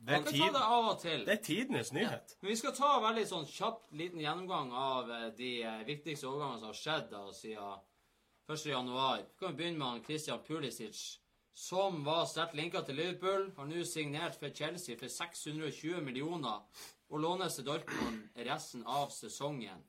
det 0.05 0.15
er, 0.19 0.23
tid, 0.29 0.45
det 0.53 1.25
det 1.27 1.33
er 1.33 1.43
tidenes 1.43 1.93
nyhet. 1.97 2.37
Men 2.41 2.51
vi 2.51 2.57
skal 2.61 2.77
ta 2.77 2.91
en 2.99 3.05
veldig 3.07 3.25
sånn 3.31 3.49
kjapt 3.49 3.91
liten 3.97 4.21
gjennomgang 4.21 4.73
av 4.77 5.11
eh, 5.11 5.27
de 5.39 5.51
eh, 5.65 5.83
viktigste 5.89 6.29
overgangene 6.29 6.61
som 6.61 6.71
har 6.71 6.81
skjedd 6.81 7.11
da 7.15 7.23
siden 7.33 7.85
1. 8.53 8.67
januar. 8.69 9.23
Vi 9.25 9.47
kan 9.47 9.57
begynne 9.57 9.81
med 9.81 9.89
han 9.89 10.03
Christian 10.05 10.43
Pulisic, 10.45 11.05
som 11.57 12.03
var 12.05 12.27
sterkt 12.29 12.57
linka 12.59 12.85
til 12.85 13.01
Liverpool. 13.01 13.49
Har 13.57 13.71
nå 13.71 13.85
signert 13.89 14.37
for 14.37 14.53
Chelsea 14.53 14.99
for 15.01 15.09
620 15.09 16.05
millioner 16.05 16.61
og 17.15 17.21
lånes 17.23 17.55
til 17.59 17.67
Dortmund 17.69 18.25
resten 18.49 18.83
av 18.91 19.12
sesongen. 19.15 19.83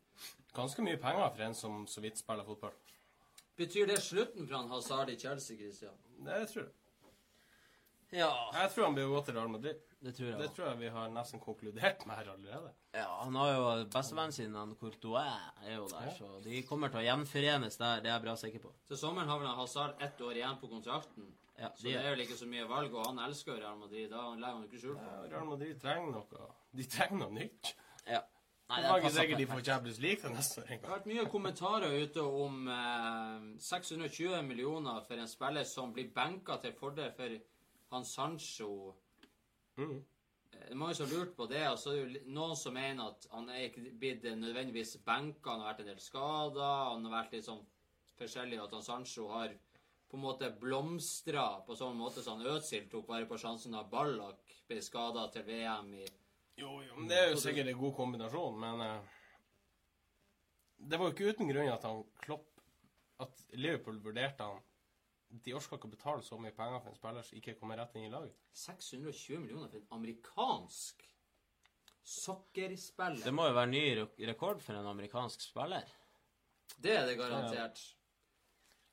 Ganske 0.55 0.83
mye 0.85 0.99
penger 1.01 1.31
for 1.33 1.41
en 1.49 1.55
som 1.57 1.83
så 1.89 2.03
vidt 2.03 2.19
spiller 2.21 2.45
fotball. 2.47 2.75
Betyr 3.57 3.87
det 3.89 3.97
slutten 4.03 4.45
for 4.47 4.55
han 4.59 4.69
Hazard 4.71 5.09
i 5.09 5.17
Chelsea, 5.19 5.57
Christian? 5.57 5.95
Det 6.27 6.41
tror 6.51 6.63
jeg. 6.67 6.73
ja. 8.21 8.29
Jeg 8.53 8.71
tror 8.75 8.85
han 8.85 8.95
blir 8.95 9.09
å 9.09 9.15
gå 9.17 9.21
til 9.27 9.35
Real 9.39 9.49
Madrid. 9.51 9.81
Det 10.05 10.13
tror 10.15 10.27
jeg. 10.29 10.37
Det 10.43 10.49
tror 10.53 10.67
jeg 10.69 10.79
vi 10.83 10.89
har 10.93 11.09
nesten 11.09 11.41
konkludert 11.41 12.03
med 12.05 12.19
her 12.19 12.27
allerede. 12.35 12.71
Ja, 12.93 13.07
han 13.23 13.35
har 13.41 13.53
jo 13.55 13.63
bestevennen 13.95 14.35
sin, 14.35 14.53
han 14.55 14.75
Courtois, 14.77 15.39
er 15.65 15.79
jo 15.79 15.87
der, 15.89 16.05
Ja. 16.05 16.13
så 16.19 16.43
de 16.43 16.61
kommer 16.67 16.91
til 16.93 16.99
å 17.01 17.05
gjenforenes 17.07 17.77
der, 17.81 18.01
det 18.05 18.11
er 18.11 18.19
jeg 18.19 18.25
bra 18.27 18.35
sikker 18.37 18.59
på. 18.67 18.71
Til 18.87 18.97
sommeren 19.01 19.27
har 19.31 19.39
vel 19.41 19.55
Hazard 19.57 19.95
ett 20.05 20.21
år 20.21 20.37
igjen 20.37 20.59
på 20.61 20.69
kontrakten. 20.69 21.31
Ja, 21.57 21.69
Så 21.75 21.83
de, 21.87 21.91
det 21.93 22.01
er 22.03 22.09
vel 22.11 22.19
ikke 22.25 22.35
så 22.37 22.45
mye 22.51 22.65
valg, 22.67 22.93
og 22.93 23.05
han 23.07 23.19
elsker 23.29 23.55
Real 23.61 23.77
Madrid. 23.79 24.09
Da 24.11 24.23
legger 24.35 24.55
han 24.57 24.63
ikke 24.67 24.79
skjul 24.81 24.95
på. 24.99 25.03
Ja, 25.11 25.21
Real 25.37 25.45
Madrid 25.47 25.77
trenger 25.79 26.11
noe 26.11 26.47
De 26.75 26.83
trenger 26.91 27.21
noe 27.21 27.31
nytt. 27.31 27.75
ja. 28.09 28.21
Nei, 28.67 28.79
Det 28.81 28.89
er 28.89 28.97
ikke 28.97 29.09
sikkert 29.13 29.37
de 29.37 29.45
får 29.45 29.59
Champions 29.65 29.99
League 30.01 30.21
til 30.23 30.31
neste 30.33 30.61
år 30.63 30.67
Det 30.71 30.79
har 30.81 30.93
vært 30.95 31.05
mye 31.11 31.25
kommentarer 31.29 31.91
ute 32.01 32.23
om 32.25 32.67
eh, 32.73 33.43
620 33.61 34.39
millioner 34.47 35.03
for 35.05 35.21
en 35.21 35.27
spiller 35.29 35.63
som 35.69 35.91
blir 35.93 36.07
benka 36.15 36.55
til 36.63 36.73
fordel 36.73 37.11
for 37.13 37.35
han 37.93 38.05
Sancho. 38.09 38.95
Mm. 39.77 39.99
Eh, 39.99 40.57
Det 40.65 40.71
er 40.71 40.79
mange 40.81 40.95
som 40.97 41.05
har 41.05 41.13
lurt 41.13 41.35
på 41.37 41.45
det, 41.51 41.61
og 41.69 41.77
så 41.77 41.91
er 41.93 42.01
det 42.09 42.23
jo 42.25 42.33
noen 42.33 42.55
som 42.57 42.73
mener 42.73 43.11
at 43.13 43.27
han 43.31 43.49
er 43.53 43.67
ikke 43.69 43.85
blitt 44.01 44.23
nødvendigvis 44.23 44.97
benka. 45.05 45.51
Han 45.51 45.61
har 45.61 45.73
vært 45.75 45.85
en 45.85 45.91
del 45.93 45.99
skada, 46.01 46.71
han 46.95 47.05
har 47.05 47.15
vært 47.21 47.33
litt 47.37 47.45
sånn 47.45 47.61
forskjellig, 48.17 48.59
og 48.59 48.65
at 48.65 48.73
han 48.79 48.83
Sancho 48.89 49.27
har 49.29 49.53
på 50.15 50.19
en 50.19 50.23
måte 50.23 50.49
blomstra 50.59 51.45
på 51.67 51.75
sånn 51.75 51.97
måte 51.99 52.21
som 52.23 52.39
han 52.39 52.55
Øzil 52.55 52.85
tok 52.91 53.07
bare 53.09 53.27
på 53.27 53.39
sjansen 53.41 53.75
da 53.75 53.81
Ballack 53.91 54.53
ble 54.69 54.79
skada 54.83 55.25
til 55.33 55.43
VM 55.47 55.89
i 55.99 56.05
Jo, 56.55 56.77
jo, 56.85 56.93
men 56.95 57.09
det 57.11 57.17
er 57.19 57.33
jo 57.33 57.41
sikkert 57.41 57.67
en 57.67 57.81
god 57.81 57.95
kombinasjon, 57.97 58.59
men 58.61 58.83
eh, 58.85 59.17
Det 60.77 60.99
var 60.99 61.09
jo 61.09 61.15
ikke 61.15 61.33
uten 61.33 61.51
grunn 61.51 61.71
at 61.73 61.83
han 61.83 62.05
Klopp 62.23 62.61
At 63.25 63.43
Liverpool 63.59 63.99
vurderte 64.05 64.47
han 64.47 64.63
De 65.43 65.55
orka 65.57 65.75
ikke 65.75 65.89
å 65.89 65.95
betale 65.97 66.23
så 66.23 66.39
mye 66.39 66.55
penger 66.55 66.79
for 66.79 66.93
en 66.93 67.01
spiller 67.01 67.27
som 67.27 67.41
ikke 67.41 67.57
kommer 67.59 67.81
rett 67.81 67.99
inn 67.99 68.07
i 68.07 68.13
laget. 68.13 68.39
620 68.55 69.43
millioner 69.43 69.67
for 69.67 69.81
en 69.81 69.97
amerikansk 69.97 71.03
sokkerspiller. 72.05 73.25
Det 73.25 73.33
må 73.35 73.49
jo 73.49 73.55
være 73.57 73.71
ny 73.73 73.83
rekord 74.29 74.61
for 74.63 74.77
en 74.77 74.87
amerikansk 74.93 75.43
spiller. 75.43 75.89
Det 76.77 76.93
er 76.93 77.07
det 77.09 77.17
garantert. 77.19 77.81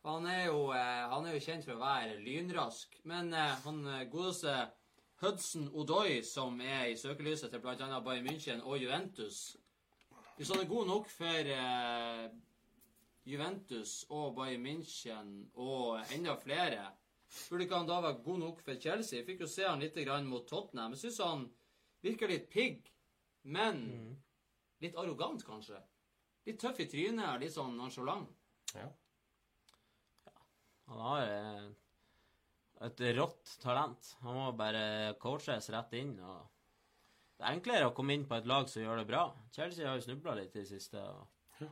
Han 0.02 0.26
er 0.26 0.46
jo, 0.48 0.70
eh, 0.74 1.02
han 1.12 1.26
er 1.26 1.36
jo 1.36 1.42
kjent 1.44 1.66
for 1.66 1.76
å 1.76 1.82
være 1.82 2.18
lynrask, 2.24 2.96
men 3.06 3.30
eh, 3.38 3.58
han 3.64 3.82
eh, 3.86 4.06
godeste 4.10 4.54
Hudson 5.22 5.68
Odoi, 5.78 6.22
som 6.26 6.56
er 6.60 6.88
i 6.90 6.96
søkelyset 6.98 7.52
til 7.52 7.60
bl.a. 7.62 8.00
Bayern 8.02 8.26
München 8.26 8.64
og 8.66 8.80
Juventus, 8.82 9.56
Hvis 10.36 10.48
han 10.48 10.62
er 10.62 10.66
god 10.66 10.86
nok 10.88 11.10
for 11.12 11.50
eh, 11.54 12.24
Juventus 13.24 13.92
og 14.10 14.34
Bayern 14.34 14.64
München 14.66 15.30
og 15.54 16.00
enda 16.16 16.34
flere, 16.40 16.88
burde 17.48 17.68
ikke 17.68 17.78
han 17.78 17.86
da 17.86 18.00
være 18.02 18.22
god 18.24 18.38
nok 18.38 18.64
for 18.64 18.80
Chelsea? 18.80 19.20
Jeg 19.20 19.28
fikk 19.28 19.44
jo 19.44 19.50
se 19.52 19.68
han 19.68 19.80
litt 19.80 19.96
mot 20.26 20.48
Tottenham. 20.48 20.96
Jeg 20.96 21.04
syns 21.04 21.20
han 21.22 21.46
virker 22.02 22.28
litt 22.28 22.50
pigg, 22.50 22.90
men 23.44 24.18
litt 24.80 24.96
arrogant, 24.96 25.44
kanskje. 25.46 25.78
Litt 26.46 26.58
tøff 26.58 26.80
i 26.80 26.88
trynet 26.90 27.40
litt 27.40 27.54
sånn 27.54 27.76
nonchalant. 27.78 28.34
Ja. 28.74 28.88
Han 30.90 31.00
har 31.06 31.22
eh, 31.28 31.68
et 32.88 33.02
rått 33.16 33.56
talent. 33.62 34.14
Han 34.24 34.34
må 34.36 34.48
bare 34.58 35.14
coaches 35.22 35.70
rett 35.74 35.92
inn. 36.00 36.16
og 36.20 36.48
Det 37.38 37.46
er 37.46 37.54
enklere 37.56 37.88
å 37.90 37.94
komme 37.96 38.16
inn 38.16 38.26
på 38.28 38.36
et 38.38 38.48
lag 38.50 38.68
som 38.70 38.82
gjør 38.82 39.02
det 39.02 39.08
bra. 39.10 39.24
Chelsea 39.54 39.86
har 39.88 39.98
jo 39.98 40.06
snubla 40.08 40.34
litt 40.38 40.56
i 40.56 40.64
det 40.64 40.70
siste. 40.70 40.98
og 40.98 41.68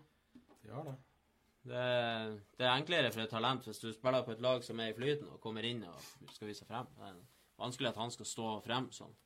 De 0.63 0.71
har 0.75 0.85
det. 0.91 0.97
det, 1.71 1.87
det 2.59 2.67
er 2.69 2.77
enklere 2.77 3.11
for 3.13 3.25
et 3.25 3.33
talent 3.35 3.67
hvis 3.67 3.83
du 3.83 3.91
spiller 3.93 4.23
på 4.27 4.33
et 4.37 4.45
lag 4.45 4.63
som 4.65 4.81
er 4.81 4.93
i 4.93 4.97
flyten 4.97 5.29
og 5.35 5.41
kommer 5.43 5.67
inn 5.67 5.83
og 5.89 6.31
skal 6.37 6.49
vise 6.53 6.69
frem. 6.69 6.87
Det 6.97 7.11
er 7.11 7.19
vanskelig 7.61 7.91
at 7.91 8.01
han 8.01 8.15
skal 8.15 8.29
stå 8.31 8.53
frem 8.65 8.89
sånn. 8.95 9.17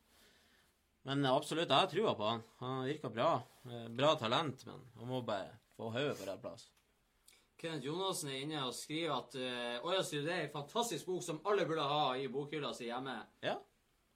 Men 1.05 1.21
absolutt, 1.29 1.69
jeg 1.69 1.77
har 1.77 1.91
trua 1.91 2.15
på 2.17 2.25
han. 2.25 2.41
Han 2.63 2.79
virker 2.87 3.11
bra. 3.13 3.29
Eh, 3.69 3.85
Bra 3.93 4.15
talent, 4.17 4.65
men 4.65 4.81
han 4.97 5.07
må 5.11 5.21
bare 5.21 5.51
få 5.77 5.91
hodet 5.93 6.15
på 6.17 6.25
rett 6.25 6.41
plass. 6.41 6.63
Kenneth 7.57 7.85
Jonassen 7.87 8.31
er 8.31 8.41
inne 8.43 8.63
og 8.67 8.75
skriver 8.75 9.13
at 9.15 9.37
uh, 9.39 9.87
Oya 9.87 10.01
det 10.03 10.33
er 10.33 10.43
en 10.45 10.53
fantastisk 10.53 11.07
bok 11.07 11.23
som 11.23 11.39
alle 11.47 11.65
burde 11.65 11.85
ha 11.87 12.17
i 12.19 12.27
bokhylla 12.31 12.73
si 12.75 12.89
hjemme. 12.89 13.15
Ja, 13.45 13.55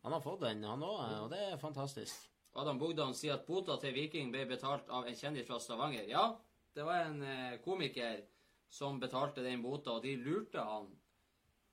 han 0.03 0.15
har 0.15 0.23
fått 0.23 0.43
den, 0.43 0.63
han 0.63 0.83
òg, 0.83 0.99
og 1.23 1.29
det 1.31 1.39
er 1.51 1.61
fantastisk. 1.61 2.27
Adam 2.59 2.79
Bogdan 2.81 3.13
sier 3.15 3.37
at 3.37 3.45
bota 3.47 3.77
til 3.79 3.93
Viking 3.95 4.31
ble 4.33 4.45
betalt 4.49 4.89
av 4.91 5.07
en 5.07 5.15
kjendis 5.15 5.47
fra 5.47 5.59
Stavanger. 5.61 6.07
Ja, 6.09 6.25
det 6.75 6.85
var 6.87 7.05
en 7.05 7.21
uh, 7.23 7.59
komiker 7.63 8.23
som 8.69 8.99
betalte 9.01 9.43
den 9.45 9.63
bota, 9.63 9.97
og 9.97 10.03
de 10.03 10.15
lurte 10.19 10.63
han 10.63 10.89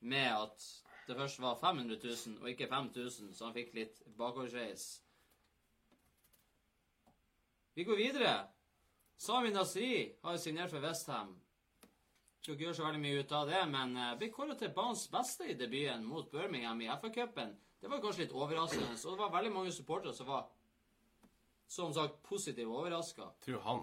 med 0.07 0.31
at 0.33 0.69
det 1.07 1.17
først 1.17 1.41
var 1.41 1.59
500 1.61 1.99
000 2.03 2.43
og 2.43 2.51
ikke 2.51 2.69
5000, 2.71 3.35
så 3.35 3.47
han 3.47 3.55
fikk 3.55 3.75
litt 3.77 4.01
bakoversveis. 4.19 4.87
Vi 7.77 7.85
går 7.85 7.97
videre. 7.97 8.37
Sami 9.17 9.51
Nasri 9.51 10.15
har 10.25 10.37
signert 10.41 10.71
for 10.73 10.81
Westham. 10.81 11.37
Skal 12.47 12.55
ikke 12.55 12.69
gjør 12.69 12.75
så 12.79 12.85
veldig 12.87 13.01
mye 13.03 13.23
ut 13.25 13.33
av 13.35 13.49
det, 13.51 13.61
men 13.73 13.97
uh, 13.99 14.11
ble 14.21 14.27
kåret 14.31 14.61
til 14.63 14.69
banens 14.71 15.01
beste 15.11 15.49
i 15.51 15.55
debuten 15.59 16.05
mot 16.07 16.29
Birmingham 16.31 16.79
i 16.85 16.87
FA-cupen. 16.95 17.49
Det 17.83 17.89
var 17.91 17.99
kanskje 18.05 18.23
litt 18.23 18.35
overraskende, 18.39 18.93
og 18.95 19.17
det 19.17 19.23
var 19.25 19.33
veldig 19.35 19.51
mange 19.51 19.73
supportere 19.75 20.13
som 20.15 20.29
var 20.31 20.45
som 21.67 21.91
sagt 21.97 22.21
positivt 22.23 22.71
overraska. 22.71 23.27
Tror 23.43 23.65
han 23.65 23.83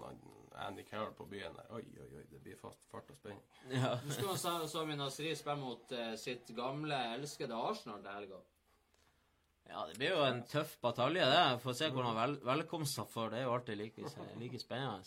Andy 0.64 0.84
Carroll 0.88 1.12
på 1.18 1.26
byen 1.28 1.52
der 1.58 1.74
Oi, 1.76 1.82
oi, 2.00 2.06
oi, 2.16 2.22
det 2.30 2.40
blir 2.40 2.56
fast 2.56 2.86
fart 2.88 3.10
og 3.12 3.18
spenning. 3.18 3.42
Ja. 3.68 3.98
Husker 4.06 4.22
skal 4.30 4.38
Sa- 4.40 4.68
Sami 4.72 4.96
Nasri 4.96 5.34
spille 5.36 5.58
mot 5.60 5.92
eh, 5.92 6.14
sitt 6.20 6.48
gamle, 6.56 7.00
elskede 7.18 7.58
Arsenal 7.58 8.00
til 8.00 8.16
helga. 8.16 8.38
ja, 9.68 9.84
det 9.90 9.98
blir 9.98 10.14
jo 10.14 10.22
en 10.24 10.40
tøff 10.48 10.78
batalje, 10.80 11.28
det. 11.34 11.44
Får 11.66 11.76
se 11.82 11.90
hvordan 11.90 12.16
vel 12.16 12.38
velkomsten 12.48 13.12
får. 13.12 13.30
Det 13.34 13.42
er 13.42 13.46
jo 13.48 13.52
alltid 13.58 13.82
like, 13.82 14.14
like 14.40 14.62
spennende. 14.62 15.04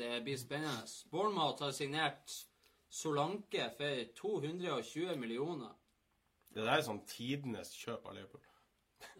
Det 0.00 0.22
blir 0.24 0.38
spennende. 0.40 0.86
Bournemouth 1.12 1.60
har 1.62 1.72
signert 1.76 2.32
Solanke 2.90 3.66
for 3.76 4.04
220 4.16 5.16
millioner. 5.20 5.74
Det 6.50 6.64
der 6.64 6.78
er 6.78 6.82
sånn 6.86 7.02
tidenes 7.06 7.74
kjøp 7.78 8.06
av 8.10 8.16
Liverpool. 8.16 8.40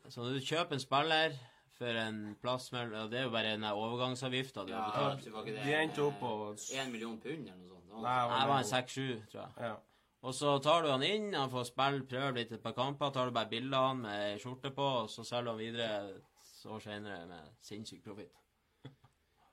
Så 0.08 0.24
når 0.24 0.38
du 0.38 0.46
kjøper 0.48 0.76
en 0.78 0.82
spiller 0.82 1.36
for 1.78 1.96
en 1.96 2.16
plass 2.42 2.66
mellom 2.74 3.08
Det 3.12 3.20
er 3.20 3.28
jo 3.28 3.30
bare 3.32 3.52
den 3.54 3.64
overgangsavgifta 3.68 4.64
du 4.66 4.72
Ja, 4.72 4.80
har 4.82 5.16
betalt. 5.20 5.54
De 5.64 5.76
endte 5.76 6.02
opp 6.04 6.18
på 6.20 6.32
Én 6.76 6.90
million 6.92 7.20
pund 7.20 7.46
eller 7.46 7.62
noe 7.62 7.68
sånt. 7.76 7.86
Det 7.86 7.94
var- 7.94 8.02
Nei, 8.02 8.40
det 8.40 8.48
var 8.48 8.58
en 8.58 8.64
6-7, 8.72 9.26
tror 9.30 9.40
jeg. 9.42 9.52
Ja. 9.68 9.76
Og 10.22 10.34
så 10.34 10.58
tar 10.62 10.82
du 10.82 10.90
han 10.90 11.02
inn, 11.02 11.32
han 11.32 11.48
får 11.50 11.64
spille, 11.70 12.02
prøve 12.08 12.34
litt 12.34 12.52
et 12.52 12.62
par 12.62 12.72
kamper, 12.72 13.10
tar 13.12 13.26
du 13.26 13.30
bare 13.32 13.48
bilder 13.48 13.76
av 13.78 13.86
han 13.88 14.02
med 14.02 14.40
skjorte 14.40 14.70
på, 14.74 14.88
og 15.04 15.08
så 15.08 15.24
selger 15.24 15.44
du 15.44 15.50
han 15.50 15.58
videre 15.58 16.10
et 16.16 16.66
år 16.66 16.80
senere 16.80 17.26
med 17.26 17.48
sinnssyk 17.62 18.02
profitt. 18.04 18.32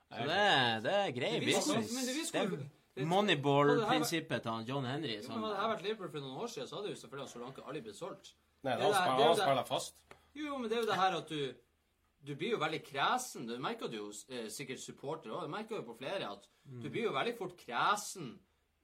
Så 0.08 0.24
det, 0.24 0.36
er- 0.40 0.80
det 0.80 0.92
er 0.94 1.10
grei 1.12 1.32
Det 1.38 1.46
business. 1.46 1.92
men 1.92 2.06
det 2.58 2.68
Det 2.98 3.06
Moneyball-prinsippet 3.06 4.42
til 4.42 4.64
John 4.68 4.84
Henry. 4.84 5.16
Jo, 5.16 5.22
Som, 5.22 5.42
hadde 5.42 5.54
jeg 5.60 5.70
vært 5.70 5.82
Liverpool 5.82 6.10
for 6.10 6.20
noen 6.24 6.38
år 6.42 6.48
siden, 6.50 6.68
så 6.68 6.76
hadde 6.80 6.88
jo 6.90 6.96
selvfølgelig 6.98 7.30
Solanke 7.30 7.62
aldri 7.66 7.82
blitt 7.84 7.96
solgt. 7.98 8.32
Nei, 8.64 8.72
da 8.74 8.82
han 8.82 8.90
er 8.90 8.96
spiller, 8.96 9.16
det 9.18 9.22
er 9.22 9.28
han 9.28 9.36
spiller 9.36 9.64
fast. 9.68 9.94
Jo, 10.34 10.44
jo, 10.46 10.58
men 10.58 10.70
det 10.70 10.76
er 10.78 10.80
jo 10.82 10.86
det 10.90 10.98
her 11.02 11.16
at 11.22 11.28
du 11.28 11.54
Du 12.26 12.34
blir 12.34 12.50
jo 12.50 12.58
veldig 12.58 12.80
kresen. 12.82 13.46
Du 13.46 13.58
merker 13.62 13.88
jo 13.94 14.08
eh, 14.34 14.48
sikkert 14.50 14.80
supporter 14.82 15.30
òg. 15.30 15.42
Du 15.46 15.48
merker 15.48 15.76
jo 15.76 15.82
på 15.86 15.94
flere 16.00 16.26
at 16.32 16.48
du 16.82 16.88
blir 16.90 17.04
jo 17.04 17.12
veldig 17.14 17.36
fort 17.38 17.54
kresen 17.56 18.38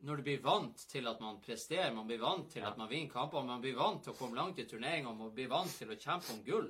når 0.05 0.17
du 0.17 0.23
blir 0.23 0.41
vant 0.43 0.77
til 0.89 1.07
at 1.09 1.21
man 1.21 1.41
presterer, 1.41 1.93
man 1.93 2.07
blir 2.07 2.21
vant 2.21 2.47
til 2.53 2.63
at 2.63 2.77
man 2.79 2.89
vinner 2.89 3.11
kamper, 3.11 3.43
man 3.43 3.61
blir 3.61 3.75
vant 3.75 4.03
til 4.05 4.13
å 4.13 4.17
komme 4.17 4.37
langt 4.37 4.59
i 4.59 4.65
turneringer, 4.69 5.15
man 5.17 5.33
blir 5.35 5.49
vant 5.49 5.71
til 5.79 5.89
å 5.91 5.97
kjempe 5.99 6.31
om 6.33 6.45
gull. 6.45 6.69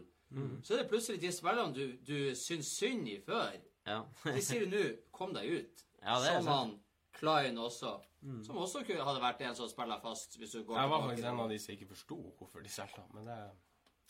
Så 0.62 0.74
er 0.74 0.82
det 0.82 0.88
plutselig 0.88 1.20
de 1.20 1.32
spillerne 1.32 1.74
du, 1.74 1.96
du 2.00 2.34
syns 2.34 2.70
synd 2.78 3.08
i 3.08 3.18
før. 3.20 3.52
Ja. 3.86 4.04
De 4.24 4.40
sier 4.42 4.64
jo 4.64 4.70
nå 4.70 4.96
'kom 5.12 5.32
deg 5.34 5.44
ut'. 5.50 5.84
Ja, 6.02 6.18
det 6.20 6.30
er 6.32 6.40
som 6.42 6.46
han 6.52 6.80
Klein 7.14 7.56
også. 7.58 8.00
Som 8.44 8.56
også 8.56 8.80
hadde 8.84 9.20
vært 9.20 9.40
en 9.42 9.54
som 9.54 9.68
spiller 9.68 10.00
fast. 10.00 10.36
hvis 10.38 10.52
du 10.52 10.64
går 10.64 10.76
Jeg 10.80 10.88
var 10.90 11.02
faktisk 11.02 11.24
en 11.28 11.40
av 11.40 11.48
de 11.48 11.58
som 11.58 11.74
ikke 11.74 11.88
forsto 11.88 12.16
hvorfor 12.38 12.62
de 12.62 12.68
solgte 12.68 13.00
han, 13.00 13.10
men 13.14 13.24
det 13.26 13.50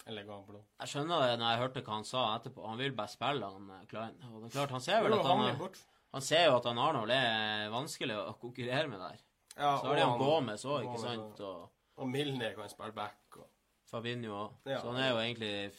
eller 0.07 0.25
ga 0.25 0.43
blå. 0.43 0.61
Jeg 0.81 0.89
skjønner 0.89 1.21
det 1.27 1.39
når 1.39 1.51
jeg 1.51 1.59
hørte 1.63 1.83
hva 1.83 1.93
han 1.95 2.05
sa 2.05 2.39
etterpå. 2.39 2.67
Han 2.67 2.79
vil 2.79 2.93
bare 2.93 3.09
spille, 3.09 3.45
han 3.53 3.71
eh, 3.71 3.85
Klein. 3.87 4.17
Og 4.33 4.43
det 4.43 4.49
er 4.51 4.59
klart, 4.59 4.71
han 4.71 4.81
ser 4.81 5.03
vel 5.03 5.13
Jo, 5.13 5.19
at 5.21 5.27
han 5.27 5.41
er- 5.41 5.71
han 6.13 6.21
ser 6.21 6.45
jo 6.47 6.57
at 6.57 6.65
han 6.65 6.79
Arnold 6.79 7.11
er 7.11 7.71
vanskelig 7.71 8.17
å 8.17 8.39
konkurrere 8.39 8.89
med 8.89 8.99
der. 9.01 9.19
Ja, 9.57 9.79
Så 9.81 9.87
har 9.87 9.95
de 9.95 10.01
han 10.03 10.19
Gomez 10.19 10.65
òg, 10.65 10.85
ikke 10.85 11.01
sant? 11.01 11.41
og- 11.41 11.71
Og 11.97 12.09
Milner 12.09 12.55
kan 12.55 12.69
spille 12.69 12.93
back 12.93 13.37
og 13.37 13.49
Fabinho 13.87 14.31
òg. 14.49 14.53
Ja. 14.67 14.81
Så 14.81 14.93
han 14.93 14.97
er 14.97 15.11
jo 15.11 15.17
egentlig 15.17 15.73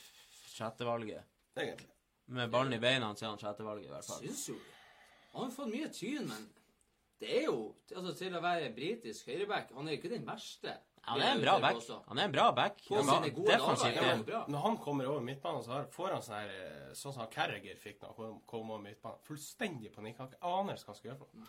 sjettevalget. 0.55 1.23
Egentlig. 1.57 1.87
Med 2.27 2.49
ballen 2.51 2.73
i 2.73 2.79
beina 2.79 3.11
siden 3.15 3.37
sjettevalget, 3.37 3.85
i 3.85 3.93
hvert 3.93 4.05
fall. 4.05 4.21
Syns 4.23 4.47
jo. 4.49 4.55
Han 5.35 5.43
har 5.43 5.51
fått 5.51 5.69
mye 5.73 5.89
tyn, 5.93 6.27
men 6.27 6.49
det 7.19 7.29
er 7.41 7.43
jo 7.49 7.75
altså, 7.95 8.13
Til 8.17 8.33
å 8.35 8.41
være 8.43 8.69
britisk 8.75 9.27
høyreback 9.27 9.69
Han 9.75 9.87
er 9.87 9.91
jo 9.95 9.97
ikke 10.01 10.09
den 10.15 10.25
verste. 10.27 10.73
Han 11.05 11.21
er 11.21 11.35
en 11.35 11.41
bra 11.43 11.59
back. 11.61 11.83
Han 12.07 12.17
er 12.17 12.23
en 12.25 12.31
bra 12.33 12.51
back. 12.51 12.79
På 12.87 13.03
sine 13.03 13.29
gode 13.29 13.51
dager 13.51 13.59
defensivt. 13.59 13.97
er 14.01 14.07
Ja. 14.09 14.23
bra. 14.23 14.45
Når 14.49 14.59
han 14.63 14.77
kommer 14.77 15.05
over 15.05 15.21
midtbanen, 15.21 15.61
så 15.63 15.83
får 15.93 16.09
han 16.15 16.21
sånn 16.21 16.39
her 16.39 16.49
eh, 16.49 16.93
Sånn 16.97 17.13
som 17.13 17.27
Carriger 17.27 17.75
fikk 17.77 18.01
når 18.01 18.15
han 18.17 18.39
kom- 18.47 18.71
over 18.71 18.81
midtbanen. 18.81 19.19
Fullstendig 19.27 19.93
panikk. 19.93 20.17
Han 20.17 20.33
aner 20.41 20.73
ikke 20.73 20.85
hva 20.85 20.93
han 20.93 20.95
skal 20.95 21.11
gjøre 21.11 21.17
for 21.19 21.27
noe. 21.37 21.45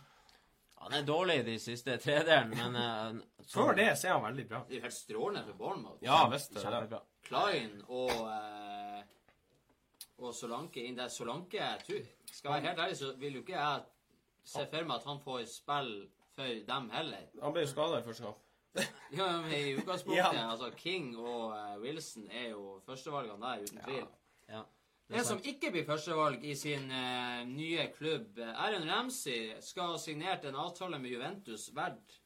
Han 0.77 0.93
er 0.93 1.01
dårlig 1.03 1.39
i 1.39 1.43
de 1.43 1.57
siste 1.57 1.97
tredelen, 1.97 2.49
men 2.53 2.75
eh, 2.75 3.23
så- 3.47 3.63
Før 3.65 3.75
det 3.75 3.87
så 3.97 4.07
er 4.07 4.11
han 4.19 4.23
veldig 4.29 4.47
bra. 4.47 4.59
Det 4.67 4.75
er 4.75 4.79
jo 4.79 4.81
helt 4.81 4.93
strålende 4.93 5.45
for 5.47 5.53
Bournemouth. 5.53 6.03
Ja 6.03 6.27
visst. 6.29 6.53
det. 6.53 7.01
Klein 7.23 7.81
og 7.89 8.11
eh, 8.11 9.03
og 10.17 10.33
Solanke 10.33 10.83
inn 10.83 10.97
der. 10.97 11.07
Solanke 11.13 11.59
tror, 11.85 12.05
Skal 12.31 12.51
jeg 12.51 12.63
være 12.63 12.67
helt 12.69 12.79
ærlig, 12.79 12.97
så 12.97 13.13
vil 13.17 13.33
jo 13.33 13.41
ikke 13.45 13.53
jeg 13.59 13.81
se 14.47 14.65
for 14.71 14.83
meg 14.89 14.95
at 14.95 15.03
han 15.09 15.19
får 15.23 15.43
spill 15.51 15.91
for 16.35 16.43
dem 16.71 16.89
heller. 16.93 17.25
Han 17.43 17.53
ble 17.53 17.61
jo 17.65 17.71
skada 17.73 17.99
i 17.99 18.05
første 18.07 18.23
kamp. 18.23 18.43
Ja, 19.17 19.27
men 19.41 19.51
I 19.53 19.75
utgangspunktet, 19.77 20.33
Ja. 20.39 20.51
altså 20.51 20.71
King 20.77 21.17
og 21.17 21.51
uh, 21.51 21.81
Wilson 21.81 22.27
er 22.31 22.49
jo 22.49 22.79
førstevalgene 22.85 23.41
der, 23.45 23.63
uten 23.63 23.79
tvil. 23.85 24.05
Ja. 24.49 24.61
Det 25.07 25.15
er 25.15 25.19
En 25.19 25.25
som 25.25 25.39
ikke 25.43 25.71
blir 25.71 25.85
førstevalg 25.87 26.43
i 26.45 26.53
sin 26.55 26.89
uh, 26.91 27.43
nye 27.47 27.87
klubb, 27.95 28.37
eh, 28.43 28.51
Aaron 28.65 28.89
Ramsey, 28.91 29.53
skal 29.63 29.93
ha 29.93 29.97
signert 29.97 30.45
en 30.45 30.55
avtale 30.59 30.99
med 30.99 31.09
Juventus 31.13 31.69
verdt 31.75 32.17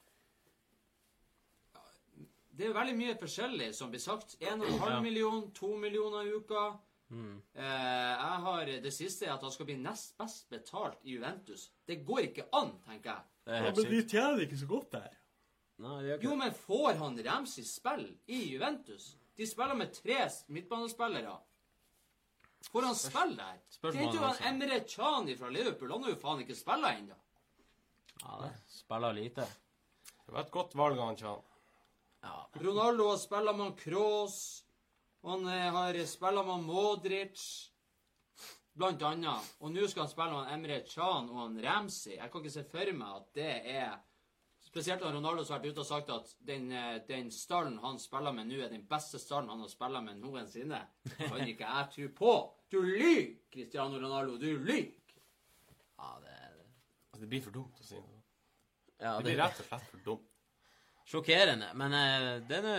Det 2.51 2.65
er 2.65 2.71
jo 2.73 2.75
veldig 2.77 2.95
mye 2.99 3.13
forskjellig 3.21 3.67
som 3.75 3.89
blir 3.93 4.01
sagt. 4.03 4.35
1,5 4.39 4.89
Ja. 4.89 4.99
million, 5.01 5.51
2 5.55 5.69
millioner 5.77 6.27
i 6.27 6.33
uka. 6.35 6.63
Mm. 7.11 7.41
Eh, 7.53 7.63
jeg 7.63 8.37
har 8.45 8.69
Det 8.85 8.91
siste 8.95 9.25
er 9.27 9.33
at 9.33 9.41
han 9.43 9.51
skal 9.51 9.67
bli 9.67 9.75
nest 9.81 10.13
best 10.17 10.49
betalt 10.49 11.01
i 11.03 11.17
Juventus. 11.17 11.69
Det 11.87 11.99
går 12.07 12.29
ikke 12.29 12.45
an, 12.55 12.71
tenker 12.87 13.11
jeg. 13.11 13.27
Ja, 13.51 13.61
men 13.65 13.75
de 13.75 14.01
tjener 14.07 14.43
ikke 14.45 14.59
så 14.61 14.69
godt 14.69 14.91
der. 14.95 15.17
Nei, 15.81 15.97
ikke 16.13 16.23
Jo, 16.29 16.35
men 16.39 16.53
får 16.55 16.99
han 17.01 17.17
Ramsey 17.25 17.65
spill 17.67 18.05
i 18.31 18.43
Juventus? 18.53 19.15
De 19.35 19.47
spiller 19.49 19.75
med 19.75 19.93
tre 19.95 20.19
midtbanespillere. 20.47 21.35
Får 22.71 22.85
han 22.85 22.95
spille 22.95 23.35
der? 23.39 23.59
Spørsmålet 23.73 24.11
Det 24.11 24.17
er 24.17 24.21
jo 24.21 24.27
altså. 24.27 24.43
han 24.43 24.61
Emre 24.61 24.79
Chani 24.87 25.35
fra 25.37 25.49
Liverpool. 25.49 25.91
Han 25.91 26.03
har 26.03 26.13
jo 26.13 26.19
faen 26.21 26.43
ikke 26.43 26.55
spilla 26.55 26.93
ennå. 26.99 27.17
Ja, 28.21 28.37
det 28.43 28.51
spiller 28.69 29.17
lite. 29.17 29.47
Det 30.25 30.35
var 30.35 30.45
et 30.45 30.51
godt 30.53 30.75
valg 30.77 30.99
av 31.01 31.15
Chan. 31.17 31.41
Ja. 32.21 32.35
Ronaldo 32.61 33.09
har 33.09 33.17
spilla 33.17 33.53
med 33.57 33.73
Han 35.23 35.47
eh, 35.47 35.67
har 35.73 36.05
spilla 36.05 36.43
med 36.43 36.63
Modric. 36.65 37.43
Blant 38.73 39.03
annet. 39.03 39.49
Og 39.59 39.73
nå 39.73 39.83
skal 39.91 40.05
han 40.05 40.13
spille 40.13 40.37
med 40.37 40.53
Emre 40.55 40.79
Can 40.87 41.27
og 41.29 41.41
han 41.43 41.59
Ramsey. 41.65 42.15
Jeg 42.15 42.31
kan 42.31 42.41
ikke 42.41 42.53
se 42.53 42.63
for 42.71 42.93
meg 42.95 43.19
at 43.19 43.35
det 43.35 43.51
er 43.75 43.99
Spesielt 44.71 45.01
når 45.03 45.17
Ronaldo 45.17 45.41
har 45.43 45.59
vært 45.59 45.73
ute 45.73 45.81
og 45.83 45.87
sagt 45.87 46.09
at 46.13 46.29
den, 46.47 46.69
eh, 46.71 47.01
den 47.03 47.27
stallen 47.35 47.73
han 47.83 47.97
spiller 47.99 48.31
med 48.31 48.47
nå, 48.47 48.61
er 48.63 48.69
den 48.71 48.85
beste 48.87 49.19
stallen 49.19 49.49
han 49.51 49.59
har 49.59 49.67
spilt 49.67 49.99
med 50.05 50.21
noensinne. 50.21 50.79
Det 51.03 51.27
kan 51.27 51.41
ikke 51.43 51.65
jeg 51.65 51.89
tro 51.95 52.07
på. 52.15 52.35
Du 52.71 52.77
lyver, 52.85 53.33
Cristiano 53.51 53.99
Ronaldo. 53.99 54.37
Du 54.39 54.47
lyver. 54.63 54.93
Det 54.95 56.05
er 56.07 56.21
det. 56.23 56.37
Det 57.19 57.27
blir 57.29 57.43
for 57.43 57.57
dumt 57.57 57.83
å 57.83 57.83
si 57.83 57.99
noe. 57.99 58.21
Ja, 59.01 59.17
Det 59.17 59.25
blir 59.27 59.41
rett 59.41 59.59
og 59.59 59.67
slett 59.67 59.89
for 59.91 60.05
dumt. 60.05 60.29
Sjokkerende. 61.11 61.73
Men 61.75 61.97
uh, 61.97 62.47
det 62.47 62.61
er 62.61 62.65
nå 62.65 62.77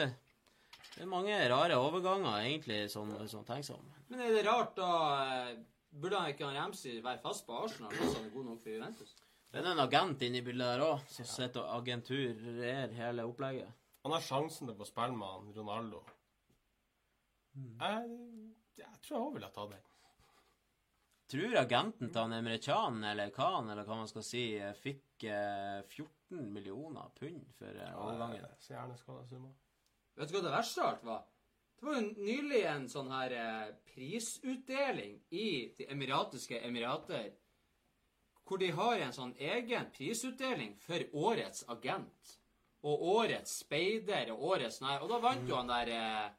det 0.92 1.02
er 1.04 1.08
mange 1.08 1.36
rare 1.48 1.76
overganger, 1.80 2.38
egentlig, 2.42 2.78
som 2.92 3.10
sånn 3.28 3.46
tenker 3.48 3.70
seg 3.70 3.78
om. 3.78 3.92
Men 4.12 4.24
er 4.26 4.34
det 4.36 4.46
rart, 4.48 4.74
da 4.76 4.88
eh, 5.24 5.52
Burde 5.92 6.16
han 6.16 6.32
ikke 6.32 6.46
han 6.48 6.56
Ramsey 6.56 7.02
være 7.04 7.20
fast 7.20 7.44
på 7.44 7.52
Arsenal 7.52 7.92
hvis 7.92 8.14
han 8.16 8.24
er 8.24 8.32
god 8.32 8.46
nok 8.48 8.60
for 8.62 8.72
Juventus? 8.72 9.10
Det 9.52 9.60
er 9.60 9.66
en 9.68 9.82
agent 9.82 10.22
inne 10.24 10.40
i 10.40 10.44
bildet 10.46 10.70
der 10.70 10.84
òg, 10.86 11.02
som 11.12 11.26
sitter 11.28 11.60
og 11.60 11.82
agenturerer 11.82 12.94
hele 12.96 13.26
opplegget. 13.28 13.74
Han 14.06 14.14
har 14.16 14.24
sjansen 14.24 14.70
til 14.70 14.80
å 14.80 14.88
spille 14.88 15.12
med 15.18 15.28
han 15.28 15.50
Ronaldo. 15.58 16.00
Jeg, 17.52 18.14
jeg 18.80 19.02
tror 19.04 19.18
jeg 19.18 19.26
òg 19.26 19.34
ville 19.36 19.50
ha 19.50 19.56
tatt 19.58 19.74
den. 19.74 19.90
Tror 21.34 21.58
agenten 21.60 22.08
til 22.08 22.22
han 22.22 22.38
Emre 22.38 22.56
eller 23.10 23.36
Khan, 23.36 23.68
eller 23.74 23.84
hva 23.84 24.00
man 24.00 24.08
skal 24.08 24.24
si, 24.24 24.46
eh, 24.56 24.72
fikk 24.72 25.28
eh, 25.28 25.84
14 25.84 26.48
millioner 26.56 27.12
pund 27.20 27.44
for 27.60 27.84
overgangen. 28.00 28.48
Så 28.64 28.72
gjerne 28.72 28.96
skal 28.96 29.20
det 29.20 29.28
summa. 29.28 29.52
Vet 30.16 30.28
du 30.28 30.36
hva 30.36 30.42
det 30.44 30.54
verste 30.54 30.82
av 30.82 30.88
alt 30.90 31.06
var? 31.06 31.22
Det 31.78 31.86
var 31.86 31.96
jo 31.98 32.26
nylig 32.26 32.60
en 32.70 32.84
sånn 32.90 33.08
her 33.10 33.32
eh, 33.34 33.70
prisutdeling 33.90 35.16
i 35.34 35.46
De 35.78 35.88
emiratiske 35.90 36.60
emirater, 36.62 37.32
hvor 38.46 38.60
de 38.60 38.68
har 38.76 39.00
en 39.00 39.14
sånn 39.16 39.32
egen 39.38 39.88
prisutdeling 39.94 40.76
for 40.84 41.02
årets 41.30 41.64
agent. 41.72 42.36
Og 42.86 43.02
årets 43.16 43.60
speider 43.62 44.32
og 44.34 44.44
årets 44.54 44.80
nei. 44.82 44.96
Og 45.00 45.10
da 45.10 45.18
vant 45.22 45.48
jo 45.48 45.56
han 45.58 45.70
der 45.70 45.90
eh, 45.96 46.30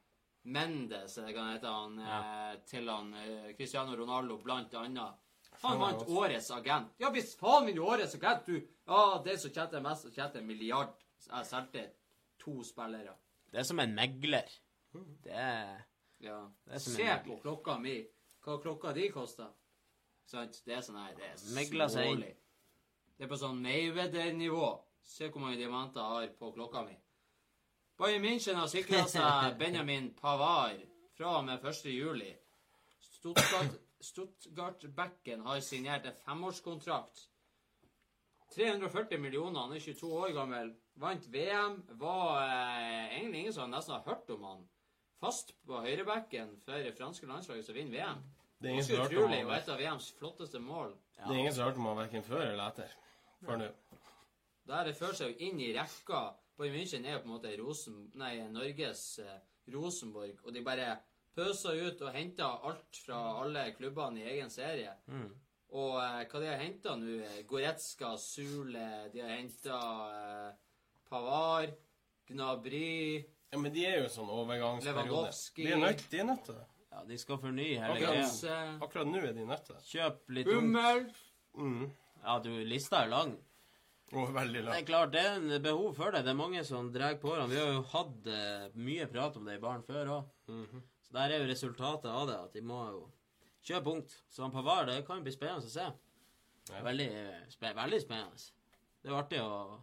Mendes, 0.44 1.18
eller 1.18 1.32
hva 1.32 1.46
heter, 1.54 1.72
han, 1.72 2.00
eh, 2.04 2.56
til 2.68 2.90
han 2.92 3.14
eh, 3.16 3.52
Cristiano 3.56 3.96
Ronaldo, 3.96 4.38
blant 4.44 4.76
annet. 4.76 5.20
Han 5.64 5.80
vant 5.80 6.08
årets 6.12 6.52
agent. 6.52 6.96
Ja 7.00 7.12
hvis 7.16 7.36
faen 7.40 7.68
vil 7.70 7.78
du 7.80 7.84
årets 7.88 8.18
agent, 8.20 8.48
du! 8.48 8.58
Ja, 8.88 9.22
det 9.24 9.38
som 9.40 9.54
tjente 9.56 9.80
mest, 9.84 10.04
som 10.04 10.12
tjener 10.12 10.42
en 10.42 10.48
milliard. 10.48 10.96
Jeg 11.24 11.48
solgte 11.48 11.86
to 12.44 12.60
spillere. 12.68 13.16
Det 13.54 13.60
er 13.62 13.68
som 13.70 13.80
en 13.84 13.94
megler. 13.96 14.50
Det 15.24 15.32
er 15.32 15.84
Ja. 16.24 16.40
Det 16.66 16.74
er 16.74 16.80
som 16.82 16.94
Se 16.96 17.04
en 17.04 17.26
på 17.28 17.36
klokka 17.44 17.78
mi. 17.82 18.00
Hva 18.44 18.58
klokka 18.62 18.94
di 18.96 19.08
koster. 19.14 19.52
Sant? 20.26 20.62
Det 20.66 20.74
er 20.78 20.82
sånn 20.82 20.98
her 20.98 21.14
Det 21.16 21.24
er 21.30 21.54
Megler 21.56 21.88
seg 21.92 22.06
inn. 22.08 22.18
smålig. 22.18 22.36
Det 23.18 23.26
er 23.26 23.30
på 23.30 23.38
sånn 23.38 23.62
Mayweather-nivå. 23.62 24.70
Se 25.04 25.28
hvor 25.30 25.42
mange 25.44 25.58
diamanter 25.60 26.00
jeg 26.02 26.10
har 26.10 26.36
på 26.40 26.52
klokka 26.56 26.84
mi. 26.88 26.96
Bayern 28.00 28.24
München 28.24 28.56
har 28.56 28.68
sikra 28.72 29.04
seg 29.08 29.58
Benjamin 29.62 30.14
Pavard 30.16 30.82
fra 31.14 31.38
og 31.38 31.46
med 31.46 31.64
1. 31.66 31.86
juli. 31.94 32.32
Stuttgart, 33.00 33.76
Stuttgart-backen 34.02 35.42
har 35.46 35.60
signert 35.60 36.06
en 36.06 36.16
femårskontrakt. 36.26 37.28
340 38.56 39.20
millioner, 39.20 39.60
han 39.60 39.74
er 39.74 39.80
22 39.80 40.10
år 40.14 40.34
gammel. 40.34 40.74
Vant 41.02 41.26
VM. 41.34 41.80
Var 42.00 42.42
eh, 42.44 43.18
egentlig 43.18 43.40
ingen 43.40 43.54
som 43.54 43.72
nesten 43.72 43.96
har 43.96 44.06
hørt 44.06 44.30
om 44.30 44.44
han. 44.44 44.64
Fast 45.24 45.54
på 45.66 45.80
høyrebekken 45.86 46.58
for 46.66 46.84
det 46.84 46.94
franske 46.98 47.28
landslaget 47.28 47.66
som 47.66 47.78
vinner 47.78 47.96
VM. 47.98 48.24
Det 48.60 48.70
er 48.70 48.74
ingen 48.74 48.86
som 48.86 48.96
har 48.96 49.08
hørt 49.08 49.18
om 49.18 49.32
og 49.32 49.38
han, 49.38 49.56
et 49.58 49.72
av 49.74 49.80
VMs 49.82 50.12
flotteste 50.20 50.60
mål. 50.60 50.94
det 51.18 51.32
er 51.32 51.40
ingen 51.40 51.54
som 51.54 51.64
har 51.64 51.72
hørt 51.72 51.80
om 51.82 51.90
han 51.90 51.98
verken 51.98 52.24
før 52.24 52.46
eller 52.46 52.68
etter. 52.68 52.94
Før 53.44 53.60
nå. 53.60 53.70
Der 54.68 54.88
det 54.88 54.96
fører 54.96 55.18
seg 55.20 55.34
jo 55.34 55.48
inn 55.50 55.60
i 55.60 55.74
rekka. 55.76 56.22
Bayern 56.58 56.78
München 56.78 57.08
er 57.08 57.18
jo 57.18 57.24
på 57.24 57.28
en 57.28 57.34
måte 57.34 57.56
Rosen, 57.60 57.98
nei, 58.20 58.36
Norges 58.54 59.20
eh, 59.20 59.40
Rosenborg, 59.74 60.38
og 60.44 60.54
de 60.56 60.62
bare 60.64 60.92
pøser 61.36 61.80
ut 61.88 62.04
og 62.06 62.14
henter 62.14 62.68
alt 62.70 63.00
fra 63.06 63.20
alle 63.42 63.66
klubbene 63.76 64.22
i 64.22 64.30
egen 64.36 64.54
serie. 64.54 64.94
mm. 65.08 65.32
Og 65.74 65.96
eh, 65.98 66.20
hva 66.30 66.40
de 66.40 66.50
har 66.52 66.60
henta 66.62 66.94
nå? 67.02 67.18
Goretzka, 67.50 68.12
Sule, 68.22 69.10
de 69.10 69.24
har 69.24 69.32
henta 69.34 69.80
eh, 70.14 70.63
Pavard, 71.14 71.74
Gnabry 72.28 73.24
Ja, 73.54 73.58
men 73.62 73.74
de 73.76 73.84
er 73.86 74.00
jo 74.02 74.10
sånn 74.10 74.30
overgangsperiode. 74.34 75.06
Lewandowski. 75.06 75.66
De 75.68 75.74
er 75.76 75.82
nødt, 75.84 76.06
de 76.10 76.20
er 76.24 76.26
nødt 76.26 76.46
til 76.48 76.56
det. 76.58 76.64
Ja, 76.94 77.04
de 77.10 77.18
skal 77.22 77.38
fornye 77.42 77.76
hele 77.82 77.94
Akkurat. 77.94 78.16
greia. 78.16 78.26
Akkurat, 78.30 78.82
Akkurat 78.88 79.08
nå 79.12 79.20
er 79.28 79.34
de 79.38 79.46
nødt 79.50 79.66
til 79.68 79.76
det. 79.76 79.84
Kjøp 79.92 80.34
litt 80.40 80.48
ungt. 80.48 80.62
Hummel 80.62 81.06
Mm. 81.54 81.92
Ja, 82.24 82.40
du, 82.42 82.50
lista 82.66 83.04
er 83.04 83.10
lang. 83.12 83.36
Og 84.14 84.32
veldig 84.34 84.54
Det 84.54 84.62
er 84.62 84.66
langt. 84.72 84.88
klart, 84.88 85.12
det 85.14 85.22
er 85.22 85.36
en 85.36 85.62
behov 85.62 85.94
for 85.96 86.12
det. 86.12 86.24
Det 86.26 86.32
er 86.32 86.38
mange 86.40 86.64
som 86.66 86.90
drar 86.94 87.14
på 87.22 87.30
årene. 87.30 87.50
Vi 87.50 87.60
har 87.62 87.68
jo 87.74 87.82
hatt 87.92 88.28
eh, 88.28 88.70
mye 88.74 89.06
prat 89.12 89.38
om 89.38 89.46
det 89.46 89.56
i 89.60 89.62
baren 89.62 89.84
før 89.86 90.06
òg. 90.16 90.26
Mhm. 90.50 90.82
Så 91.06 91.12
der 91.14 91.30
er 91.36 91.44
jo 91.44 91.52
resultatet 91.52 92.10
av 92.10 92.28
det, 92.28 92.36
at 92.40 92.54
de 92.54 92.62
må 92.62 92.80
jo 92.90 93.04
kjøpe 93.64 93.92
ungt. 93.94 94.18
Så 94.30 94.42
han 94.42 94.52
Pavard, 94.52 94.88
det 94.88 95.06
kan 95.06 95.18
jo 95.18 95.24
bli 95.24 95.32
spennende 95.36 95.66
å 95.66 95.70
se. 95.70 95.86
Ja. 96.74 96.82
Veldig, 96.82 97.10
spe, 97.54 97.74
veldig 97.76 98.02
spennende. 98.02 98.50
Det 99.04 99.10
er 99.10 99.14
jo 99.14 99.20
artig 99.22 99.40
å 99.42 99.80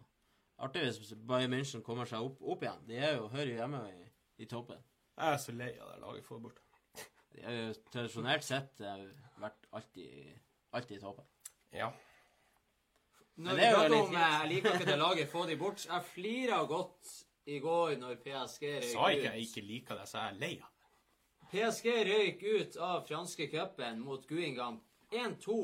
Artig 0.61 0.83
hvis 0.85 1.13
Bayern 1.27 1.53
München 1.55 1.81
kommer 1.85 2.05
seg 2.09 2.21
opp, 2.21 2.41
opp 2.41 2.63
igjen. 2.65 2.83
De 2.85 2.99
er 2.99 3.15
jo, 3.17 3.27
hører 3.33 3.49
jo 3.49 3.57
hjemme 3.57 3.81
i, 3.89 4.03
i 4.43 4.47
toppen. 4.49 4.83
Jeg 5.17 5.33
er 5.33 5.41
så 5.41 5.55
lei 5.57 5.71
av 5.79 5.89
det 5.89 5.99
laget 6.03 6.27
får 6.27 6.43
bort. 6.43 6.61
De 7.31 7.43
har 7.45 7.57
jo 7.57 7.73
tradisjonelt 7.93 8.45
sett 8.45 8.81
eh, 8.85 9.03
vært 9.41 9.67
alltid, 9.77 10.31
alltid 10.75 10.97
i 10.97 11.01
toppen. 11.01 11.27
Ja. 11.73 11.89
Når 13.35 13.47
Men 13.47 13.55
vi 13.55 13.61
det 13.61 13.67
er 13.67 13.71
jo 13.71 13.79
prater 13.79 13.95
litt 13.95 14.07
om 14.09 14.15
eh, 14.19 14.35
Jeg 14.35 14.51
liker 14.53 14.77
ikke 14.77 14.89
det 14.91 14.99
laget, 15.05 15.31
få 15.31 15.45
de 15.49 15.57
bort. 15.57 15.85
Jeg 15.87 16.07
flira 16.11 16.61
godt 16.69 17.15
i 17.49 17.59
går 17.63 17.95
når 18.01 18.21
PSG 18.25 18.67
røyk 18.67 18.85
ut. 18.85 18.93
Sa 18.93 19.09
ikke 19.15 19.27
jeg 19.31 19.47
ikke 19.47 19.65
liker 19.65 20.01
det, 20.01 20.07
så 20.11 20.21
jeg 20.21 20.35
er 20.35 20.39
lei 20.43 20.53
av 20.59 20.69
det. 20.69 20.89
PSG 21.51 21.87
røyk 22.11 22.43
ut 22.47 22.81
av 22.91 23.05
franske 23.07 23.47
cupen 23.51 24.03
mot 24.05 24.27
Guingamp. 24.29 24.83
1-2, 25.11 25.55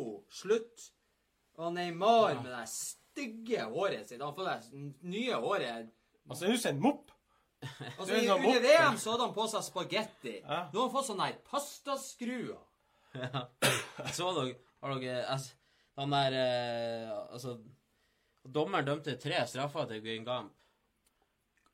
slutt. 0.42 0.90
Og 1.58 1.72
Neymar 1.74 2.42
med 2.42 2.52
det 2.52 2.66
stygge 3.18 3.66
håret 3.74 4.08
sitt. 4.10 4.22
Han 4.22 4.36
får 4.38 4.50
det 4.50 4.82
nye 5.10 5.34
håret. 5.42 5.90
Altså, 6.30 6.46
er 6.46 6.54
du 6.54 6.62
sendt 6.62 6.82
mopp. 6.84 7.12
Altså, 7.98 8.14
i- 8.14 8.28
Under. 8.30 8.60
VM 8.62 8.98
så 9.02 9.12
hadde 9.16 9.26
han 9.26 9.34
på 9.34 9.48
seg 9.50 9.64
spagetti. 9.66 10.36
Ja. 10.44 10.68
Nå 10.74 10.80
har 10.80 10.88
han 10.90 10.94
fått 10.94 11.08
sånne 11.10 11.30
her 11.32 11.40
pastaskruer. 11.48 12.60
Så 14.14 14.28
dere 14.36 14.58
Har 14.84 15.00
dere 15.00 15.24
altså, 15.32 15.56
Han 15.98 16.12
der 16.12 16.36
eh, 16.38 17.14
Altså 17.34 17.56
Dommeren 18.46 18.86
dømte 18.86 19.16
tre 19.18 19.40
straffer 19.50 19.88
til 19.90 20.04
Guingamp. 20.04 20.52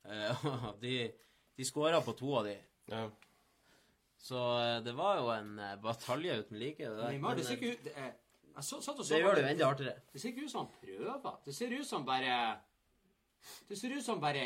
Eh, 0.08 0.46
og 0.70 0.80
de 0.80 1.12
de 1.54 1.62
skåra 1.62 2.00
på 2.02 2.16
to 2.18 2.32
av 2.34 2.48
de. 2.48 2.54
Ja. 2.90 3.04
Så 4.18 4.40
eh, 4.58 4.80
det 4.82 4.94
var 4.98 5.20
jo 5.20 5.28
en 5.30 5.52
eh, 5.62 5.76
batalje 5.84 6.40
uten 6.40 6.58
like. 6.58 6.82
Det, 6.82 6.96
der. 6.96 7.12
Neymar, 7.12 7.36
det 7.38 7.44
ser 7.46 7.54
eh, 7.54 7.60
ikke 7.60 7.76
ut 7.76 8.23
så, 8.62 8.80
satt 8.82 8.98
og 8.98 9.04
så 9.06 9.14
det 9.14 9.22
gjør 9.22 9.34
det 9.34 9.42
jo 9.42 9.48
enda 9.50 9.66
artigere. 9.66 10.00
Det 10.12 10.20
ser 10.20 10.28
ikke 10.28 10.44
ut 10.44 10.50
som 10.52 10.60
han 10.60 10.74
prøver. 10.80 11.38
Det 11.44 11.54
ser 11.54 11.72
ut 11.74 11.86
som 11.86 12.04
bare 12.06 12.36
Det 13.68 13.78
ser 13.78 13.96
ut 13.96 14.04
som 14.04 14.20
bare 14.20 14.44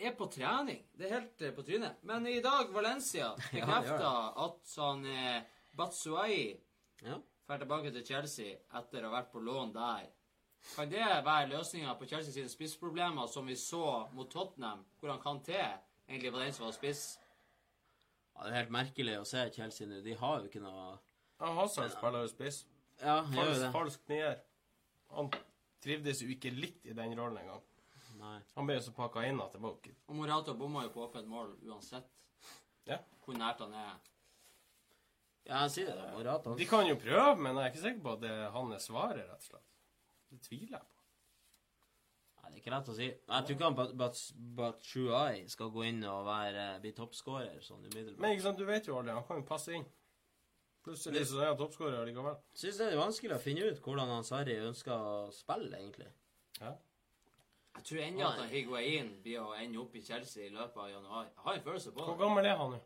er 0.00 0.14
på 0.16 0.26
trening. 0.32 0.82
Det 0.96 1.06
er 1.06 1.14
helt 1.20 1.42
eh, 1.42 1.52
på 1.54 1.62
trynet. 1.62 2.00
Men 2.02 2.26
i 2.26 2.40
dag, 2.40 2.72
Valencia 2.72 3.34
Ja, 3.52 3.80
det 3.84 4.14
at 4.46 4.74
han 4.78 5.04
eh, 5.06 5.42
Batsuai 5.76 6.56
Ja. 7.02 7.18
drar 7.46 7.58
tilbake 7.58 7.92
til 7.92 8.04
Chelsea 8.06 8.56
etter 8.78 9.04
å 9.04 9.10
ha 9.10 9.20
vært 9.20 9.30
på 9.32 9.40
lån 9.44 9.72
der. 9.74 10.08
Kan 10.74 10.90
det 10.90 11.00
være 11.24 11.48
løsninga 11.48 11.94
på 11.96 12.06
Chelsea 12.08 12.32
sine 12.32 12.48
spissproblemer, 12.52 13.26
som 13.32 13.46
vi 13.46 13.56
så 13.56 14.08
mot 14.12 14.28
Tottenham, 14.30 14.82
hvor 15.00 15.08
han 15.14 15.20
kan 15.22 15.40
til? 15.44 15.78
Egentlig 16.08 16.32
var 16.32 16.44
den 16.44 16.52
som 16.52 16.66
var 16.66 16.72
spiss. 16.76 17.18
ja, 18.34 18.42
Det 18.44 18.50
er 18.52 18.56
helt 18.58 18.70
merkelig 18.74 19.18
å 19.20 19.24
se 19.24 19.46
Chelsea 19.54 19.86
nå. 19.86 20.02
De 20.04 20.14
har 20.14 20.40
jo 20.40 20.50
ikke 20.50 20.60
noe 20.60 20.98
Ja, 21.40 21.54
Hazard 21.56 21.90
spiller 21.94 22.26
jo 22.26 22.28
spiss. 22.28 22.66
Ja, 23.00 23.22
gjør 23.24 23.34
Falsk, 23.34 23.60
det. 23.62 23.72
falsk 23.72 24.08
nier. 24.12 24.38
Han 25.16 25.30
trivdes 25.82 26.20
jo 26.22 26.28
ikke 26.28 26.50
litt 26.54 26.84
i 26.86 26.92
den 26.96 27.14
rollen 27.18 27.38
engang. 27.42 27.62
Nei. 28.20 28.38
Han 28.56 28.66
ble 28.68 28.74
jo 28.76 28.84
så 28.84 28.92
pakka 28.92 29.22
inn 29.28 29.40
at 29.40 29.52
det 29.56 29.60
var 29.62 29.78
ikke 29.78 29.94
Og 30.08 30.14
Morato 30.18 30.52
bomma 30.54 30.82
jo 30.84 30.90
på 30.92 31.06
åpent 31.06 31.26
mål 31.30 31.54
uansett 31.64 32.04
Ja. 32.86 32.98
hvor 33.24 33.34
nært 33.38 33.62
han 33.64 33.72
er. 33.72 33.94
Ja, 35.46 35.62
jeg 35.64 35.70
sier 35.70 35.86
det. 35.96 36.10
Morata 36.12 36.54
De 36.54 36.66
kan 36.68 36.86
jo 36.86 36.96
prøve, 37.00 37.36
men 37.40 37.56
jeg 37.56 37.64
er 37.64 37.70
ikke 37.72 37.82
sikker 37.86 38.02
på 38.04 38.12
at 38.12 38.20
det 38.20 38.30
er 38.30 38.50
han 38.50 38.72
er 38.72 38.78
svaret, 38.84 39.22
rett 39.24 39.38
og 39.40 39.42
slett. 39.48 39.70
Det 40.30 40.40
tviler 40.44 40.76
jeg 40.76 40.80
på. 40.84 40.96
Nei, 42.42 42.50
det 42.50 42.58
er 42.58 42.60
ikke 42.60 42.74
lett 42.76 42.88
å 42.92 42.96
si. 42.98 43.06
Jeg 43.08 43.46
tror 43.46 43.56
ikke 43.56 43.64
han 43.70 43.74
Bat- 43.80 43.96
Bat- 43.96 44.32
Batshuayi 44.60 45.48
skal 45.50 45.70
gå 45.70 45.86
inn 45.88 46.04
og 46.04 46.26
være, 46.28 46.66
bli 46.84 46.92
toppskårer 46.92 47.56
sånn 47.64 47.82
umiddelbart. 47.88 48.20
Men 48.20 48.36
ikke 48.36 48.42
sant, 48.50 48.58
du 48.58 48.64
vet 48.68 48.86
jo 48.86 48.98
aldri. 49.00 49.14
Han 49.16 49.24
kan 49.24 49.40
jo 49.40 49.48
passe 49.48 49.72
inn. 49.74 49.86
Plutselig 50.84 51.26
så 51.28 51.42
er 51.42 51.50
han 51.50 51.58
toppskårer 51.60 52.06
likevel. 52.08 52.38
Syns 52.56 52.78
det 52.80 52.86
er 52.88 53.00
vanskelig 53.00 53.36
å 53.36 53.42
finne 53.42 53.66
ut 53.68 53.82
hvordan 53.84 54.14
han 54.14 54.24
Sarri 54.24 54.56
ønsker 54.64 54.94
å 54.96 55.18
spille, 55.34 55.76
egentlig. 55.76 56.08
Ja. 56.60 56.72
Jeg 57.76 57.86
tror 57.86 58.00
ennå 58.04 58.24
at 58.26 58.40
han 58.40 58.48
Higuain 58.50 59.10
blir 59.22 59.42
å 59.44 59.52
ende 59.56 59.78
opp 59.82 59.94
i 59.96 60.02
Chelsea 60.04 60.48
i 60.48 60.54
løpet 60.54 60.80
av 60.80 60.88
januar. 60.90 61.28
Jeg 61.28 61.44
har 61.44 61.58
en 61.58 61.66
følelse 61.68 61.92
på 61.92 62.00
det. 62.00 62.06
Hvor 62.08 62.18
gammel 62.20 62.48
er 62.48 62.56
han 62.58 62.74
nå? 62.74 62.80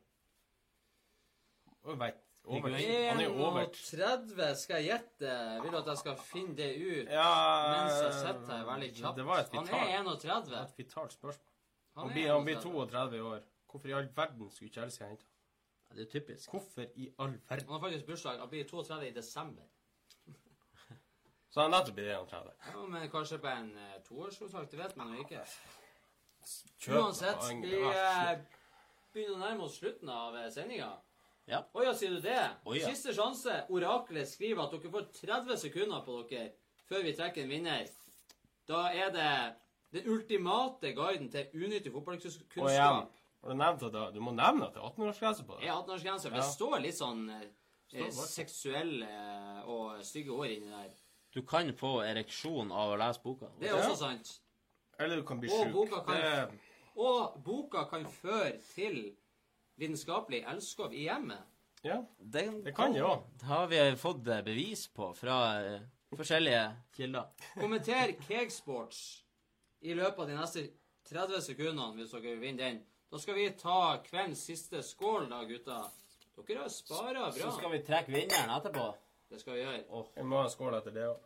Jeg 1.84 2.00
vet, 2.00 2.20
over. 2.44 2.74
Han 2.74 3.20
er 3.20 3.24
jo 3.24 3.32
over. 3.46 3.66
31 3.72 4.60
skal 4.60 4.80
jeg 4.80 4.90
gjette. 4.90 5.34
Vil 5.64 5.78
at 5.80 5.90
jeg 5.92 6.00
skal 6.02 6.16
finne 6.20 6.54
det 6.56 6.70
ut 6.80 7.10
Ja 7.12 7.26
mens 7.70 7.98
jeg 7.98 8.14
sitter 8.20 8.52
her 8.54 8.64
veldig 8.68 8.90
kjapt? 8.98 9.18
Det 9.18 9.26
var 9.28 9.42
et 9.42 9.58
Han 9.58 9.68
er 9.68 9.98
31. 10.00 10.48
det 10.48 10.56
var 10.56 10.64
et 10.64 10.78
vitalt 10.78 11.16
spørsmål. 11.16 11.50
Han 11.94 12.10
blir, 12.10 12.30
han 12.32 12.46
blir 12.48 12.60
32 12.60 13.16
i 13.16 13.24
år. 13.34 13.46
Hvorfor 13.70 13.90
i 13.90 13.96
all 13.96 14.08
verden 14.16 14.50
skulle 14.50 14.72
Chelsea 14.74 15.06
hente? 15.08 15.26
Ja, 15.94 16.00
det 16.00 16.02
er 16.02 16.18
jo 16.18 16.20
typisk. 16.20 16.50
Hvorfor 16.50 16.82
i 16.94 17.10
all 17.18 17.32
verden? 17.48 17.66
Han 17.68 17.80
har 17.80 17.80
faktisk 17.80 18.06
bursdag. 18.06 18.38
Han 18.38 18.48
blir 18.48 18.64
32 18.64 19.08
i 19.08 19.10
desember. 19.10 19.62
Så 21.50 21.60
han 21.60 21.70
nettopp 21.70 21.94
blir 21.94 22.10
31. 22.16 22.50
Ja, 22.72 22.86
men 22.86 23.10
kanskje 23.10 23.38
på 23.38 23.46
en 23.46 23.70
uh, 23.78 24.02
toårskontrakt, 24.08 24.70
det 24.70 24.78
vet 24.78 24.96
man 24.96 25.14
jo 25.14 25.20
ikke. 25.22 25.44
Kjøp 26.78 26.96
Uansett, 26.98 27.46
vi 27.62 27.78
eh, 27.78 28.32
begynner 29.14 29.36
å 29.36 29.42
nærme 29.44 29.64
oss 29.68 29.78
slutten 29.78 30.10
av 30.10 30.34
eh, 30.36 30.50
sendinga. 30.52 30.90
Ja. 31.46 31.62
Å 31.72 31.84
ja, 31.86 31.94
sier 31.96 32.16
du 32.16 32.20
det? 32.24 32.42
Å 32.64 32.74
ja. 32.74 32.90
Siste 32.90 33.14
sjanse. 33.14 33.62
Oraklet 33.72 34.28
skriver 34.28 34.66
at 34.66 34.74
dere 34.74 34.92
får 34.92 35.06
30 35.22 35.62
sekunder 35.62 36.02
på 36.04 36.18
dere 36.28 36.50
før 36.90 37.06
vi 37.06 37.14
trekker 37.16 37.46
en 37.46 37.54
vinner. 37.54 37.86
Da 38.68 38.88
er 38.90 39.14
det 39.14 39.30
den 39.94 40.10
ultimate 40.10 40.92
guiden 40.98 41.30
til 41.30 41.54
unyttig 41.54 41.94
fotballkunnskap. 41.94 42.50
Oh, 42.58 42.66
fotballkunnskap. 42.66 43.23
Har 43.44 43.50
du 43.52 43.56
nevnt 43.60 43.82
at 43.82 43.92
det- 43.92 44.14
du 44.14 44.20
må 44.20 44.32
nevne 44.34 44.66
at 44.66 44.74
det 44.74 44.80
er 44.82 44.88
18-årsgrense 44.90 45.44
på 45.46 45.54
Det 45.58 45.60
det? 45.60 45.68
er 45.68 45.74
18-årsgrense. 45.82 46.22
for 46.28 46.36
Ja. 46.36 46.42
Det 46.42 46.50
står 46.54 46.80
litt 46.82 46.94
sånn 46.98 47.30
eh, 47.30 47.48
Står 48.10 48.26
seksuelle 48.26 49.06
eh, 49.06 49.68
og 49.68 50.00
stygge 50.02 50.30
ord 50.34 50.48
inni 50.50 50.70
der. 50.70 50.90
Du 51.34 51.42
kan 51.42 51.68
få 51.72 52.00
ereksjon 52.02 52.72
av 52.72 52.94
å 52.94 52.98
lese 52.98 53.20
boka. 53.22 53.46
Det 53.60 53.68
er 53.68 53.76
Ja. 53.76 53.82
også 53.82 53.96
sant. 53.98 54.40
Eller 54.98 55.16
du 55.16 55.22
kan 55.22 55.40
bli 55.40 55.48
Og 55.52 55.66
sjuk. 55.66 55.72
boka 55.72 56.04
Det- 56.06 56.58
Og 56.96 57.42
boka 57.44 57.84
kan 57.90 58.04
føre 58.06 58.58
til 58.74 59.14
vitenskapelig 59.78 60.44
elskov 60.46 60.92
i 60.94 61.04
hjemmet. 61.08 61.42
Ja. 61.84 62.02
Den 62.18 62.62
Det 62.64 62.74
kan 62.74 62.92
det 62.92 63.00
jo. 63.00 63.22
Det 63.38 63.46
har 63.46 63.66
vi 63.66 63.76
fått 63.96 64.26
eh, 64.28 64.42
bevis 64.42 64.86
på 64.88 65.12
fra 65.16 65.60
eh, 65.64 65.80
forskjellige 66.16 66.76
kilder. 66.96 67.26
Kommenter 67.60 68.12
Cakesports 68.28 69.22
i 69.82 69.92
løpet 69.94 70.18
av 70.18 70.26
de 70.28 70.36
neste 70.36 70.70
30 71.04 71.40
sekundene 71.42 71.94
hvis 71.96 72.10
dere 72.12 72.38
vinner 72.40 72.58
den. 72.70 72.82
Da 73.10 73.18
skal 73.18 73.34
vi 73.34 73.50
ta 73.58 73.98
kveldens 74.04 74.42
siste 74.48 74.82
skål, 74.82 75.28
da, 75.30 75.42
gutta. 75.44 75.82
Dere 76.46 76.64
har 76.64 76.68
spara 76.72 77.28
Så 77.32 77.52
skal 77.58 77.70
vi 77.70 77.78
trekke 77.86 78.10
vinneren 78.12 78.50
etterpå. 78.56 78.88
Det 79.30 79.40
skal 79.40 79.54
vi 79.54 79.60
gjøre. 79.62 79.84
Jeg 80.16 80.26
må 80.26 80.40
ha 80.40 80.48
en 80.48 80.50
skål 80.52 80.74
etter 80.80 80.94
det 80.96 81.06
òg. 81.12 81.22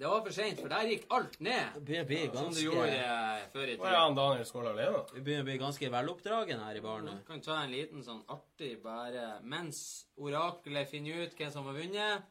Det 0.00 0.08
var 0.08 0.22
for 0.24 0.32
seint, 0.32 0.56
for 0.56 0.72
der 0.72 0.86
gikk 0.88 1.02
alt 1.12 1.34
ned. 1.44 1.74
Det 1.84 2.06
begynner 2.08 2.30
å 2.30 2.32
bli 2.32 2.38
Som 2.40 2.54
du 2.56 2.60
gjorde 2.62 2.84
ganske, 2.86 3.40
eh, 3.42 3.48
før 3.52 3.66
i 3.68 3.74
tida. 3.74 3.90
ja, 3.92 4.04
Daniel 4.16 4.46
skåler 4.48 4.70
alene? 4.70 5.02
vi 5.12 5.20
begynner 5.20 5.42
å 5.42 5.48
bli 5.50 5.56
ganske 5.60 5.90
veloppdragen 5.92 6.62
her 6.64 6.78
i 6.78 6.80
baren. 6.80 7.10
Vi 7.18 7.24
Kan 7.26 7.40
ta 7.44 7.58
en 7.62 7.70
liten 7.74 8.02
sånn 8.06 8.22
artig 8.32 8.82
bare 8.82 9.26
mens 9.42 10.06
oraklet 10.16 10.88
finner 10.88 11.26
ut 11.26 11.34
hvem 11.36 11.52
som 11.52 11.66
har 11.66 11.74
vunnet. 11.74 12.22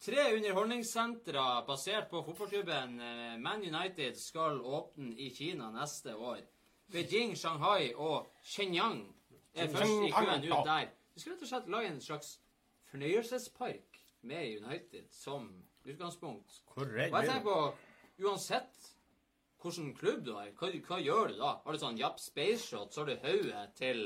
Tre 0.00 0.26
underholdningssentre 0.34 1.44
basert 1.66 2.10
på 2.10 2.20
fotballklubben 2.26 3.00
eh, 3.00 3.38
Man 3.40 3.64
United 3.64 4.18
skal 4.20 4.60
åpne 4.60 5.14
i 5.16 5.30
Kina 5.34 5.70
neste 5.74 6.14
år. 6.14 6.42
Beijing, 6.92 7.34
Shanghai 7.36 7.92
og 7.94 8.28
Shenyang 8.44 9.00
er 9.54 9.72
først 9.72 10.04
i 10.06 10.12
køen 10.12 10.44
ut 10.44 10.68
der. 10.68 10.90
Vi 11.14 11.20
skal 11.20 11.32
rett 11.32 11.46
og 11.46 11.50
slett 11.50 11.70
lage 11.72 11.88
en 11.90 12.02
slags 12.04 12.34
fornøyelsespark 12.90 14.02
med 14.28 14.60
United 14.60 15.08
som 15.10 15.48
utgangspunkt. 15.86 16.60
Og 16.76 16.92
jeg 16.98 17.10
tenker 17.10 17.40
du? 17.40 17.48
på, 17.48 18.28
uansett 18.28 18.92
hvilken 19.62 19.94
klubb 19.96 20.22
du 20.26 20.34
har, 20.36 20.52
hva, 20.60 20.70
hva 20.86 21.00
gjør 21.02 21.32
du 21.32 21.40
da? 21.40 21.56
Har 21.64 21.74
du 21.74 21.80
sånn 21.82 21.98
Japp 21.98 22.20
Space 22.22 22.68
Shot, 22.68 22.92
så 22.94 23.02
har 23.02 23.10
du 23.10 23.24
hodet 23.24 23.64
til 23.78 24.02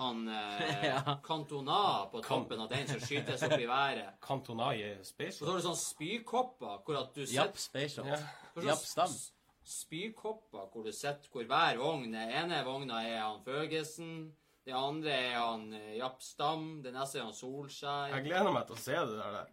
han 0.00 0.28
eh, 0.28 0.84
Ja. 0.92 1.18
Cantona 1.24 2.06
på 2.12 2.22
toppen 2.24 2.60
av 2.64 2.70
den 2.72 2.88
som 2.88 3.00
skytes 3.02 3.42
opp 3.46 3.54
i 3.58 3.68
været. 3.68 4.16
Cantona 4.26 4.70
i 4.74 4.86
Space 5.04 5.38
Og 5.40 5.46
så 5.46 5.50
har 5.52 5.60
du 5.60 5.66
sånn 5.68 5.78
spykopper 5.82 6.80
hvor 6.86 7.00
at 7.02 7.14
du 7.14 7.22
Japp 7.26 7.56
sitter 7.58 7.66
Spaceshot. 7.68 8.10
Ja. 8.12 8.18
Hva 8.56 8.66
Japp 8.70 8.84
Stam. 8.88 9.16
Spykopper 9.72 10.68
hvor 10.72 10.86
du 10.86 10.92
sitter 10.96 11.30
hvor 11.32 11.46
hver 11.48 11.80
vogn 11.80 12.14
er. 12.18 12.32
ene 12.42 12.62
vogna 12.66 13.02
er 13.06 13.20
han 13.22 13.42
Føgesen, 13.46 14.32
Det 14.64 14.74
andre 14.78 15.10
er 15.10 15.36
han 15.38 15.68
eh, 15.74 15.96
Japp 15.98 16.22
Stam, 16.22 16.66
den 16.84 16.94
neste 16.98 17.20
er 17.20 17.26
han 17.28 17.36
Solskjær. 17.36 18.14
Jeg 18.16 18.26
gleder 18.30 18.54
meg 18.54 18.66
til 18.68 18.78
å 18.78 18.82
se 18.82 18.96
det 18.96 19.18
der. 19.18 19.36
der. 19.40 19.52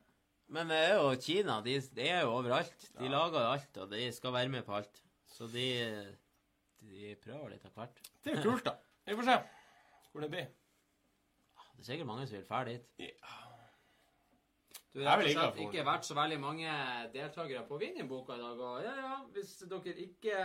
Men 0.50 0.72
det 0.72 0.80
er 0.88 0.96
jo 0.98 1.14
Kina. 1.22 1.60
De, 1.66 1.76
de 1.94 2.08
er 2.10 2.24
jo 2.26 2.34
overalt. 2.40 2.90
De 2.98 3.10
lager 3.10 3.44
alt, 3.52 3.78
og 3.84 3.92
de 3.94 4.08
skal 4.16 4.34
være 4.34 4.50
med 4.50 4.66
på 4.66 4.74
alt. 4.80 5.02
Så 5.30 5.46
de, 5.54 5.68
de 6.90 7.14
prøver 7.22 7.54
litt 7.54 7.66
av 7.70 7.76
hvert. 7.78 8.02
Det 8.24 8.34
er 8.34 8.40
jo 8.42 8.54
kult, 8.56 8.66
da. 8.66 8.74
Vi 9.06 9.18
får 9.18 9.28
se 9.30 9.38
hvor 10.12 10.26
det 10.26 10.30
blir. 10.34 10.50
Det 11.76 11.84
er 11.84 11.92
sikkert 11.92 12.08
mange 12.08 12.28
som 12.28 12.38
vil 12.38 12.48
fære 12.48 12.66
dit. 12.66 13.14
Du 14.94 15.00
Jeg 15.00 15.10
har 15.10 15.22
rett 15.22 15.38
og 15.38 15.54
slett 15.54 15.60
ikke 15.68 15.86
vært 15.86 16.06
så 16.08 16.16
veldig 16.18 16.40
mange 16.42 16.72
deltakere 17.14 17.62
på 17.68 17.78
Vinnerboka 17.78 18.36
i 18.36 18.42
dag. 18.42 18.60
Og 18.60 18.84
ja, 18.84 18.96
ja, 18.98 19.18
hvis 19.36 19.54
dere 19.70 19.94
ikke 19.96 20.40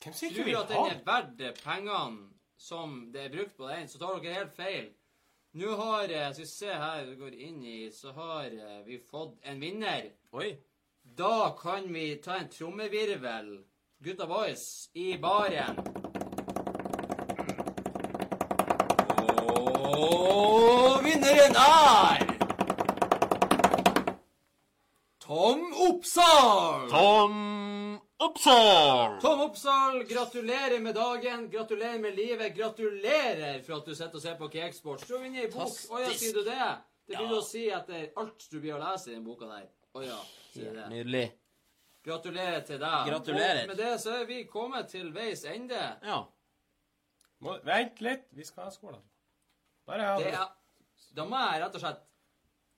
tror 0.00 0.62
at 0.62 0.72
den 0.72 0.94
er 0.94 1.02
verdt 1.06 1.60
pengene 1.64 2.30
som 2.56 3.12
det 3.12 3.26
er 3.26 3.34
brukt 3.36 3.56
på 3.56 3.68
den, 3.68 3.88
så 3.88 4.00
tar 4.00 4.16
dere 4.20 4.38
helt 4.40 4.56
feil. 4.56 4.88
Nå 5.56 5.76
har 5.76 6.10
eh, 6.12 6.32
Skal 6.32 6.44
vi 6.44 6.48
se 6.50 6.72
her, 6.72 7.04
vi 7.04 7.14
går 7.16 7.36
inn 7.46 7.62
i, 7.64 7.90
så 7.92 8.12
har 8.12 8.50
eh, 8.50 8.80
vi 8.84 8.98
fått 8.98 9.38
en 9.44 9.60
vinner. 9.60 10.10
Oi! 10.32 10.50
Da 11.16 11.54
kan 11.60 11.86
vi 11.94 12.16
ta 12.24 12.40
en 12.40 12.50
trommevirvel, 12.50 13.52
gutta 14.02 14.26
boys, 14.26 14.90
i 14.94 15.14
baren. 15.22 16.05
Og 20.06 21.02
vinneren 21.04 21.56
er 21.58 22.24
Tom 25.26 25.64
Oppsal! 25.88 26.88
Tom 26.92 27.36
Oppsal! 28.22 29.16
Tom 29.20 29.40
Oppsal, 29.48 30.04
gratulerer 30.08 30.78
med 30.80 30.94
dagen, 30.94 31.48
gratulerer 31.52 31.98
med 31.98 32.14
livet, 32.16 32.54
gratulerer 32.56 33.58
for 33.66 33.80
at 33.80 33.88
du 33.90 33.94
sitter 33.98 34.14
og 34.20 34.22
ser 34.22 34.36
på 34.38 34.48
Cakesports. 34.52 35.06
Du 35.08 35.16
har 35.16 35.24
vunnet 35.24 35.42
ei 35.48 35.50
bok. 35.52 35.74
Å 35.90 36.04
ja, 36.04 36.12
sier 36.14 36.36
du 36.38 36.44
det? 36.46 36.68
Det 37.06 37.16
blir 37.18 37.26
Ja. 37.34 37.40
å 37.40 37.42
si 37.46 37.64
etter 37.70 38.06
alt 38.22 38.46
du 38.50 38.60
blir 38.60 38.76
å 38.76 38.80
lese 38.84 39.10
i 39.10 39.14
den 39.16 39.24
boka 39.26 39.46
der. 39.50 39.66
Å 39.94 40.04
ja, 40.06 40.20
sier 40.54 40.70
du 40.70 40.78
det. 40.80 40.86
Nydelig. 40.94 41.26
Gratulerer 42.06 42.62
til 42.66 42.78
deg. 42.78 43.10
Gratulerer. 43.10 43.62
Og 43.66 43.68
med 43.74 43.76
det 43.82 43.92
så 44.00 44.14
er 44.20 44.24
vi 44.30 44.44
kommet 44.44 44.88
til 44.94 45.10
veis 45.14 45.42
ende. 45.44 45.82
Ja. 46.06 46.22
Må, 47.42 47.58
Vent 47.66 48.00
litt, 48.00 48.28
vi 48.32 48.44
skal 48.46 48.64
ha 48.64 48.70
skål. 48.70 48.96
Altså. 49.86 50.26
er 50.26 50.30
Det 50.30 50.34
er, 50.34 50.54
da 51.16 51.24
må 51.24 51.42
jeg 51.42 51.62
rett 51.62 51.74
og 51.78 51.84
slett 51.84 52.06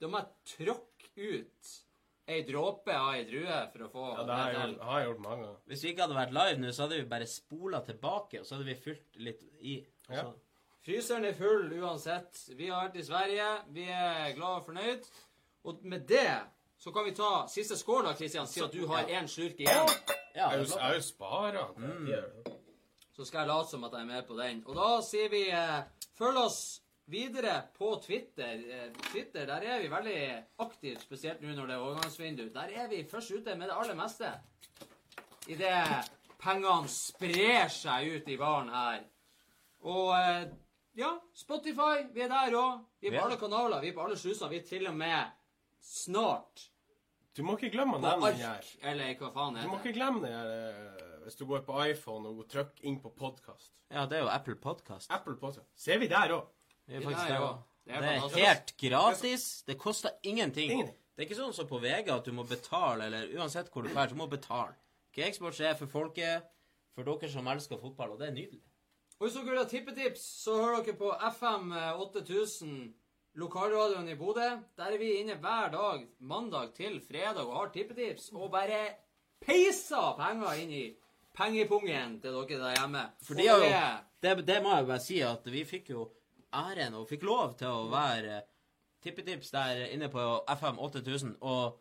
Da 0.00 0.08
må 0.08 0.22
jeg 0.22 0.56
tråkke 0.56 1.28
ut 1.38 1.76
ei 2.28 2.42
dråpe 2.44 2.92
av 2.92 3.14
ei 3.16 3.22
drue 3.24 3.60
for 3.72 3.84
å 3.86 3.88
få 3.92 4.02
Ja, 4.10 4.24
det 4.28 4.34
har 4.36 4.50
jeg 4.52 4.58
gjort, 4.60 4.82
har 4.84 4.98
jeg 5.00 5.06
gjort 5.08 5.22
mange 5.24 5.44
ganger. 5.46 5.60
Hvis 5.70 5.84
vi 5.84 5.92
ikke 5.92 6.02
hadde 6.04 6.18
vært 6.18 6.34
live 6.36 6.58
nå, 6.60 6.72
så 6.76 6.82
hadde 6.84 6.98
vi 6.98 7.06
bare 7.08 7.28
spola 7.30 7.80
tilbake, 7.86 8.42
og 8.42 8.44
så 8.44 8.58
hadde 8.58 8.68
vi 8.68 8.74
fylt 8.82 9.16
litt 9.24 9.46
i. 9.64 9.78
og 10.10 10.14
Ja. 10.18 10.26
Fryseren 10.84 11.24
er 11.24 11.32
full 11.36 11.72
uansett. 11.80 12.42
Vi 12.56 12.68
har 12.68 12.86
vært 12.86 13.00
i 13.00 13.06
Sverige. 13.06 13.48
Vi 13.72 13.86
er 13.88 14.34
glad 14.36 14.60
og 14.60 14.68
fornøyd. 14.68 15.08
Og 15.64 15.80
med 15.84 16.04
det 16.08 16.28
så 16.78 16.92
kan 16.94 17.04
vi 17.04 17.14
ta 17.16 17.46
siste 17.50 17.76
skål, 17.76 18.04
da, 18.06 18.12
Kristian, 18.14 18.46
siden 18.46 18.70
du 18.70 18.86
har 18.86 19.08
én 19.08 19.26
slurk 19.28 19.58
igjen. 19.58 19.90
Ja, 20.36 20.50
Jeg 20.52 20.68
har 20.70 20.92
jeg 20.92 21.00
jo 21.00 21.02
spara. 21.02 21.64
Mm. 21.76 22.06
Så 23.16 23.24
skal 23.24 23.40
jeg 23.40 23.48
late 23.48 23.70
som 23.70 23.84
at 23.84 23.92
jeg 23.92 24.00
er 24.00 24.12
med 24.12 24.26
på 24.28 24.36
den. 24.38 24.62
Og 24.66 24.76
da 24.78 25.00
sier 25.02 25.32
vi 25.32 25.42
eh, 25.50 25.80
følg 26.14 26.38
oss 26.44 26.60
videre 27.08 27.62
på 27.78 27.94
Twitter. 28.04 28.60
Eh, 28.68 28.92
Twitter, 29.10 29.46
Der 29.46 29.64
er 29.64 29.80
vi 29.82 29.88
veldig 29.88 30.44
aktive, 30.64 31.00
spesielt 31.00 31.40
nå 31.42 31.54
når 31.56 31.66
det 31.66 31.74
er 31.76 31.84
overgangsvindu. 31.86 32.48
Der 32.54 32.68
er 32.82 32.88
vi 32.88 33.02
først 33.08 33.30
ute 33.32 33.54
med 33.56 33.68
det 33.68 33.76
aller 33.76 33.94
meste. 33.98 34.32
Idet 35.48 36.10
pengene 36.42 36.88
sprer 36.92 37.68
seg 37.72 38.10
ut 38.18 38.28
i 38.28 38.36
baren 38.40 38.68
her. 38.72 39.04
Og 39.88 40.12
eh, 40.18 40.48
ja, 40.98 41.12
Spotify, 41.34 42.04
vi 42.12 42.24
er 42.26 42.28
der 42.32 42.56
òg. 42.58 42.80
Vi 43.00 43.08
er 43.08 43.14
på 43.16 43.20
Ja. 43.22 43.24
alle 43.28 43.38
kanaler, 43.40 43.80
vi 43.80 43.88
er 43.88 43.96
på 43.96 44.04
alle 44.04 44.18
sluser. 44.18 44.48
Vi 44.52 44.58
er 44.60 44.66
til 44.68 44.86
og 44.90 44.96
med 44.96 45.30
snart 45.80 46.68
Du 47.38 47.44
må 47.46 47.54
ikke 47.56 47.70
glemme 47.70 47.94
å 47.96 48.00
nevne 48.02 48.32
den 48.34 48.40
her. 48.42 48.64
eller 48.82 49.14
hva 49.14 49.28
faen 49.32 49.56
er 49.56 49.60
det 49.60 49.68
Du 49.68 49.70
må 49.70 49.76
ikke 49.78 49.92
glemme 49.94 50.20
det 50.26 50.32
her 50.34 50.48
eh, 50.50 51.04
hvis 51.22 51.36
du 51.38 51.44
går 51.46 51.60
på 51.62 51.76
iPhone 51.86 52.28
og 52.28 52.48
trykker 52.50 52.84
inn 52.88 52.96
på 53.00 53.10
podkast. 53.14 53.72
Ja, 53.92 54.06
det 54.06 54.16
er 54.18 54.22
jo 54.24 54.28
Apple 54.32 54.56
Podcast. 54.56 55.10
Apple 55.12 55.36
Podcast. 55.36 55.68
Ser 55.76 55.98
vi 55.98 56.08
der 56.08 56.32
òg? 56.34 56.46
Det 56.88 56.96
er 56.96 57.00
faktisk 57.04 57.28
det 57.28 57.36
jo- 57.36 57.58
det 57.84 57.94
er 57.94 58.00
Det 58.00 58.08
er 58.08 58.46
helt 58.46 58.76
gratis. 58.80 59.62
Det 59.66 59.78
koster 59.78 60.10
ingenting. 60.22 60.70
Ingenting. 60.70 60.96
Det 61.16 61.24
er 61.24 61.28
ikke 61.28 61.40
sånn 61.40 61.52
som 61.54 61.66
på 61.66 61.80
VG 61.82 62.08
at 62.14 62.24
du 62.24 62.32
må 62.32 62.44
betale, 62.48 63.04
eller 63.06 63.26
uansett 63.38 63.70
hvor 63.72 63.82
du 63.82 63.88
drar, 63.92 64.08
så 64.08 64.14
må 64.16 64.28
du 64.30 64.36
betale. 64.36 64.74
G-Export 65.14 65.60
er 65.60 65.74
for 65.74 65.86
folket, 65.86 66.42
for 66.94 67.02
dere 67.04 67.30
som 67.30 67.46
elsker 67.46 67.78
fotball, 67.80 68.10
og 68.12 68.18
det 68.20 68.28
er 68.28 68.32
nydelig. 68.32 68.60
Og 69.20 69.26
hvis 69.26 69.34
dere 69.34 69.44
vil 69.50 69.58
ha 69.58 69.64
tippetips, 69.64 70.20
så 70.44 70.54
hører 70.62 70.84
dere 70.84 70.94
på 70.96 71.10
FM 71.32 71.72
8000, 71.72 72.92
lokalradioen 73.34 74.08
i 74.08 74.14
Bodø. 74.14 74.48
Der 74.76 74.84
er 74.92 74.98
vi 74.98 75.12
inne 75.20 75.34
hver 75.38 75.70
dag, 75.72 76.06
mandag 76.20 76.72
til 76.74 77.00
fredag, 77.00 77.44
og 77.46 77.54
har 77.56 77.68
tippetips. 77.74 78.30
Og 78.32 78.50
bare 78.50 78.94
peiser 79.44 80.14
penger 80.18 80.52
inn 80.62 80.70
i 80.72 80.84
pengepungen 81.38 82.20
til 82.22 82.32
dere 82.32 82.58
der 82.62 82.74
hjemme. 82.80 83.04
For 83.22 83.34
de 83.34 83.46
har 83.46 83.58
jo, 83.58 83.64
det- 84.22 84.36
det, 84.36 84.46
det 84.46 84.62
må 84.62 84.76
jeg 84.76 84.86
bare 84.86 85.00
si, 85.00 85.20
at 85.20 85.44
vi 85.44 85.64
fikk 85.64 85.90
jo 85.90 86.08
æren 86.54 86.94
og 86.94 87.08
fikk 87.08 87.22
lov 87.28 87.54
til 87.58 87.68
å 87.68 87.88
være 87.92 88.42
tippetips 89.04 89.50
der 89.54 89.84
inne 89.92 90.08
på 90.12 90.24
FM 90.48 90.78
8000. 90.78 91.36
Og 91.40 91.78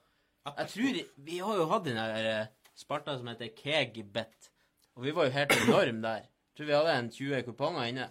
jeg 0.57 0.68
tror 0.74 0.99
Vi 1.30 1.38
har 1.39 1.55
jo 1.55 1.65
hatt 1.72 1.86
den 1.86 1.95
der 1.99 2.30
eh, 2.41 2.47
sparta 2.76 3.18
som 3.18 3.28
heter 3.28 3.49
Kegbet. 3.57 4.51
Og 4.95 5.03
vi 5.03 5.11
var 5.15 5.26
jo 5.26 5.32
helt 5.32 5.51
enorm 5.68 6.01
der. 6.01 6.26
Jeg 6.26 6.55
tror 6.57 6.65
vi 6.65 6.74
hadde 6.74 6.93
en 6.99 7.09
20 7.11 7.43
kuponger 7.43 7.84
inne. 7.91 8.09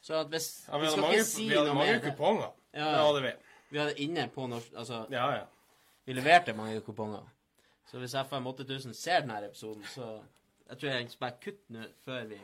Så 0.00 0.14
at 0.20 0.28
hvis 0.30 0.68
Ja, 0.68 0.78
vi 0.78 0.84
Vi 0.86 0.90
skal 0.90 1.00
mange, 1.02 1.16
ikke 1.16 1.24
si 1.24 1.48
vi 1.48 1.54
hadde 1.54 1.66
noe 1.66 1.74
mange 1.74 1.92
mer. 1.92 2.10
kuponger. 2.10 2.50
Ja. 2.74 2.90
Det 2.90 3.04
hadde 3.06 3.22
vi. 3.22 3.32
Vi 3.70 3.78
hadde 3.78 3.94
inne 4.00 4.28
på 4.34 4.46
norsk 4.46 4.72
Altså, 4.76 5.06
Ja, 5.10 5.30
ja. 5.34 5.44
Vi 6.06 6.12
leverte 6.12 6.52
mange 6.54 6.80
kuponger. 6.80 7.24
Så 7.90 7.98
hvis 7.98 8.14
FM 8.14 8.46
8000 8.46 8.94
ser 8.94 9.20
denne 9.20 9.44
episoden, 9.46 9.84
så 9.94 10.20
jeg 10.68 10.78
tror 10.78 10.90
jeg 10.90 11.08
bare 11.20 11.32
kutter 11.42 11.72
nå 11.74 11.82
før 12.04 12.24
vi 12.24 12.38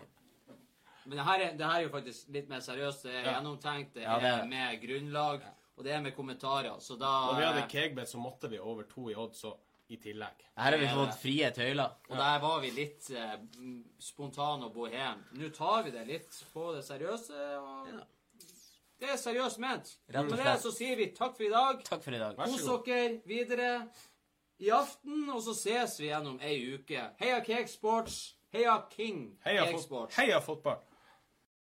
Men 1.05 1.17
det 1.19 1.25
her, 1.27 1.41
er, 1.41 1.57
det 1.59 1.67
her 1.67 1.79
er 1.81 1.83
jo 1.87 1.89
faktisk 1.93 2.29
litt 2.35 2.49
mer 2.49 2.61
seriøst. 2.61 3.03
Det 3.03 3.15
er 3.15 3.25
Ja. 3.25 3.35
gjennomtenkt, 3.41 3.93
det 3.95 4.03
Ja, 4.03 4.19
det 4.19 4.31
er 4.31 4.47
med 4.47 4.81
grunnlag, 4.83 5.43
og 5.77 5.85
det 5.85 5.93
er 5.93 6.01
med 6.01 6.15
kommentarer. 6.17 6.79
Så 6.81 6.99
da 6.99 7.07
Og 7.31 7.37
vi 7.39 7.45
hadde 7.45 7.69
kegbet, 7.69 8.09
så 8.09 8.19
måtte 8.19 8.49
vi 8.51 8.59
over 8.59 8.83
to 8.83 9.09
i 9.11 9.15
odds 9.15 9.41
så 9.41 9.57
i 9.91 9.97
tillegg. 9.97 10.45
Her 10.57 10.71
har 10.73 10.79
vi 10.79 10.87
fått 10.87 11.19
frie 11.21 11.51
tøyler. 11.51 11.91
Og 12.09 12.17
der 12.17 12.39
var 12.41 12.61
vi 12.61 12.71
litt 12.71 13.11
eh, 13.11 13.37
spontane 14.01 14.65
og 14.65 14.73
bohem. 14.75 15.25
Nå 15.37 15.51
tar 15.55 15.83
vi 15.83 15.91
det 15.91 16.07
litt 16.07 16.45
på 16.55 16.73
det 16.75 16.85
seriøse. 16.85 17.59
og 17.59 17.89
Ja. 17.93 18.05
Det 19.01 19.11
er 19.11 19.17
seriøst 19.19 19.59
ment. 19.59 19.97
Rett 20.09 20.23
og 20.23 20.31
Med 20.31 20.39
det 20.47 20.61
så 20.63 20.71
sier 20.73 20.97
vi 20.97 21.07
takk 21.11 21.37
for 21.37 21.43
i 21.43 21.51
dag. 21.51 21.83
Takk 21.85 22.03
for 22.05 22.15
i 22.15 22.19
dag. 22.19 22.37
Kos 22.37 22.85
dere 22.87 23.21
videre 23.27 23.89
i 24.61 24.69
aften, 24.71 25.29
og 25.29 25.43
så 25.43 25.55
ses 25.59 25.99
vi 25.99 26.07
gjennom 26.07 26.39
ei 26.41 26.75
uke. 26.77 27.11
Heia 27.19 27.41
Cake 27.45 27.69
Sports. 27.69 28.35
Heia 28.53 28.77
King 28.91 29.39
Heia, 29.45 29.65
fot 29.73 29.83
Sports. 29.83 30.17
Heia 30.17 30.39
fotball! 30.41 30.77